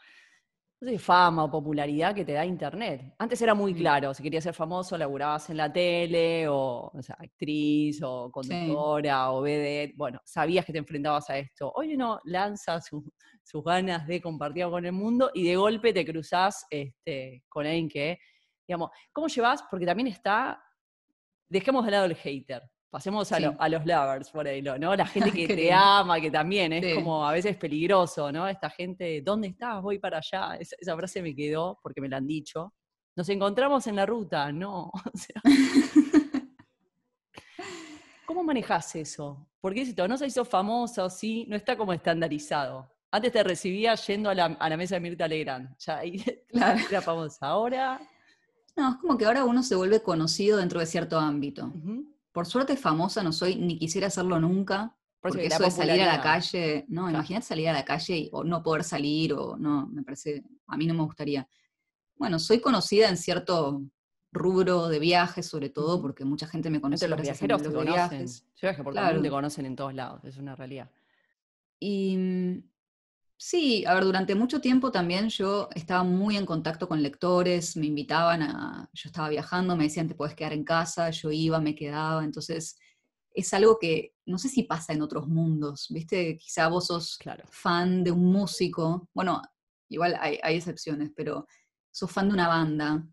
no 0.80 0.88
sé, 0.88 0.98
fama 0.98 1.44
o 1.44 1.50
popularidad 1.50 2.14
que 2.14 2.24
te 2.24 2.32
da 2.32 2.44
Internet. 2.44 3.14
Antes 3.18 3.42
era 3.42 3.52
muy 3.54 3.74
claro, 3.74 4.14
si 4.14 4.22
querías 4.22 4.44
ser 4.44 4.54
famoso, 4.54 4.96
laburabas 4.96 5.50
en 5.50 5.56
la 5.56 5.72
tele, 5.72 6.46
o, 6.46 6.90
o 6.94 7.02
sea, 7.02 7.16
actriz, 7.18 8.00
o 8.02 8.30
conductora, 8.30 9.32
o 9.32 9.42
vedette, 9.42 9.94
bueno, 9.96 10.20
sabías 10.24 10.64
que 10.64 10.72
te 10.72 10.78
enfrentabas 10.78 11.28
a 11.30 11.38
esto. 11.38 11.72
Hoy 11.74 11.94
uno 11.94 12.20
lanza 12.24 12.80
sus 12.80 13.64
ganas 13.64 14.06
de 14.06 14.20
compartir 14.20 14.66
con 14.66 14.86
el 14.86 14.92
mundo 14.92 15.30
y 15.34 15.48
de 15.48 15.56
golpe 15.56 15.92
te 15.92 16.06
cruzás 16.06 16.64
este, 16.70 17.42
con 17.48 17.66
alguien 17.66 17.88
que, 17.88 18.18
digamos, 18.66 18.90
¿cómo 19.12 19.26
llevas? 19.26 19.64
Porque 19.68 19.86
también 19.86 20.06
está, 20.06 20.62
dejemos 21.48 21.84
de 21.86 21.90
lado 21.90 22.04
el 22.04 22.14
hater, 22.14 22.62
Pasemos 22.90 23.30
a, 23.32 23.68
los 23.68 23.84
lovers 23.84 24.30
por 24.30 24.46
ahí, 24.46 24.62
¿no? 24.62 24.96
La 24.96 25.06
gente 25.06 25.30
que 25.46 25.46
te 25.46 25.70
ama, 25.72 26.18
que 26.20 26.30
también 26.30 26.72
es 26.72 26.94
como 26.94 27.26
a 27.26 27.32
veces 27.32 27.56
peligroso, 27.56 28.32
¿no? 28.32 28.48
Esta 28.48 28.70
gente, 28.70 29.20
¿dónde 29.20 29.48
estás? 29.48 29.82
Voy 29.82 29.98
para 29.98 30.18
allá. 30.18 30.56
Esa, 30.56 30.96
frase 30.96 31.20
me 31.20 31.34
quedó 31.34 31.78
porque 31.82 32.00
me 32.00 32.08
la 32.08 32.16
han 32.16 32.26
dicho. 32.26 32.72
Nos 33.14 33.28
encontramos 33.28 33.86
en 33.88 33.96
la 33.96 34.06
ruta, 34.06 34.50
no. 34.52 34.90
¿Cómo 38.26 38.42
manejas 38.42 38.96
eso? 38.96 39.46
Porque 39.60 39.82
esto 39.82 40.08
no 40.08 40.16
se 40.16 40.26
hizo 40.26 40.46
famoso, 40.46 41.10
sí, 41.10 41.44
no 41.48 41.56
está 41.56 41.76
como 41.76 41.92
estandarizado. 41.92 42.88
Antes 43.10 43.32
te 43.32 43.42
recibía 43.42 43.94
yendo 43.96 44.30
a 44.30 44.34
la, 44.34 44.76
mesa 44.78 44.94
de 44.94 45.00
Mirta 45.00 45.28
Legrand. 45.28 45.76
Ya 45.78 45.98
ahí 45.98 46.16
claro. 46.48 46.80
era 46.88 47.02
famosa. 47.02 47.46
Ahora. 47.48 48.00
No, 48.76 48.90
es 48.90 48.96
como 48.96 49.18
que 49.18 49.26
ahora 49.26 49.44
uno 49.44 49.62
se 49.62 49.74
vuelve 49.74 50.00
conocido 50.00 50.58
dentro 50.58 50.80
de 50.80 50.86
cierto 50.86 51.18
ámbito. 51.18 51.70
Por 52.38 52.46
suerte 52.46 52.76
famosa 52.76 53.20
no 53.24 53.32
soy, 53.32 53.56
ni 53.56 53.76
quisiera 53.76 54.06
hacerlo 54.06 54.38
nunca. 54.38 54.96
porque 55.20 55.46
eso 55.46 55.60
de 55.60 55.72
salir 55.72 56.00
a 56.02 56.06
la 56.06 56.22
calle, 56.22 56.84
no, 56.86 57.10
imagínate 57.10 57.44
salir 57.44 57.68
a 57.68 57.72
la 57.72 57.84
calle 57.84 58.28
o 58.30 58.44
no 58.44 58.62
poder 58.62 58.84
salir, 58.84 59.32
o 59.32 59.56
no, 59.56 59.88
me 59.88 60.04
parece, 60.04 60.44
a 60.68 60.76
mí 60.76 60.86
no 60.86 60.94
me 60.94 61.02
gustaría. 61.02 61.48
Bueno, 62.14 62.38
soy 62.38 62.60
conocida 62.60 63.08
en 63.08 63.16
cierto, 63.16 63.82
rubro 64.30 64.86
de 64.86 65.00
viajes, 65.00 65.46
sobre 65.46 65.68
todo, 65.68 66.00
porque 66.00 66.24
mucha 66.24 66.46
gente 66.46 66.70
me 66.70 66.80
conoce 66.80 67.08
los 67.08 67.20
viajeros 67.20 67.60
te 67.60 67.72
conocen. 67.72 68.28
Yo 68.28 68.32
viaje 68.62 68.84
por 68.84 68.92
claro. 68.92 69.20
te 69.20 69.30
conocen 69.30 69.66
en 69.66 69.74
todos 69.74 69.92
lados, 69.92 70.24
es 70.24 70.36
una 70.36 70.54
realidad. 70.54 70.88
Y 71.80 72.16
mm, 72.16 72.70
sí, 73.38 73.84
a 73.86 73.94
ver, 73.94 74.04
durante 74.04 74.34
mucho 74.34 74.60
tiempo 74.60 74.92
también 74.92 75.28
yo 75.30 75.68
estaba 75.74 76.04
muy 76.04 76.36
en 76.36 76.44
contacto 76.44 76.88
con 76.88 77.02
lectores, 77.02 77.76
me 77.76 77.86
invitaban 77.86 78.42
a, 78.42 78.90
yo 78.92 79.08
estaba 79.08 79.30
viajando, 79.30 79.76
me 79.76 79.84
decían, 79.84 80.08
te 80.08 80.14
puedes 80.14 80.34
quedar 80.34 80.52
en 80.52 80.64
casa, 80.64 81.10
yo 81.10 81.30
iba, 81.30 81.60
me 81.60 81.74
quedaba, 81.74 82.24
entonces 82.24 82.76
es 83.32 83.54
algo 83.54 83.78
que 83.78 84.14
no 84.26 84.38
sé 84.38 84.48
si 84.48 84.64
pasa 84.64 84.92
en 84.92 85.02
otros 85.02 85.28
mundos, 85.28 85.86
¿viste? 85.90 86.36
Quizá 86.36 86.68
vos 86.68 86.88
sos 86.88 87.18
fan 87.50 88.04
de 88.04 88.10
un 88.12 88.26
músico, 88.32 89.08
bueno, 89.14 89.40
igual 89.88 90.16
hay, 90.20 90.38
hay 90.42 90.56
excepciones, 90.56 91.10
pero 91.16 91.46
sos 91.90 92.10
fan 92.10 92.28
de 92.28 92.34
una 92.34 92.48
banda, 92.48 93.06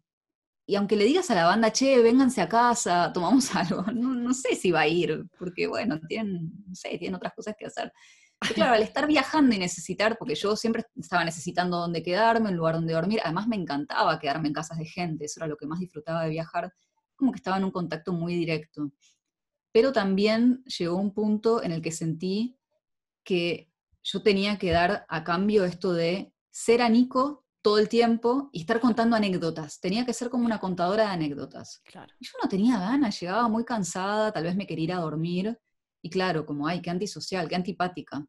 y 0.68 0.76
aunque 0.76 0.96
le 0.96 1.06
digas 1.06 1.30
a 1.30 1.36
la 1.36 1.46
banda, 1.46 1.72
che, 1.72 2.02
vénganse 2.02 2.42
a 2.42 2.50
casa, 2.50 3.12
tomamos 3.14 3.50
algo, 3.56 3.84
no, 3.94 4.34
sé 4.34 4.56
si 4.56 4.72
va 4.72 4.82
a 4.82 4.88
ir, 4.88 5.26
porque 5.38 5.68
bueno, 5.68 6.00
tienen, 6.08 6.52
no 6.68 6.76
sé, 6.76 6.98
tienen 6.98 7.16
otras 7.16 7.34
cosas 7.34 7.56
que 7.58 7.68
hacer. 7.68 7.92
Pero 8.40 8.54
claro, 8.54 8.74
al 8.74 8.84
estar 8.84 9.08
viajando 9.08 9.56
y 9.56 9.60
necesitar, 9.60 10.18
porque 10.18 10.36
yo 10.36 10.56
siempre 10.56 10.84
estaba 10.96 11.24
necesitando 11.24 11.78
dónde 11.78 12.04
quedarme, 12.04 12.50
un 12.50 12.58
lugar 12.58 12.76
donde 12.76 12.94
dormir, 12.94 13.20
además 13.24 13.48
me 13.48 13.56
encantaba 13.56 14.20
quedarme 14.20 14.50
en 14.50 14.54
casas 14.54 14.78
de 14.78 14.86
gente, 14.86 15.26
eso 15.26 15.40
era 15.40 15.48
lo 15.48 15.58
que 15.58 15.66
más 15.66 15.80
disfrutaba 15.80 16.24
de 16.24 16.30
viajar, 16.30 16.72
como 17.16 17.32
que 17.32 17.38
estaba 17.38 17.58
en 17.58 17.64
un 17.64 17.72
contacto 17.72 18.14
muy 18.14 18.36
directo. 18.36 18.92
Pero 19.72 19.92
también 19.92 20.64
llegó 20.66 20.98
un 20.98 21.14
punto 21.14 21.64
en 21.64 21.72
el 21.72 21.82
que 21.82 21.92
sentí 21.92 22.58
que 23.24 23.72
yo 24.04 24.22
tenía 24.22 24.58
que 24.58 24.72
dar 24.72 25.06
a 25.10 25.24
cambio 25.24 25.66
esto 25.66 25.92
de 25.94 26.34
ser 26.52 26.82
a 26.82 26.90
Nico 26.90 27.46
todo 27.62 27.80
el 27.80 27.90
tiempo 27.90 28.50
y 28.54 28.60
estar 28.60 28.80
contando 28.80 29.16
anécdotas. 29.16 29.80
Tenía 29.80 30.06
que 30.06 30.14
ser 30.14 30.30
como 30.30 30.46
una 30.46 30.60
contadora 30.60 31.06
de 31.06 31.10
anécdotas. 31.10 31.82
Claro. 31.84 32.14
yo 32.20 32.32
no 32.42 32.48
tenía 32.48 32.78
ganas, 32.80 33.20
llegaba 33.20 33.48
muy 33.50 33.66
cansada, 33.66 34.32
tal 34.32 34.44
vez 34.44 34.56
me 34.56 34.68
quería 34.68 34.84
ir 34.84 34.94
a 34.94 35.00
dormir. 35.00 35.60
Y 36.06 36.10
claro, 36.12 36.46
como, 36.46 36.68
ay, 36.68 36.84
qué 36.84 36.92
antisocial, 36.92 37.50
qué 37.50 37.56
antipática. 37.56 38.24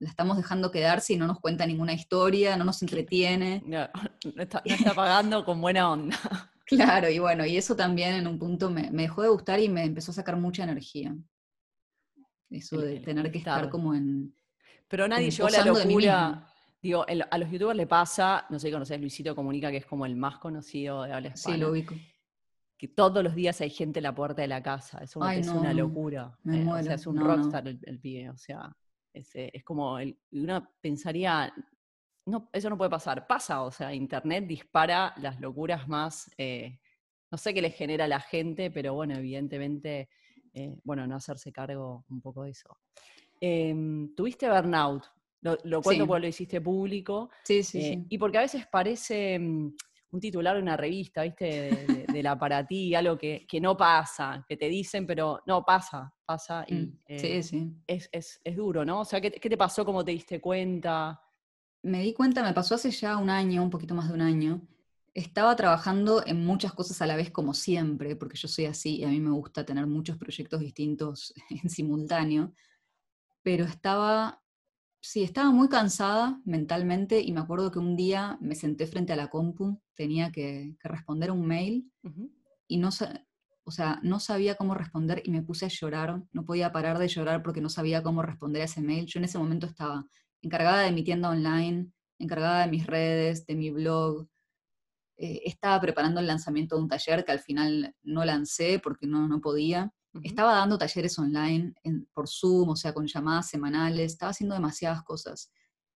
La 0.00 0.08
estamos 0.08 0.36
dejando 0.36 0.72
quedar 0.72 1.00
si 1.00 1.16
no 1.16 1.28
nos 1.28 1.38
cuenta 1.38 1.64
ninguna 1.64 1.92
historia, 1.92 2.56
no 2.56 2.64
nos 2.64 2.82
entretiene. 2.82 3.62
No, 3.64 3.88
está, 4.36 4.64
pagando 4.96 5.44
con 5.44 5.60
buena 5.60 5.92
onda. 5.92 6.18
Claro, 6.66 7.08
y 7.08 7.20
bueno, 7.20 7.46
y 7.46 7.56
eso 7.56 7.76
también 7.76 8.16
en 8.16 8.26
un 8.26 8.36
punto 8.36 8.68
me, 8.68 8.90
dejó 8.90 9.22
de 9.22 9.28
gustar 9.28 9.60
y 9.60 9.68
me 9.68 9.84
empezó 9.84 10.10
a 10.10 10.14
sacar 10.14 10.38
mucha 10.38 10.64
energía. 10.64 11.14
Eso 12.50 12.78
de 12.78 12.98
tener 12.98 13.30
que 13.30 13.38
estar 13.38 13.70
como 13.70 13.94
en... 13.94 14.34
Pero 14.88 15.06
nadie 15.06 15.30
llegó 15.30 15.46
a 15.46 15.50
la 15.52 15.64
locura 15.64 16.46
Digo, 16.82 17.06
a 17.06 17.38
los 17.38 17.48
youtubers 17.48 17.76
le 17.76 17.86
pasa, 17.86 18.44
no 18.50 18.58
sé 18.58 18.66
si 18.66 18.72
conocés 18.72 19.00
Luisito 19.00 19.36
Comunica, 19.36 19.70
que 19.70 19.76
es 19.76 19.86
como 19.86 20.04
el 20.04 20.16
más 20.16 20.38
conocido 20.38 21.04
de 21.04 21.12
habla 21.12 21.28
hispana. 21.28 21.54
Sí, 21.54 21.60
lo 21.60 21.70
ubico. 21.70 21.94
Que 22.80 22.88
todos 22.88 23.22
los 23.22 23.34
días 23.34 23.60
hay 23.60 23.68
gente 23.68 23.98
en 23.98 24.04
la 24.04 24.14
puerta 24.14 24.40
de 24.40 24.48
la 24.48 24.62
casa. 24.62 25.00
Eso 25.02 25.22
es 25.28 25.48
una 25.48 25.74
locura. 25.74 26.34
Eh, 26.50 26.66
o 26.66 26.82
sea, 26.82 26.94
es 26.94 27.06
un 27.06 27.20
rockstar 27.20 27.68
el, 27.68 27.78
el, 27.82 28.00
pibe. 28.00 28.30
O 28.30 28.38
sea, 28.38 28.74
es, 29.12 29.34
eh, 29.34 29.50
es 29.52 29.62
como, 29.64 29.98
el, 29.98 30.18
uno 30.32 30.66
pensaría, 30.80 31.52
no, 32.24 32.48
eso 32.50 32.70
no 32.70 32.78
puede 32.78 32.88
pasar. 32.88 33.26
Pasa, 33.26 33.64
o 33.64 33.70
sea, 33.70 33.92
Internet 33.92 34.46
dispara 34.46 35.12
las 35.18 35.38
locuras 35.40 35.88
más, 35.88 36.30
eh, 36.38 36.80
no 37.30 37.36
sé 37.36 37.52
qué 37.52 37.60
le 37.60 37.70
genera 37.70 38.06
a 38.06 38.08
la 38.08 38.20
gente, 38.20 38.70
pero 38.70 38.94
bueno, 38.94 39.14
evidentemente, 39.14 40.08
bueno, 40.82 41.06
no 41.06 41.16
hacerse 41.16 41.52
cargo 41.52 42.06
un 42.08 42.22
poco 42.22 42.44
de 42.44 42.52
eso. 42.52 42.78
Em, 43.42 44.14
tuviste 44.14 44.48
burnout, 44.48 45.04
lo, 45.42 45.56
lo 45.64 45.82
cuento 45.82 46.06
porque 46.06 46.20
lo 46.22 46.28
hiciste 46.28 46.60
público. 46.60 47.30
Sí, 47.44 47.62
sí, 47.62 47.80
eh, 47.80 48.04
Y 48.08 48.18
porque 48.18 48.38
a 48.38 48.42
veces 48.42 48.66
parece 48.66 49.38
mm, 49.38 49.74
un 50.12 50.20
titular 50.20 50.56
de 50.56 50.62
una 50.62 50.76
revista, 50.76 51.22
¿viste? 51.22 52.06
De, 52.12 52.22
la 52.22 52.38
para 52.38 52.66
ti, 52.66 52.94
algo 52.94 53.16
que, 53.16 53.46
no 53.60 53.76
pasa, 53.76 54.44
que 54.48 54.56
te 54.56 54.68
dicen, 54.68 55.06
pero 55.06 55.40
no 55.46 55.64
pasa, 55.64 56.12
pasa. 56.24 56.64
Y, 56.66 56.74
mm, 56.74 56.98
sí, 57.06 57.26
eh, 57.26 57.42
sí. 57.42 57.72
Es, 57.86 58.40
duro, 58.56 58.84
¿no? 58.84 59.00
O 59.00 59.04
sea, 59.04 59.20
¿qué, 59.20 59.30
te 59.30 59.56
pasó? 59.56 59.84
¿Cómo 59.84 60.04
te 60.04 60.10
diste 60.10 60.40
cuenta? 60.40 61.20
Me 61.82 62.02
di 62.02 62.12
cuenta, 62.12 62.42
me 62.42 62.52
pasó 62.52 62.74
hace 62.74 62.90
ya 62.90 63.16
un 63.16 63.30
año, 63.30 63.62
un 63.62 63.70
poquito 63.70 63.94
más 63.94 64.08
de 64.08 64.14
un 64.14 64.20
año. 64.20 64.60
Estaba 65.14 65.56
trabajando 65.56 66.24
en 66.26 66.44
muchas 66.44 66.72
cosas 66.72 67.00
a 67.02 67.06
la 67.06 67.16
vez 67.16 67.30
como 67.30 67.54
siempre, 67.54 68.16
porque 68.16 68.36
yo 68.36 68.48
soy 68.48 68.66
así 68.66 68.98
y 68.98 69.04
a 69.04 69.08
mí 69.08 69.20
me 69.20 69.30
gusta 69.30 69.64
tener 69.64 69.86
muchos 69.86 70.16
proyectos 70.18 70.60
distintos 70.60 71.32
en 71.50 71.70
simultáneo, 71.70 72.52
pero 73.42 73.64
estaba 73.64 74.39
sí, 75.00 75.22
estaba 75.22 75.50
muy 75.50 75.68
cansada 75.68 76.40
mentalmente 76.44 77.20
y 77.20 77.32
me 77.32 77.40
acuerdo 77.40 77.70
que 77.70 77.78
un 77.78 77.96
día 77.96 78.38
me 78.40 78.54
senté 78.54 78.86
frente 78.86 79.12
a 79.12 79.16
la 79.16 79.28
compu, 79.28 79.80
tenía 79.94 80.30
que, 80.30 80.76
responder 80.82 81.30
un 81.30 81.46
mail 81.46 81.90
y 82.66 82.78
no, 82.78 82.90
o 83.64 83.70
sea, 83.70 84.00
no 84.02 84.20
sabía 84.20 84.56
cómo 84.56 84.74
responder 84.74 85.22
y 85.24 85.30
me 85.30 85.42
puse 85.42 85.66
a 85.66 85.68
llorar, 85.68 86.22
no 86.32 86.44
podía 86.44 86.72
parar 86.72 86.98
de 86.98 87.08
llorar 87.08 87.42
porque 87.42 87.60
no 87.60 87.68
sabía 87.68 88.02
cómo 88.02 88.22
responder 88.22 88.62
a 88.62 88.66
ese 88.66 88.80
mail. 88.80 89.06
Yo 89.06 89.18
en 89.18 89.24
ese 89.24 89.38
momento 89.38 89.66
estaba 89.66 90.06
encargada 90.42 90.82
de 90.82 90.92
mi 90.92 91.04
tienda 91.04 91.30
online, 91.30 91.90
encargada 92.18 92.62
de 92.62 92.70
mis 92.70 92.86
redes, 92.86 93.46
de 93.46 93.54
mi 93.54 93.70
blog. 93.70 94.26
Eh, 95.16 95.42
estaba 95.44 95.80
preparando 95.80 96.20
el 96.20 96.26
lanzamiento 96.26 96.76
de 96.76 96.82
un 96.82 96.88
taller 96.88 97.24
que 97.24 97.32
al 97.32 97.40
final 97.40 97.94
no 98.02 98.24
lancé 98.24 98.80
porque 98.82 99.06
no, 99.06 99.28
no 99.28 99.40
podía. 99.40 99.92
Estaba 100.22 100.54
dando 100.54 100.76
talleres 100.76 101.18
online 101.18 101.72
por 102.12 102.28
Zoom, 102.28 102.70
o 102.70 102.76
sea, 102.76 102.92
con 102.92 103.06
llamadas 103.06 103.48
semanales, 103.48 104.12
estaba 104.12 104.30
haciendo 104.30 104.54
demasiadas 104.54 105.02
cosas. 105.02 105.52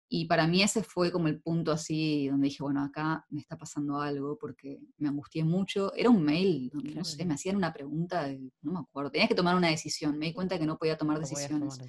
Y 0.07 0.25
para 0.25 0.45
mí 0.45 0.61
ese 0.61 0.83
fue 0.83 1.11
como 1.11 1.27
el 1.27 1.41
punto 1.41 1.71
así 1.71 2.27
donde 2.27 2.45
dije, 2.45 2.61
bueno, 2.61 2.83
acá 2.83 3.25
me 3.29 3.41
está 3.41 3.57
pasando 3.57 3.99
algo 3.99 4.37
porque 4.37 4.79
me 4.97 5.09
angustié 5.09 5.43
mucho. 5.43 5.91
Era 5.95 6.11
un 6.11 6.23
mail 6.23 6.69
donde, 6.71 6.93
no 6.93 7.03
sé, 7.03 7.25
me 7.25 7.33
hacían 7.33 7.55
una 7.55 7.73
pregunta, 7.73 8.27
no 8.61 8.71
me 8.73 8.79
acuerdo, 8.79 9.09
tenía 9.09 9.27
que 9.27 9.35
tomar 9.35 9.55
una 9.55 9.69
decisión, 9.69 10.19
me 10.19 10.27
di 10.27 10.33
cuenta 10.33 10.59
que 10.59 10.67
no 10.67 10.77
podía 10.77 10.97
tomar 10.97 11.19
decisiones. 11.19 11.79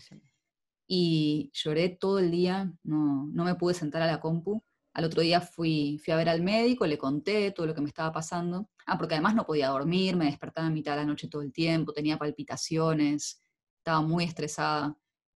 y 0.87 1.51
lloré 1.55 1.89
todo 1.89 2.19
el 2.19 2.31
día, 2.31 2.73
no, 2.83 3.27
no 3.33 3.45
me 3.45 3.55
pude 3.55 3.75
sentar 3.75 4.03
a 4.03 4.07
la 4.07 4.21
compu. 4.21 4.63
Al 4.95 5.05
otro 5.05 5.23
día 5.23 5.41
fui, 5.41 6.01
fui 6.03 6.13
a 6.13 6.17
ver 6.17 6.29
al 6.29 6.41
médico, 6.41 6.87
le 6.87 6.97
conté 6.97 7.51
todo 7.51 7.67
lo 7.67 7.75
que 7.75 7.81
me 7.81 7.89
estaba 7.89 8.13
pasando. 8.13 8.71
Ah, 8.87 8.97
porque 8.97 9.15
además 9.15 9.35
no 9.35 9.45
podía 9.45 9.69
dormir, 9.69 10.17
me 10.17 10.27
despertaba 10.27 10.69
a 10.69 10.71
mitad 10.71 10.93
de 10.93 10.99
la 10.99 11.07
noche 11.07 11.29
todo 11.29 11.43
el 11.43 11.53
tiempo, 11.53 11.93
tenía 11.93 12.17
palpitaciones, 12.17 13.43
estaba 13.79 14.01
muy 14.01 14.25
estresada. 14.25 14.97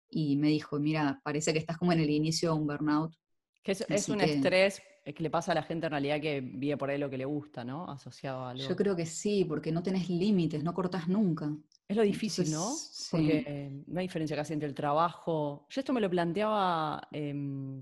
Y 0.10 0.38
me 0.38 0.50
dijo, 0.50 0.80
mira, 0.80 1.20
parece 1.24 1.52
que 1.54 1.60
estás 1.60 1.78
como 1.78 1.92
en 1.92 2.00
el 2.00 2.10
inicio 2.10 2.54
de 2.54 2.60
un 2.60 2.68
burnout. 2.68 3.16
Que 3.64 3.72
es, 3.72 4.08
un 4.08 4.22
estrés 4.22 4.82
que 5.04 5.24
le 5.24 5.30
pasa 5.30 5.52
a 5.52 5.56
la 5.56 5.64
gente 5.64 5.88
en 5.88 5.92
realidad 5.92 6.22
que 6.22 6.42
vive 6.42 6.78
por 6.78 6.90
ahí 6.90 6.98
lo 6.98 7.10
que 7.10 7.18
le 7.18 7.26
gusta, 7.26 7.64
¿no? 7.64 7.90
Asociado 7.90 8.44
a 8.44 8.52
algo. 8.52 8.64
Yo 8.64 8.76
creo 8.76 8.96
que 8.96 9.06
sí, 9.06 9.44
porque 9.44 9.72
no 9.72 9.82
tenés 9.84 10.10
límites, 10.10 10.64
no 10.64 10.74
cortas 10.74 11.08
nunca. 11.08 11.52
Es 11.88 11.98
lo 11.98 12.04
difícil, 12.04 12.52
¿no? 12.52 12.74
Porque 13.12 13.72
no 13.88 14.00
hay 14.00 14.08
diferencia 14.08 14.38
casi 14.38 14.54
entre 14.54 14.70
el 14.70 14.76
trabajo. 14.76 15.66
Yo 15.70 15.82
esto 15.82 15.94
me 15.94 16.02
lo 16.02 16.10
planteaba, 16.10 17.08
eh, 17.12 17.82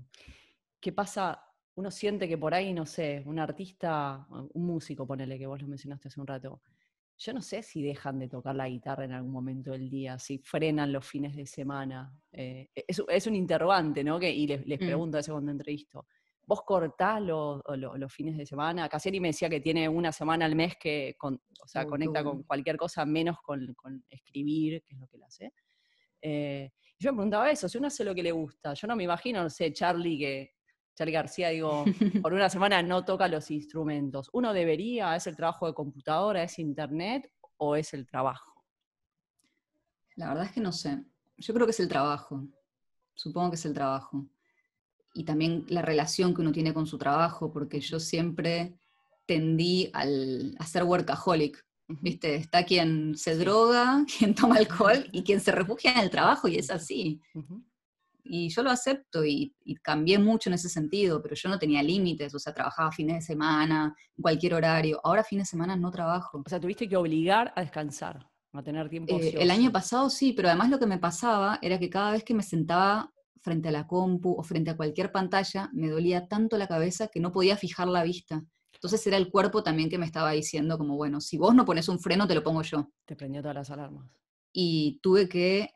¿qué 0.80 0.92
pasa? 0.92 1.45
Uno 1.76 1.90
siente 1.90 2.26
que 2.28 2.38
por 2.38 2.54
ahí, 2.54 2.72
no 2.72 2.86
sé, 2.86 3.22
un 3.26 3.38
artista, 3.38 4.26
un 4.30 4.66
músico, 4.66 5.06
ponele 5.06 5.38
que 5.38 5.46
vos 5.46 5.60
lo 5.60 5.68
mencionaste 5.68 6.08
hace 6.08 6.20
un 6.20 6.26
rato, 6.26 6.62
yo 7.18 7.32
no 7.32 7.40
sé 7.40 7.62
si 7.62 7.82
dejan 7.82 8.18
de 8.18 8.28
tocar 8.28 8.54
la 8.54 8.68
guitarra 8.68 9.04
en 9.04 9.12
algún 9.12 9.32
momento 9.32 9.70
del 9.70 9.88
día, 9.88 10.18
si 10.18 10.38
frenan 10.38 10.92
los 10.92 11.06
fines 11.06 11.34
de 11.34 11.46
semana. 11.46 12.12
Eh, 12.32 12.68
es, 12.74 13.26
un 13.26 13.34
interrogante, 13.34 14.04
¿no? 14.04 14.18
Que, 14.18 14.30
y 14.30 14.46
les, 14.46 14.66
les 14.66 14.80
mm. 14.80 14.84
pregunto 14.84 15.16
a 15.16 15.20
ese 15.20 15.32
cuando 15.32 15.50
entrevisto. 15.50 16.06
¿Vos 16.46 16.62
cortás 16.62 17.20
los 17.22 18.12
fines 18.12 18.36
de 18.36 18.46
semana? 18.46 18.88
Casieri 18.88 19.18
me 19.18 19.28
decía 19.28 19.48
que 19.48 19.60
tiene 19.60 19.88
una 19.88 20.12
semana 20.12 20.44
al 20.44 20.54
mes 20.54 20.76
que 20.78 21.16
o 21.20 21.66
sea, 21.66 21.84
conecta 21.86 22.22
con 22.22 22.44
cualquier 22.44 22.76
cosa 22.76 23.04
menos 23.04 23.38
con, 23.42 23.74
escribir, 24.08 24.82
que 24.84 24.94
es 24.94 25.00
lo 25.00 25.08
que 25.08 25.16
él 25.16 25.22
hace. 25.24 25.52
Eh, 26.22 26.70
yo 26.98 27.12
me 27.12 27.16
preguntaba 27.16 27.50
eso, 27.50 27.68
si 27.68 27.78
uno 27.78 27.88
hace 27.88 28.04
lo 28.04 28.14
que 28.14 28.22
le 28.22 28.30
gusta, 28.30 28.74
yo 28.74 28.86
no 28.86 28.94
me 28.94 29.02
imagino, 29.02 29.42
no 29.42 29.50
sé, 29.50 29.72
Charlie 29.72 30.18
que 30.18 30.55
Charlie 30.96 31.12
García, 31.12 31.50
digo, 31.50 31.84
por 32.22 32.32
una 32.32 32.48
semana 32.48 32.82
no 32.82 33.04
toca 33.04 33.28
los 33.28 33.50
instrumentos. 33.50 34.30
¿Uno 34.32 34.52
debería? 34.52 35.14
¿Es 35.14 35.26
el 35.26 35.36
trabajo 35.36 35.66
de 35.66 35.74
computadora? 35.74 36.42
¿Es 36.42 36.58
internet? 36.58 37.30
¿O 37.58 37.76
es 37.76 37.92
el 37.92 38.06
trabajo? 38.06 38.64
La 40.16 40.28
verdad 40.28 40.46
es 40.46 40.52
que 40.52 40.60
no 40.60 40.72
sé. 40.72 41.04
Yo 41.36 41.52
creo 41.52 41.66
que 41.66 41.72
es 41.72 41.80
el 41.80 41.88
trabajo. 41.88 42.48
Supongo 43.14 43.50
que 43.50 43.56
es 43.56 43.66
el 43.66 43.74
trabajo. 43.74 44.26
Y 45.12 45.24
también 45.24 45.66
la 45.68 45.82
relación 45.82 46.34
que 46.34 46.40
uno 46.40 46.52
tiene 46.52 46.72
con 46.72 46.86
su 46.86 46.96
trabajo, 46.96 47.52
porque 47.52 47.80
yo 47.80 48.00
siempre 48.00 48.74
tendí 49.26 49.90
al, 49.92 50.56
a 50.58 50.66
ser 50.66 50.84
workaholic. 50.84 51.62
¿Viste? 51.88 52.34
Está 52.34 52.64
quien 52.64 53.16
se 53.16 53.36
droga, 53.36 54.04
quien 54.18 54.34
toma 54.34 54.56
alcohol 54.56 55.06
y 55.12 55.22
quien 55.22 55.40
se 55.40 55.52
refugia 55.52 55.92
en 55.92 55.98
el 55.98 56.10
trabajo, 56.10 56.48
y 56.48 56.56
es 56.56 56.70
así 56.70 57.20
y 58.28 58.48
yo 58.48 58.62
lo 58.62 58.70
acepto 58.70 59.24
y, 59.24 59.54
cambié 59.82 60.18
mucho 60.18 60.50
en 60.50 60.54
ese 60.54 60.68
sentido, 60.68 61.22
pero 61.22 61.34
yo 61.34 61.48
no 61.48 61.58
tenía 61.58 61.82
límites, 61.82 62.34
o 62.34 62.38
sea, 62.38 62.52
trabajaba 62.52 62.92
fines 62.92 63.16
de 63.16 63.22
semana, 63.22 63.94
cualquier 64.20 64.54
horario. 64.54 65.00
Ahora 65.04 65.24
fines 65.24 65.46
de 65.46 65.50
semana 65.50 65.76
no 65.76 65.90
trabajo. 65.90 66.42
O 66.44 66.48
sea, 66.48 66.60
tuviste 66.60 66.88
que 66.88 66.96
obligar 66.96 67.52
a 67.56 67.60
descansar, 67.60 68.28
a 68.52 68.62
tener 68.62 68.88
tiempo. 68.88 69.18
Eh, 69.18 69.34
el 69.38 69.50
año 69.50 69.70
pasado 69.70 70.10
sí, 70.10 70.32
pero 70.32 70.48
además 70.48 70.70
lo 70.70 70.78
que 70.78 70.86
me 70.86 70.98
pasaba 70.98 71.58
era 71.62 71.78
que 71.78 71.90
cada 71.90 72.12
vez 72.12 72.24
que 72.24 72.34
me 72.34 72.42
sentaba 72.42 73.12
frente 73.40 73.68
a 73.68 73.72
la 73.72 73.86
compu 73.86 74.34
o 74.36 74.42
frente 74.42 74.70
a 74.70 74.76
cualquier 74.76 75.12
pantalla, 75.12 75.70
me 75.72 75.88
dolía 75.88 76.26
tanto 76.26 76.58
la 76.58 76.66
cabeza 76.66 77.06
que 77.08 77.20
no 77.20 77.30
podía 77.30 77.56
fijar 77.56 77.86
la 77.86 78.02
vista. 78.02 78.44
Entonces 78.72 79.06
era 79.06 79.16
el 79.16 79.30
cuerpo 79.30 79.62
también 79.62 79.88
que 79.88 79.98
me 79.98 80.06
estaba 80.06 80.32
diciendo 80.32 80.76
como, 80.76 80.96
bueno, 80.96 81.20
si 81.20 81.38
vos 81.38 81.54
no 81.54 81.64
pones 81.64 81.88
un 81.88 82.00
freno, 82.00 82.26
te 82.26 82.34
lo 82.34 82.42
pongo 82.42 82.62
yo. 82.62 82.90
Te 83.04 83.14
prendió 83.16 83.40
todas 83.40 83.54
las 83.54 83.70
alarmas. 83.70 84.10
Y 84.52 84.98
tuve 85.02 85.28
que, 85.28 85.70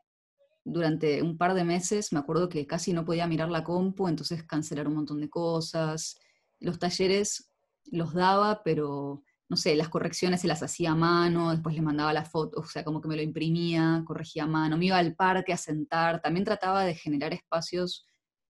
durante 0.72 1.22
un 1.22 1.36
par 1.36 1.54
de 1.54 1.64
meses, 1.64 2.12
me 2.12 2.18
acuerdo 2.18 2.48
que 2.48 2.66
casi 2.66 2.92
no 2.92 3.04
podía 3.04 3.26
mirar 3.26 3.50
la 3.50 3.64
compu, 3.64 4.08
entonces 4.08 4.42
cancelar 4.44 4.88
un 4.88 4.94
montón 4.94 5.20
de 5.20 5.28
cosas. 5.30 6.18
Los 6.60 6.78
talleres 6.78 7.50
los 7.86 8.14
daba, 8.14 8.62
pero 8.62 9.22
no 9.48 9.56
sé, 9.56 9.74
las 9.74 9.88
correcciones 9.88 10.42
se 10.42 10.48
las 10.48 10.62
hacía 10.62 10.92
a 10.92 10.94
mano, 10.94 11.50
después 11.50 11.74
le 11.74 11.82
mandaba 11.82 12.12
la 12.12 12.24
foto, 12.24 12.60
o 12.60 12.64
sea, 12.64 12.84
como 12.84 13.00
que 13.00 13.08
me 13.08 13.16
lo 13.16 13.22
imprimía, 13.22 14.04
corregía 14.06 14.44
a 14.44 14.46
mano, 14.46 14.76
me 14.76 14.86
iba 14.86 14.96
al 14.96 15.16
parque 15.16 15.52
a 15.52 15.56
sentar, 15.56 16.22
también 16.22 16.44
trataba 16.44 16.84
de 16.84 16.94
generar 16.94 17.32
espacios 17.34 18.06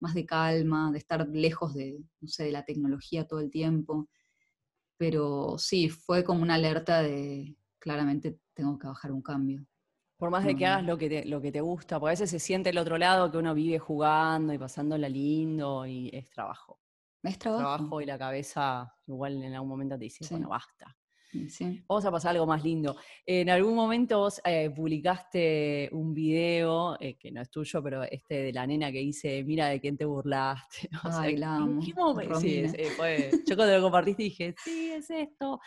más 0.01 0.13
de 0.13 0.25
calma, 0.25 0.91
de 0.91 0.97
estar 0.97 1.25
lejos 1.29 1.73
de, 1.73 2.03
no 2.19 2.27
sé, 2.27 2.43
de 2.43 2.51
la 2.51 2.65
tecnología 2.65 3.25
todo 3.25 3.39
el 3.39 3.49
tiempo. 3.49 4.09
Pero 4.97 5.55
sí, 5.57 5.89
fue 5.89 6.23
como 6.23 6.41
una 6.41 6.55
alerta 6.55 7.01
de, 7.01 7.55
claramente 7.79 8.39
tengo 8.53 8.77
que 8.77 8.87
bajar 8.87 9.11
un 9.11 9.21
cambio. 9.21 9.65
Por 10.21 10.29
más 10.29 10.45
de 10.45 10.55
que 10.55 10.67
hagas 10.67 10.85
lo 10.85 10.99
que, 10.99 11.09
te, 11.09 11.25
lo 11.25 11.41
que 11.41 11.51
te 11.51 11.61
gusta, 11.61 11.99
porque 11.99 12.11
a 12.11 12.13
veces 12.13 12.29
se 12.29 12.37
siente 12.37 12.69
el 12.69 12.77
otro 12.77 12.95
lado 12.99 13.31
que 13.31 13.39
uno 13.39 13.55
vive 13.55 13.79
jugando 13.79 14.53
y 14.53 14.59
pasándola 14.59 15.09
lindo 15.09 15.83
y 15.87 16.11
es 16.13 16.29
trabajo. 16.29 16.79
Es 17.23 17.39
trabajo. 17.39 17.99
y 17.99 18.05
la 18.05 18.19
cabeza 18.19 18.95
igual 19.07 19.41
en 19.41 19.55
algún 19.55 19.69
momento 19.69 19.97
te 19.97 20.03
dice, 20.03 20.23
bueno, 20.29 20.49
basta. 20.49 20.95
Vamos 21.87 22.05
a 22.05 22.11
pasar 22.11 22.35
algo 22.35 22.45
más 22.45 22.63
lindo. 22.63 22.95
En 23.25 23.49
algún 23.49 23.73
momento 23.73 24.19
vos 24.19 24.39
eh, 24.45 24.69
publicaste 24.69 25.89
un 25.91 26.13
video, 26.13 26.97
eh, 26.99 27.17
que 27.17 27.31
no 27.31 27.41
es 27.41 27.49
tuyo, 27.49 27.81
pero 27.81 28.03
este 28.03 28.43
de 28.43 28.53
la 28.53 28.67
nena 28.67 28.91
que 28.91 28.99
dice, 28.99 29.43
mira 29.43 29.69
de 29.69 29.79
quién 29.79 29.97
te 29.97 30.05
burlaste. 30.05 30.87
Ay, 31.03 31.37
la 31.37 31.55
amo. 31.55 31.81
Sí, 32.39 32.63
fue, 32.95 33.31
yo 33.47 33.55
cuando 33.55 33.75
lo 33.75 33.81
compartiste 33.81 34.21
dije, 34.21 34.53
sí, 34.63 34.91
es 34.91 35.09
esto. 35.09 35.59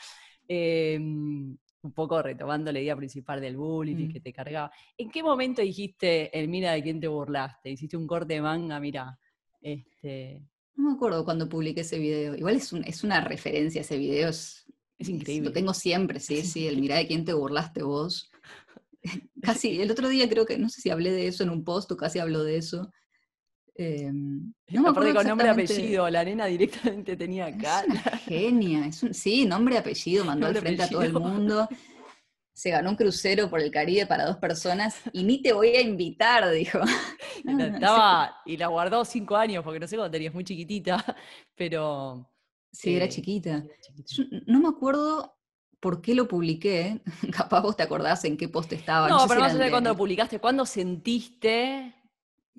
Un 1.85 1.93
poco 1.93 2.21
retomando 2.21 2.73
la 2.73 2.81
idea 2.81 2.97
principal 2.97 3.41
del 3.41 3.57
bullying 3.57 4.09
mm. 4.09 4.13
que 4.13 4.21
te 4.21 4.33
cargaba. 4.33 4.73
¿En 4.97 5.11
qué 5.11 5.23
momento 5.23 5.63
dijiste 5.63 6.37
el 6.37 6.49
mira 6.49 6.73
de 6.73 6.83
quién 6.83 6.99
te 6.99 7.09
burlaste? 7.09 7.71
Hiciste 7.71 7.97
un 7.97 8.07
corte 8.07 8.35
de 8.35 8.41
manga, 8.41 8.81
mira, 8.81 9.19
este, 9.61 10.43
no 10.77 10.91
me 10.91 10.97
acuerdo 10.97 11.25
cuando 11.25 11.49
publiqué 11.49 11.83
ese 11.83 11.99
video. 11.99 12.35
Igual 12.35 12.57
es, 12.57 12.73
es 12.73 13.05
una 13.05 13.21
referencia 13.21 13.83
ese 13.83 13.97
video. 13.97 14.29
Es, 14.29 14.67
increíble. 14.99 15.51
Lo 15.51 15.53
tengo 15.53 15.75
siempre, 15.75 16.21
sí, 16.21 16.43
sí. 16.43 16.67
El 16.67 16.81
mirá 16.81 16.97
de 16.97 17.07
quién 17.07 17.25
te 17.25 17.33
burlaste 17.33 17.83
vos. 17.83 18.31
casi, 19.43 19.81
el 19.81 19.91
otro 19.91 20.09
día 20.09 20.29
creo 20.29 20.47
que, 20.47 20.59
no 20.59 20.69
sé 20.69 20.81
si 20.81 20.91
hablé 20.91 21.13
de 21.13 21.29
eso 21.29 21.43
en 21.43 21.51
un 21.51 21.65
post 21.65 21.91
o 21.93 21.97
casi 21.97 22.19
hablo 22.19 22.43
de 22.43 22.57
eso. 22.57 22.91
Eh, 23.77 24.11
no 24.13 24.83
me 24.83 24.89
acuerdo 24.89 25.15
con 25.15 25.27
nombre 25.27 25.49
y 25.49 25.51
apellido, 25.51 26.09
la 26.09 26.25
nena 26.25 26.47
directamente 26.47 27.17
tenía 27.17 27.47
acá. 27.47 27.85
genia, 28.25 28.87
es 28.87 29.03
un, 29.03 29.13
sí, 29.13 29.45
nombre 29.47 29.75
y 29.75 29.79
apellido, 29.79 30.25
mandó 30.27 30.47
al 30.47 30.57
frente 30.57 30.83
a 30.83 30.89
todo 30.89 31.03
el 31.03 31.13
mundo 31.13 31.69
se 32.55 32.71
ganó 32.71 32.91
un 32.91 32.97
crucero 32.97 33.51
por 33.51 33.61
el 33.61 33.71
Caribe 33.71 34.07
para 34.07 34.25
dos 34.27 34.37
personas 34.37 35.01
y 35.13 35.25
ni 35.25 35.43
te 35.43 35.53
voy 35.53 35.71
a 35.71 35.81
invitar, 35.81 36.49
dijo. 36.51 36.79
Estaba, 37.45 38.37
y 38.47 38.57
la 38.57 38.69
guardó 38.69 39.05
cinco 39.05 39.37
años, 39.37 39.65
porque 39.65 39.81
no 39.81 39.89
sé 39.89 39.97
cuándo 39.97 40.13
tenías, 40.13 40.33
muy 40.33 40.45
chiquitita, 40.45 41.05
pero... 41.57 42.31
Sí, 42.73 42.95
era, 42.95 43.05
eh, 43.05 43.09
chiquita. 43.09 43.65
no 44.47 44.61
me 44.61 44.69
acuerdo 44.69 45.37
por 45.81 46.01
qué 46.01 46.15
lo 46.15 46.27
publiqué, 46.27 47.03
capaz 47.37 47.61
vos 47.61 47.77
te 47.77 47.83
acordás 47.83 48.25
en 48.25 48.37
qué 48.37 48.49
post 48.49 48.73
estaba. 48.73 49.09
No, 49.09 49.27
pero 49.29 49.41
más 49.41 49.55
allá 49.55 49.65
de 49.65 49.71
cuando 49.71 49.91
lo 49.91 49.97
publicaste, 49.97 50.39
¿cuándo 50.39 50.65
sentiste 50.65 51.95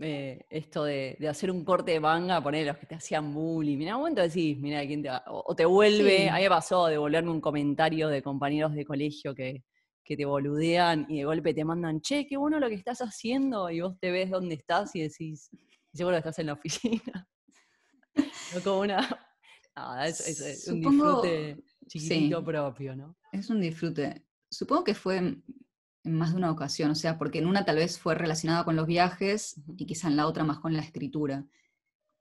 eh, 0.01 0.45
esto 0.49 0.83
de, 0.83 1.17
hacer 1.29 1.49
un 1.49 1.63
corte 1.63 1.91
de 1.91 1.99
manga, 1.99 2.43
poner 2.43 2.67
los 2.67 2.77
que 2.77 2.85
te 2.85 2.95
hacían 2.95 3.33
bullying. 3.33 3.77
Mira, 3.77 3.95
un 3.95 4.01
momento 4.01 4.21
decís, 4.21 4.57
mira, 4.59 4.85
¿quién 4.85 5.01
te 5.01 5.09
va? 5.09 5.23
O, 5.27 5.55
te 5.55 5.65
vuelve, 5.65 6.29
a 6.29 6.35
mí 6.35 6.43
me 6.43 6.49
pasó 6.49 6.87
de 6.87 6.97
volverme 6.97 7.31
un 7.31 7.41
comentario 7.41 8.09
de 8.09 8.21
compañeros 8.21 8.73
de 8.73 8.85
colegio 8.85 9.33
que, 9.33 9.63
que 10.03 10.17
te 10.17 10.25
boludean 10.25 11.05
y 11.09 11.19
de 11.19 11.25
golpe 11.25 11.53
te 11.53 11.63
mandan, 11.63 12.01
che, 12.01 12.27
qué 12.27 12.37
bueno 12.37 12.59
lo 12.59 12.67
que 12.67 12.75
estás 12.75 12.99
haciendo, 12.99 13.69
y 13.69 13.81
vos 13.81 13.97
te 13.99 14.11
ves 14.11 14.29
dónde 14.29 14.55
estás 14.55 14.95
y 14.95 15.01
decís, 15.01 15.49
seguro 15.93 16.17
estás 16.17 16.37
en 16.39 16.47
la 16.47 16.53
oficina. 16.53 17.27
no 18.53 18.61
como 18.63 18.81
una. 18.81 18.97
Nada, 19.75 20.07
es, 20.07 20.67
un 20.69 20.79
disfrute 20.79 21.57
chiquitito 21.87 22.43
propio, 22.43 22.95
¿no? 22.95 23.17
Es 23.31 23.49
un 23.49 23.59
disfrute. 23.59 24.25
Supongo 24.49 24.85
que 24.85 24.93
fue 24.93 25.37
en, 26.05 26.13
más 26.13 26.31
de 26.31 26.37
una 26.37 26.51
ocasión, 26.51 26.91
o 26.91 26.95
sea, 26.95 27.17
porque 27.17 27.39
en 27.39 27.47
una 27.47 27.65
tal 27.65 27.77
vez 27.77 27.99
fue 27.99 28.15
relacionada 28.15 28.63
con 28.63 28.75
los 28.75 28.87
viajes 28.87 29.61
y 29.77 29.85
quizá 29.85 30.07
en 30.07 30.15
la 30.15 30.27
otra 30.27 30.43
más 30.43 30.59
con 30.59 30.73
la 30.73 30.81
escritura. 30.81 31.45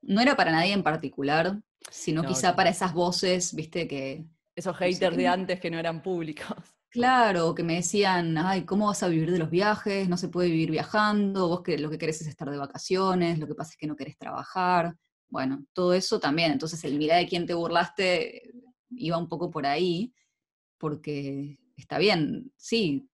No 0.03 0.21
era 0.21 0.37
para 0.37 0.53
nadie 0.53 0.73
en 0.73 0.83
particular, 0.83 1.61
sino 1.91 2.25
quizá 2.25 2.57
para 2.57 2.71
esas 2.71 2.93
voces, 2.93 3.55
viste, 3.55 3.89
que... 3.89 4.27
Esos 4.57 4.77
haters 4.77 5.17
de 5.17 5.27
antes 5.27 5.59
que 5.59 5.71
no 5.71 5.79
eran 5.79 6.03
públicos. 6.03 6.47
Claro, 6.95 7.57
que 7.57 7.65
me 7.65 7.75
decían, 7.75 8.39
ay, 8.39 8.63
¿cómo 8.65 8.87
vas 8.87 9.03
a 9.03 9.09
vivir 9.09 9.33
de 9.33 9.41
los 9.41 9.51
viajes? 9.51 10.09
No 10.09 10.17
se 10.17 10.29
puede 10.29 10.49
vivir 10.49 10.71
viajando, 10.71 11.49
vos 11.49 11.63
que 11.63 11.77
lo 11.77 11.91
que 11.91 11.99
querés 11.99 12.21
es 12.21 12.29
estar 12.29 12.49
de 12.49 12.57
vacaciones, 12.57 13.41
lo 13.41 13.49
que 13.49 13.57
pasa 13.57 13.73
es 13.73 13.77
que 13.77 13.89
no 13.89 13.97
querés 13.97 14.17
trabajar. 14.17 14.95
Bueno, 15.29 15.67
todo 15.73 15.93
eso 15.93 16.21
también. 16.21 16.53
Entonces 16.53 16.85
el 16.85 16.97
mirá 16.97 17.17
de 17.17 17.27
quién 17.27 17.47
te 17.47 17.55
burlaste 17.55 18.53
iba 18.91 19.19
un 19.19 19.29
poco 19.29 19.51
por 19.51 19.67
ahí, 19.67 20.15
porque 20.79 21.59
está 21.77 21.99
bien, 21.99 22.53
sí, 22.57 23.09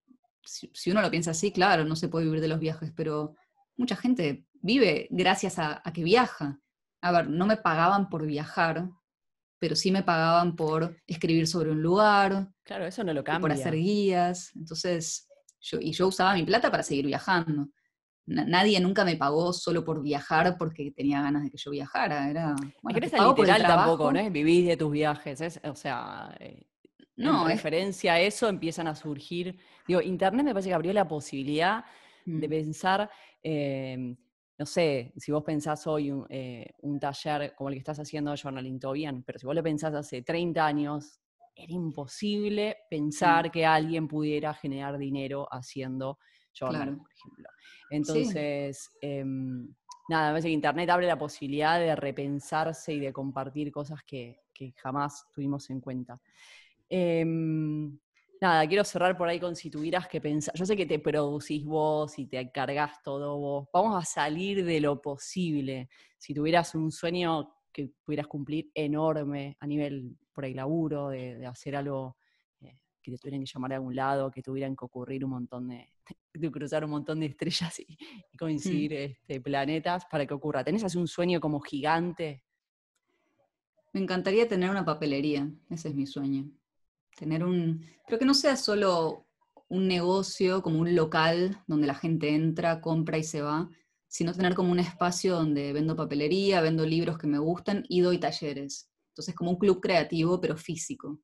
si, 0.44 0.90
uno 0.90 1.02
lo 1.02 1.10
piensa 1.10 1.32
así, 1.32 1.52
claro, 1.52 1.84
no 1.84 1.96
se 1.96 2.08
puede 2.08 2.26
vivir 2.26 2.40
de 2.40 2.48
los 2.48 2.60
viajes, 2.60 2.92
pero 2.94 3.34
mucha 3.76 3.96
gente 3.96 4.46
vive 4.54 5.08
gracias 5.10 5.58
a 5.58 5.82
que 5.92 6.04
viaja. 6.04 6.60
A 7.02 7.12
ver, 7.12 7.28
no 7.28 7.46
me 7.46 7.56
pagaban 7.56 8.08
por 8.10 8.26
viajar, 8.26 8.90
pero 9.60 9.76
sí 9.76 9.92
me 9.92 10.02
pagaban 10.02 10.56
por 10.56 10.96
escribir 11.06 11.46
sobre 11.46 11.70
un 11.70 11.82
lugar. 11.82 12.48
Claro, 12.64 12.86
eso 12.86 13.04
no 13.04 13.12
lo 13.12 13.22
cambia. 13.22 13.40
Por 13.40 13.52
hacer 13.52 13.74
guías. 13.74 14.50
Entonces, 14.56 15.28
yo, 15.60 15.78
y 15.80 15.92
yo 15.92 16.08
usaba 16.08 16.34
mi 16.34 16.42
plata 16.42 16.70
para 16.70 16.82
seguir 16.82 17.06
viajando. 17.06 17.68
nadie 18.26 18.80
nunca 18.80 19.04
me 19.04 19.16
pagó 19.16 19.52
solo 19.52 19.84
por 19.84 20.02
viajar 20.02 20.56
porque 20.58 20.92
tenía 20.92 21.20
ganas 21.20 21.44
de 21.44 21.50
que 21.50 21.58
yo 21.58 21.70
viajara. 21.70 22.30
Era, 22.30 22.56
bueno, 22.82 22.98
es 22.98 23.12
literal 23.12 23.62
tampoco, 23.62 24.12
¿no? 24.12 24.30
Vivís 24.30 24.66
de 24.66 24.76
tus 24.78 24.90
viajes. 24.90 25.60
o 25.62 25.76
sea, 25.76 26.34
eh, 26.40 26.66
no, 27.20 27.42
en 27.42 27.56
referencia 27.56 28.14
a 28.14 28.20
eso 28.20 28.48
empiezan 28.48 28.86
a 28.86 28.94
surgir. 28.94 29.58
Digo, 29.86 30.00
Internet 30.00 30.44
me 30.44 30.52
parece 30.52 30.70
que 30.70 30.74
abrió 30.74 30.92
la 30.92 31.06
posibilidad 31.06 31.84
de 32.24 32.46
mm. 32.46 32.50
pensar. 32.50 33.10
Eh, 33.42 34.16
no 34.58 34.66
sé, 34.66 35.12
si 35.16 35.32
vos 35.32 35.42
pensás 35.42 35.86
hoy 35.86 36.12
eh, 36.28 36.70
un, 36.82 37.00
taller 37.00 37.54
como 37.54 37.70
el 37.70 37.76
que 37.76 37.78
estás 37.78 37.98
haciendo 37.98 38.34
Journaling, 38.36 38.78
todo 38.78 38.92
bien, 38.92 39.22
pero 39.22 39.38
si 39.38 39.46
vos 39.46 39.54
lo 39.54 39.62
pensás 39.62 39.94
hace 39.94 40.20
30 40.20 40.66
años, 40.66 41.20
era 41.54 41.72
imposible 41.72 42.76
pensar 42.88 43.50
que 43.50 43.64
alguien 43.64 44.08
pudiera 44.08 44.52
generar 44.54 44.98
dinero 44.98 45.48
haciendo 45.50 46.18
journaling, 46.52 46.98
por 46.98 47.10
ejemplo. 47.12 47.48
Entonces, 47.90 48.90
em, 49.00 49.74
nada, 50.08 50.28
me 50.28 50.32
parece 50.32 50.48
que 50.48 50.54
Internet 50.54 50.90
abre 50.90 51.06
la 51.06 51.18
posibilidad 51.18 51.78
de 51.78 51.94
repensarse 51.96 52.94
y 52.94 53.00
de 53.00 53.12
compartir 53.12 53.70
cosas 53.72 54.02
que, 54.04 54.40
jamás 54.76 55.26
tuvimos 55.32 55.70
en 55.70 55.80
cuenta. 55.80 56.20
Em, 56.92 57.96
nada, 58.40 58.66
quiero 58.66 58.82
cerrar 58.82 59.16
por 59.16 59.28
ahí 59.28 59.38
con 59.38 59.54
si 59.54 59.70
tuvieras 59.70 60.08
que 60.08 60.20
pensar, 60.20 60.52
yo 60.56 60.66
sé 60.66 60.76
que 60.76 60.86
te 60.86 60.98
producís 60.98 61.64
vos 61.64 62.18
y 62.18 62.26
te 62.26 62.50
cargas 62.50 63.00
todo 63.04 63.38
vos, 63.38 63.68
vamos 63.72 63.96
a 63.96 64.04
salir 64.04 64.64
de 64.64 64.80
lo 64.80 65.00
posible, 65.00 65.88
si 66.18 66.34
tuvieras 66.34 66.74
un 66.74 66.90
sueño 66.90 67.54
que 67.72 67.92
pudieras 68.04 68.26
cumplir 68.26 68.72
enorme 68.74 69.56
a 69.60 69.66
nivel 69.68 70.16
por 70.32 70.44
ahí 70.44 70.52
laburo, 70.52 71.10
de, 71.10 71.46
hacer 71.46 71.76
algo 71.76 72.16
eh, 72.60 72.76
que 73.00 73.12
te 73.12 73.18
tuvieran 73.18 73.40
que 73.44 73.50
llamar 73.52 73.72
a 73.72 73.76
algún 73.76 73.94
lado, 73.94 74.32
que 74.32 74.42
tuvieran 74.42 74.74
que 74.74 74.84
ocurrir 74.84 75.24
un 75.24 75.30
montón 75.30 75.68
de, 75.68 75.92
de 76.34 76.50
cruzar 76.50 76.84
un 76.84 76.90
montón 76.90 77.20
de 77.20 77.26
estrellas 77.26 77.78
y, 77.78 77.84
mm. 77.92 78.36
coincidir 78.36 78.92
este, 78.94 79.40
planetas 79.40 80.06
para 80.06 80.26
que 80.26 80.34
ocurra. 80.34 80.64
¿Tenés 80.64 80.82
así 80.82 80.98
un 80.98 81.06
sueño 81.06 81.40
como 81.40 81.60
gigante? 81.60 82.42
Me 83.92 84.00
encantaría 84.00 84.48
tener 84.48 84.70
una 84.70 84.84
papelería, 84.84 85.48
ese 85.68 85.90
es 85.90 85.94
mi 85.94 86.06
sueño. 86.06 86.50
Tener 87.20 87.44
un, 87.44 87.84
pero 88.06 88.18
que 88.18 88.24
no 88.24 88.32
sea 88.32 88.56
solo 88.56 89.26
un 89.68 89.86
negocio, 89.86 90.62
como 90.62 90.80
un 90.80 90.96
local 90.96 91.62
donde 91.66 91.86
la 91.86 91.94
gente 91.94 92.34
entra, 92.34 92.80
compra 92.80 93.18
y 93.18 93.22
se 93.22 93.42
va, 93.42 93.68
sino 94.08 94.32
tener 94.32 94.54
como 94.54 94.72
un 94.72 94.78
espacio 94.78 95.36
donde 95.36 95.74
vendo 95.74 95.94
papelería, 95.94 96.62
vendo 96.62 96.86
libros 96.86 97.18
que 97.18 97.26
me 97.26 97.38
gustan 97.38 97.84
y 97.88 98.00
doy 98.00 98.18
talleres. 98.18 98.90
Entonces, 99.10 99.34
como 99.34 99.50
un 99.50 99.58
club 99.58 99.80
creativo, 99.82 100.40
pero 100.40 100.56
físico. 100.56 101.20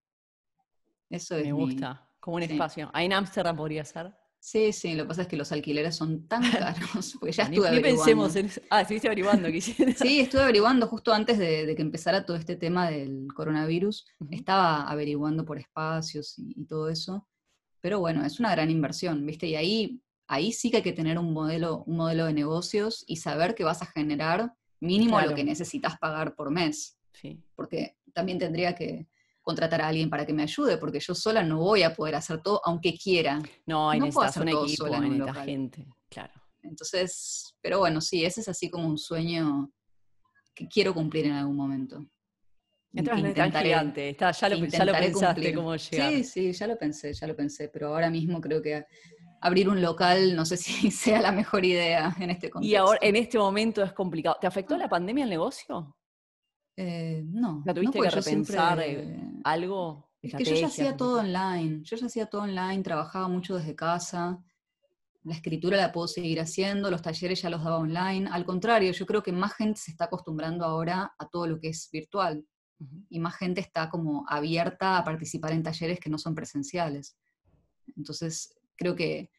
Eso 1.08 1.34
es. 1.34 1.46
Me 1.46 1.52
gusta, 1.52 2.10
como 2.20 2.36
un 2.36 2.42
espacio. 2.42 2.90
Ahí 2.92 3.06
en 3.06 3.14
Ámsterdam 3.14 3.56
podría 3.56 3.84
ser. 3.86 4.14
Sí, 4.46 4.72
sí, 4.72 4.94
lo 4.94 5.02
que 5.02 5.08
pasa 5.08 5.22
es 5.22 5.28
que 5.28 5.36
los 5.36 5.50
alquileres 5.50 5.96
son 5.96 6.28
tan 6.28 6.40
caros, 6.52 7.16
porque 7.18 7.32
ya 7.32 7.42
estuve 7.42 7.62
ni, 7.62 7.66
averiguando. 7.66 8.04
pensemos 8.04 8.36
en 8.36 8.46
eso. 8.46 8.60
Ah, 8.70 8.82
estuviste 8.82 9.08
averiguando, 9.08 9.50
quisiera. 9.50 9.92
Sí, 9.92 10.20
estuve 10.20 10.42
averiguando 10.42 10.86
justo 10.86 11.12
antes 11.12 11.36
de, 11.36 11.74
que 11.74 11.82
empezara 11.82 12.24
todo 12.24 12.36
este 12.36 12.54
tema 12.54 12.88
del 12.88 13.26
coronavirus. 13.34 14.06
Estaba 14.30 14.88
averiguando 14.88 15.44
por 15.44 15.58
espacios 15.58 16.38
y, 16.38 16.64
todo 16.66 16.88
eso. 16.88 17.26
Pero 17.80 17.98
bueno, 17.98 18.24
es 18.24 18.38
una 18.38 18.52
gran 18.52 18.70
inversión, 18.70 19.26
¿viste? 19.26 19.48
Y 19.48 19.56
ahí, 19.56 20.00
ahí 20.28 20.52
sí 20.52 20.70
que 20.70 20.76
hay 20.76 20.82
que 20.84 20.92
tener 20.92 21.18
un 21.18 21.32
modelo, 21.32 21.82
un 21.82 21.96
modelo 21.96 22.26
de 22.26 22.32
negocios 22.32 23.02
y 23.08 23.16
saber 23.16 23.56
que 23.56 23.64
vas 23.64 23.82
a 23.82 23.86
generar 23.86 24.54
mínimo 24.78 25.20
lo 25.20 25.34
que 25.34 25.42
necesitas 25.42 25.98
pagar 25.98 26.36
por 26.36 26.52
mes. 26.52 26.96
Sí. 27.14 27.42
Porque 27.56 27.96
también 28.12 28.38
tendría 28.38 28.76
que 28.76 29.08
contratar 29.46 29.80
a 29.80 29.86
alguien 29.86 30.10
para 30.10 30.26
que 30.26 30.32
me 30.32 30.42
ayude, 30.42 30.76
porque 30.76 30.98
yo 30.98 31.14
sola 31.14 31.40
no 31.40 31.58
voy 31.58 31.84
a 31.84 31.94
poder 31.94 32.16
hacer 32.16 32.42
todo, 32.42 32.60
aunque 32.64 32.98
quiera. 32.98 33.40
No, 33.64 33.88
hay 33.88 34.00
no 34.00 34.06
necesitas 34.06 34.38
un 34.38 34.48
equipo, 34.48 34.88
en 34.88 35.34
gente, 35.34 35.86
claro. 36.08 36.32
Entonces, 36.64 37.54
pero 37.62 37.78
bueno, 37.78 38.00
sí, 38.00 38.24
ese 38.24 38.40
es 38.40 38.48
así 38.48 38.68
como 38.68 38.88
un 38.88 38.98
sueño 38.98 39.70
que 40.52 40.66
quiero 40.66 40.92
cumplir 40.92 41.26
en 41.26 41.34
algún 41.34 41.54
momento. 41.54 42.04
Entras 42.92 43.20
en 43.20 43.52
gigante, 43.52 44.08
Está, 44.10 44.32
ya, 44.32 44.48
lo, 44.48 44.56
ya 44.64 44.84
lo 44.84 44.92
pensaste 44.92 45.54
cómo 45.54 45.76
llegar. 45.76 46.12
Sí, 46.12 46.24
sí, 46.24 46.52
ya 46.52 46.66
lo 46.66 46.76
pensé, 46.76 47.12
ya 47.12 47.26
lo 47.28 47.36
pensé, 47.36 47.68
pero 47.68 47.94
ahora 47.94 48.10
mismo 48.10 48.40
creo 48.40 48.60
que 48.60 48.84
abrir 49.42 49.68
un 49.68 49.80
local 49.80 50.34
no 50.34 50.44
sé 50.44 50.56
si 50.56 50.90
sea 50.90 51.22
la 51.22 51.30
mejor 51.30 51.64
idea 51.64 52.16
en 52.18 52.30
este 52.30 52.50
contexto. 52.50 52.68
Y 52.68 52.74
ahora, 52.74 52.98
en 53.00 53.14
este 53.14 53.38
momento 53.38 53.84
es 53.84 53.92
complicado. 53.92 54.38
¿Te 54.40 54.48
afectó 54.48 54.76
la 54.76 54.88
pandemia 54.88 55.22
el 55.22 55.30
negocio? 55.30 55.96
Eh, 56.76 57.24
no. 57.26 57.62
¿La 57.64 57.72
tuviste 57.72 58.00
que 58.00 58.10
repensar 58.10 58.82
algo? 59.44 60.10
Es 60.22 60.34
que 60.34 60.44
yo 60.44 60.54
ya 60.54 60.66
hacía 60.66 60.96
todo 60.96 61.20
online, 61.20 61.80
yo 61.82 61.96
ya 61.96 62.06
hacía 62.06 62.26
todo 62.26 62.42
online, 62.42 62.82
trabajaba 62.82 63.28
mucho 63.28 63.56
desde 63.56 63.76
casa, 63.76 64.42
la 65.22 65.34
escritura 65.34 65.76
la 65.76 65.92
puedo 65.92 66.06
seguir 66.06 66.40
haciendo, 66.40 66.90
los 66.90 67.02
talleres 67.02 67.42
ya 67.42 67.50
los 67.50 67.64
daba 67.64 67.78
online. 67.78 68.28
Al 68.30 68.44
contrario, 68.44 68.92
yo 68.92 69.06
creo 69.06 69.22
que 69.22 69.32
más 69.32 69.54
gente 69.54 69.80
se 69.80 69.90
está 69.90 70.04
acostumbrando 70.04 70.64
ahora 70.64 71.14
a 71.18 71.28
todo 71.28 71.46
lo 71.46 71.58
que 71.58 71.68
es 71.68 71.88
virtual 71.92 72.44
y 73.08 73.18
más 73.18 73.36
gente 73.36 73.60
está 73.60 73.88
como 73.88 74.24
abierta 74.28 74.98
a 74.98 75.04
participar 75.04 75.52
en 75.52 75.62
talleres 75.62 75.98
que 75.98 76.10
no 76.10 76.18
son 76.18 76.34
presenciales. 76.34 77.16
Entonces, 77.96 78.56
creo 78.76 78.94
que, 78.94 79.30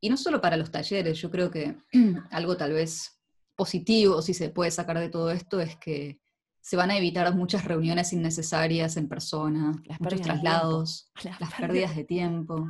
y 0.00 0.10
no 0.10 0.16
solo 0.16 0.40
para 0.40 0.56
los 0.56 0.70
talleres, 0.70 1.18
yo 1.18 1.30
creo 1.30 1.50
que 1.50 1.76
algo 2.30 2.56
tal 2.56 2.72
vez 2.72 3.20
positivo, 3.54 4.22
si 4.22 4.34
se 4.34 4.50
puede 4.50 4.70
sacar 4.70 4.98
de 4.98 5.10
todo 5.10 5.30
esto, 5.30 5.60
es 5.60 5.76
que 5.76 6.20
se 6.66 6.76
van 6.76 6.90
a 6.90 6.96
evitar 6.96 7.32
muchas 7.32 7.64
reuniones 7.64 8.12
innecesarias 8.12 8.96
en 8.96 9.08
persona, 9.08 9.80
muchos 10.00 10.20
traslados, 10.20 11.12
las, 11.38 11.54
pérdidas 11.54 11.94
de 11.94 12.02
tiempo. 12.02 12.68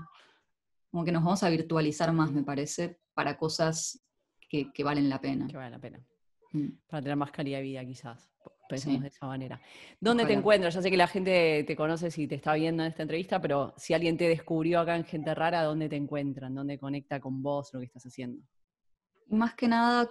Como 0.91 1.03
que 1.03 1.13
nos 1.13 1.25
vamos 1.25 1.43
a 1.43 1.49
virtualizar 1.49 2.13
más, 2.13 2.31
me 2.31 2.43
parece, 2.43 3.01
para 3.15 3.39
cosas 3.39 4.05
que, 4.51 4.71
valen 4.85 5.09
la 5.09 5.19
pena. 5.19 5.47
Que 5.47 5.57
valen 5.57 5.73
la 5.73 5.79
pena. 5.79 6.07
Mm. 6.53 6.73
Para 6.87 7.05
tener 7.05 7.17
más 7.17 7.31
calidad 7.31 7.57
de 7.57 7.63
vida, 7.65 7.87
quizás. 7.87 8.31
Pensemos 8.69 9.01
de 9.01 9.09
esa 9.09 9.29
manera. 9.29 9.63
¿Dónde 9.99 10.27
te 10.27 10.35
encuentras? 10.35 10.75
Ya 10.75 10.83
sé 10.83 10.91
que 10.91 10.99
la 10.99 11.07
gente 11.07 11.65
te 11.67 11.75
conoce 11.75 12.11
si 12.11 12.29
te 12.29 12.35
está 12.35 12.53
viendo 12.53 12.83
en 12.83 12.91
esta 12.91 13.01
entrevista, 13.01 13.41
pero 13.41 13.73
si 13.79 13.95
alguien 13.95 14.19
te 14.19 14.29
descubrió 14.29 14.81
acá 14.81 14.95
en 14.95 15.05
Gente 15.05 15.35
Rara, 15.35 15.63
¿dónde 15.63 15.89
te 15.89 15.97
encuentran? 15.97 16.55
¿Dónde 16.55 16.79
conecta 16.79 17.19
con 17.19 17.43
vos 17.43 17.71
lo 17.73 17.81
que 17.81 17.87
estás 17.87 18.05
haciendo? 18.05 18.43
Más 19.29 19.55
que 19.55 19.69
nada, 19.69 20.07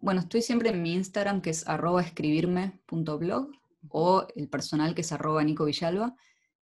bueno, 0.00 0.20
estoy 0.20 0.42
siempre 0.42 0.70
en 0.70 0.82
mi 0.82 0.94
Instagram, 0.94 1.40
que 1.40 1.50
es 1.50 1.66
arroba 1.66 2.02
escribirme.blog, 2.02 3.50
o 3.88 4.26
el 4.34 4.48
personal, 4.48 4.94
que 4.94 5.00
es 5.00 5.12
arroba 5.12 5.42
Nico 5.44 5.64
Villalba, 5.64 6.14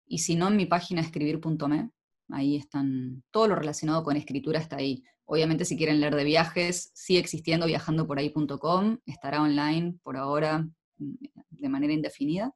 y 0.07 0.19
si 0.19 0.37
no, 0.37 0.49
en 0.49 0.57
mi 0.57 0.67
página 0.67 1.01
escribir.me, 1.01 1.91
ahí 2.31 2.57
están, 2.57 3.23
todo 3.31 3.49
lo 3.49 3.57
relacionado 3.57 4.03
con 4.05 4.17
escritura 4.17 4.61
está 4.61 4.77
ahí. 4.77 5.03
Obviamente 5.25 5.65
si 5.65 5.77
quieren 5.77 6.01
leer 6.01 6.15
de 6.15 6.25
viajes, 6.25 6.91
sigue 6.95 7.19
existiendo 7.19 7.67
viajandoporahí.com, 7.67 8.99
estará 9.07 9.43
online 9.43 9.99
por 10.03 10.17
ahora 10.17 10.69
de 10.99 11.69
manera 11.69 11.93
indefinida. 11.93 12.55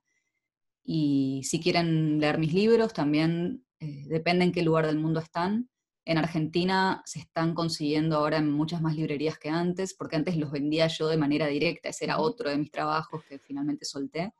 Y 0.84 1.42
si 1.44 1.60
quieren 1.60 2.20
leer 2.20 2.38
mis 2.38 2.54
libros, 2.54 2.92
también 2.92 3.64
eh, 3.80 4.04
depende 4.06 4.44
en 4.44 4.52
qué 4.52 4.62
lugar 4.62 4.86
del 4.86 4.98
mundo 4.98 5.20
están. 5.20 5.68
En 6.10 6.18
Argentina 6.18 7.02
se 7.06 7.20
están 7.20 7.54
consiguiendo 7.54 8.16
ahora 8.16 8.38
en 8.38 8.50
muchas 8.50 8.82
más 8.82 8.96
librerías 8.96 9.38
que 9.38 9.48
antes, 9.48 9.94
porque 9.94 10.16
antes 10.16 10.36
los 10.36 10.50
vendía 10.50 10.88
yo 10.88 11.06
de 11.06 11.16
manera 11.16 11.46
directa, 11.46 11.90
ese 11.90 12.06
era 12.06 12.18
otro 12.18 12.50
de 12.50 12.58
mis 12.58 12.72
trabajos 12.72 13.22
que 13.28 13.38
finalmente 13.38 13.84
solté. 13.84 14.34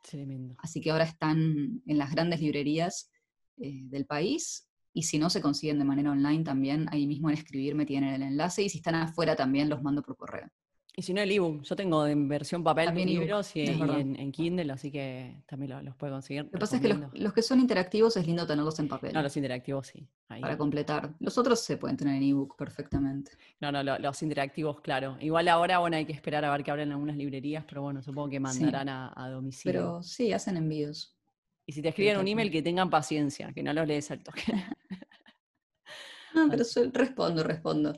Así 0.59 0.81
que 0.81 0.91
ahora 0.91 1.05
están 1.05 1.81
en 1.87 1.97
las 1.97 2.11
grandes 2.11 2.41
librerías 2.41 3.09
eh, 3.57 3.83
del 3.85 4.05
país 4.05 4.69
y 4.93 5.05
si 5.05 5.21
no 5.21 5.31
se 5.31 5.41
consiguen 5.41 5.79
de 5.79 5.85
manera 5.85 6.11
online 6.11 6.43
también, 6.43 6.89
ahí 6.91 7.07
mismo 7.07 7.31
en 7.31 7.37
escribirme 7.37 7.87
tienen 7.87 8.15
el 8.15 8.23
enlace 8.23 8.65
y 8.65 8.69
si 8.69 8.79
están 8.79 8.97
afuera 8.97 9.37
también 9.37 9.69
los 9.69 9.81
mando 9.81 10.03
por 10.03 10.17
correo. 10.17 10.51
Y 11.01 11.03
si 11.03 11.15
no, 11.15 11.23
el 11.23 11.33
ebook. 11.33 11.63
Yo 11.63 11.75
tengo 11.75 12.07
en 12.07 12.29
versión 12.29 12.63
papel 12.63 12.93
mis 12.93 13.07
libros 13.07 13.57
y, 13.57 13.63
en, 13.63 14.33
Kindle, 14.33 14.71
así 14.71 14.93
que 14.93 15.43
también 15.47 15.83
los, 15.83 15.97
puedo 15.97 16.13
conseguir. 16.13 16.45
Lo 16.45 16.51
que 16.51 16.59
pasa 16.59 16.77
es 16.77 16.83
que 16.83 16.95
los, 17.15 17.33
que 17.33 17.41
son 17.41 17.59
interactivos 17.59 18.19
es 18.19 18.27
lindo 18.27 18.47
tenerlos 18.47 18.79
en 18.81 18.87
papel. 18.87 19.15
No, 19.15 19.23
los 19.23 19.35
interactivos 19.35 19.87
sí. 19.87 20.07
Para 20.29 20.59
completar. 20.59 21.15
Los 21.19 21.39
otros 21.39 21.61
se 21.61 21.79
pueden 21.79 21.97
tener 21.97 22.17
en 22.17 22.25
ebook 22.25 22.55
perfectamente. 22.55 23.33
No, 23.61 23.73
no, 23.73 23.83
los 23.83 24.23
interactivos, 24.23 24.83
claro. 24.83 25.17
Igual 25.21 25.49
ahora, 25.49 25.79
bueno, 25.79 25.97
hay 25.97 26.05
que 26.05 26.13
esperar 26.13 26.45
a 26.45 26.53
ver 26.53 26.63
que 26.63 26.71
abren 26.71 26.93
algunas 26.93 27.17
librerías, 27.17 27.65
pero 27.67 27.81
bueno, 27.81 28.03
supongo 28.03 28.29
que 28.29 28.39
mandarán 28.39 28.91
a, 28.91 29.31
domicilio. 29.31 29.81
Pero 29.81 30.03
sí, 30.03 30.35
hacen 30.35 30.59
envíos. 30.59 31.17
Y 31.65 31.73
si 31.73 31.81
te 31.81 31.89
escriben 31.89 32.19
un 32.19 32.29
email, 32.29 32.51
que 32.51 32.61
tengan 32.61 32.91
paciencia, 32.91 33.55
que 33.55 33.63
no 33.63 33.73
los 33.73 33.89
lees 33.89 34.11
al 34.11 34.23
toque. 34.23 34.43
no, 36.35 36.47
pero 36.51 36.65
respondo, 36.93 37.43
respondo. 37.43 37.95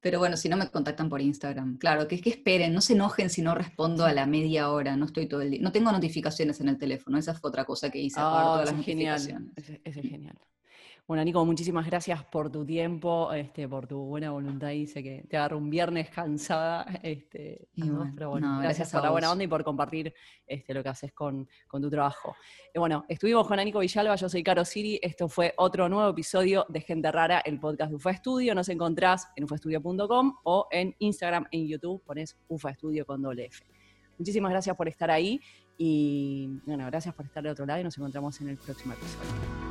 Pero 0.00 0.18
bueno, 0.18 0.36
si 0.36 0.48
no 0.48 0.56
me 0.56 0.68
contactan 0.68 1.08
por 1.08 1.20
Instagram. 1.20 1.78
Claro, 1.78 2.06
que 2.06 2.16
es 2.16 2.22
que 2.22 2.30
esperen, 2.30 2.72
no 2.72 2.80
se 2.80 2.92
enojen 2.92 3.30
si 3.30 3.42
no 3.42 3.54
respondo 3.54 4.04
a 4.04 4.12
la 4.12 4.26
media 4.26 4.70
hora, 4.70 4.96
no 4.96 5.06
estoy 5.06 5.26
todo 5.26 5.40
el 5.40 5.50
día. 5.50 5.60
No 5.62 5.72
tengo 5.72 5.90
notificaciones 5.90 6.60
en 6.60 6.68
el 6.68 6.78
teléfono, 6.78 7.18
esa 7.18 7.34
fue 7.34 7.48
otra 7.48 7.64
cosa 7.64 7.90
que 7.90 7.98
hice. 7.98 8.20
Ah, 8.20 8.62
es 8.64 8.84
genial. 8.84 9.50
Ese, 9.56 9.80
es 9.84 9.94
genial. 9.94 10.38
Bueno, 11.06 11.22
Nico, 11.22 11.44
muchísimas 11.44 11.86
gracias 11.86 12.24
por 12.24 12.50
tu 12.50 12.66
tiempo, 12.66 13.32
este, 13.32 13.68
por 13.68 13.86
tu 13.86 13.96
buena 14.06 14.32
voluntad. 14.32 14.70
Dice 14.70 15.04
que 15.04 15.24
te 15.30 15.36
agarro 15.36 15.56
un 15.58 15.70
viernes 15.70 16.10
cansada. 16.10 16.84
Este, 17.00 17.68
pero 18.16 18.30
bueno, 18.30 18.58
gracias, 18.60 18.90
por 18.90 19.02
la 19.02 19.10
buena 19.10 19.30
onda 19.30 19.44
y 19.44 19.46
por 19.46 19.62
compartir 19.62 20.12
este, 20.44 20.74
lo 20.74 20.82
que 20.82 20.88
haces 20.88 21.12
con, 21.12 21.48
tu 21.70 21.88
trabajo. 21.88 22.34
Y 22.74 22.80
bueno, 22.80 23.04
estuvimos 23.08 23.46
con 23.46 23.56
Nico 23.58 23.78
Villalba, 23.78 24.16
yo 24.16 24.28
soy 24.28 24.42
Caro 24.42 24.64
Siri. 24.64 24.98
Esto 25.00 25.28
fue 25.28 25.54
otro 25.58 25.88
nuevo 25.88 26.10
episodio 26.10 26.66
de 26.68 26.80
Gente 26.80 27.12
Rara, 27.12 27.38
el 27.44 27.60
podcast 27.60 27.90
de 27.90 27.96
UFA 27.96 28.10
Estudio. 28.10 28.52
Nos 28.56 28.68
encontrás 28.68 29.28
en 29.36 29.44
ufaestudio.com 29.44 30.38
o 30.42 30.66
en 30.72 30.92
Instagram, 30.98 31.46
en 31.52 31.68
YouTube, 31.68 32.02
pones 32.02 32.36
UFA 32.48 32.70
Estudio 32.70 33.06
con 33.06 33.22
doble 33.22 33.44
F. 33.44 33.64
Muchísimas 34.18 34.50
gracias 34.50 34.74
por 34.74 34.88
estar 34.88 35.12
ahí 35.12 35.40
y 35.78 36.48
bueno, 36.64 36.84
gracias 36.86 37.14
por 37.14 37.26
estar 37.26 37.44
de 37.44 37.50
otro 37.50 37.64
lado 37.64 37.80
y 37.80 37.84
nos 37.84 37.96
encontramos 37.96 38.40
en 38.40 38.48
el 38.48 38.56
próximo 38.56 38.94
episodio. 38.94 39.65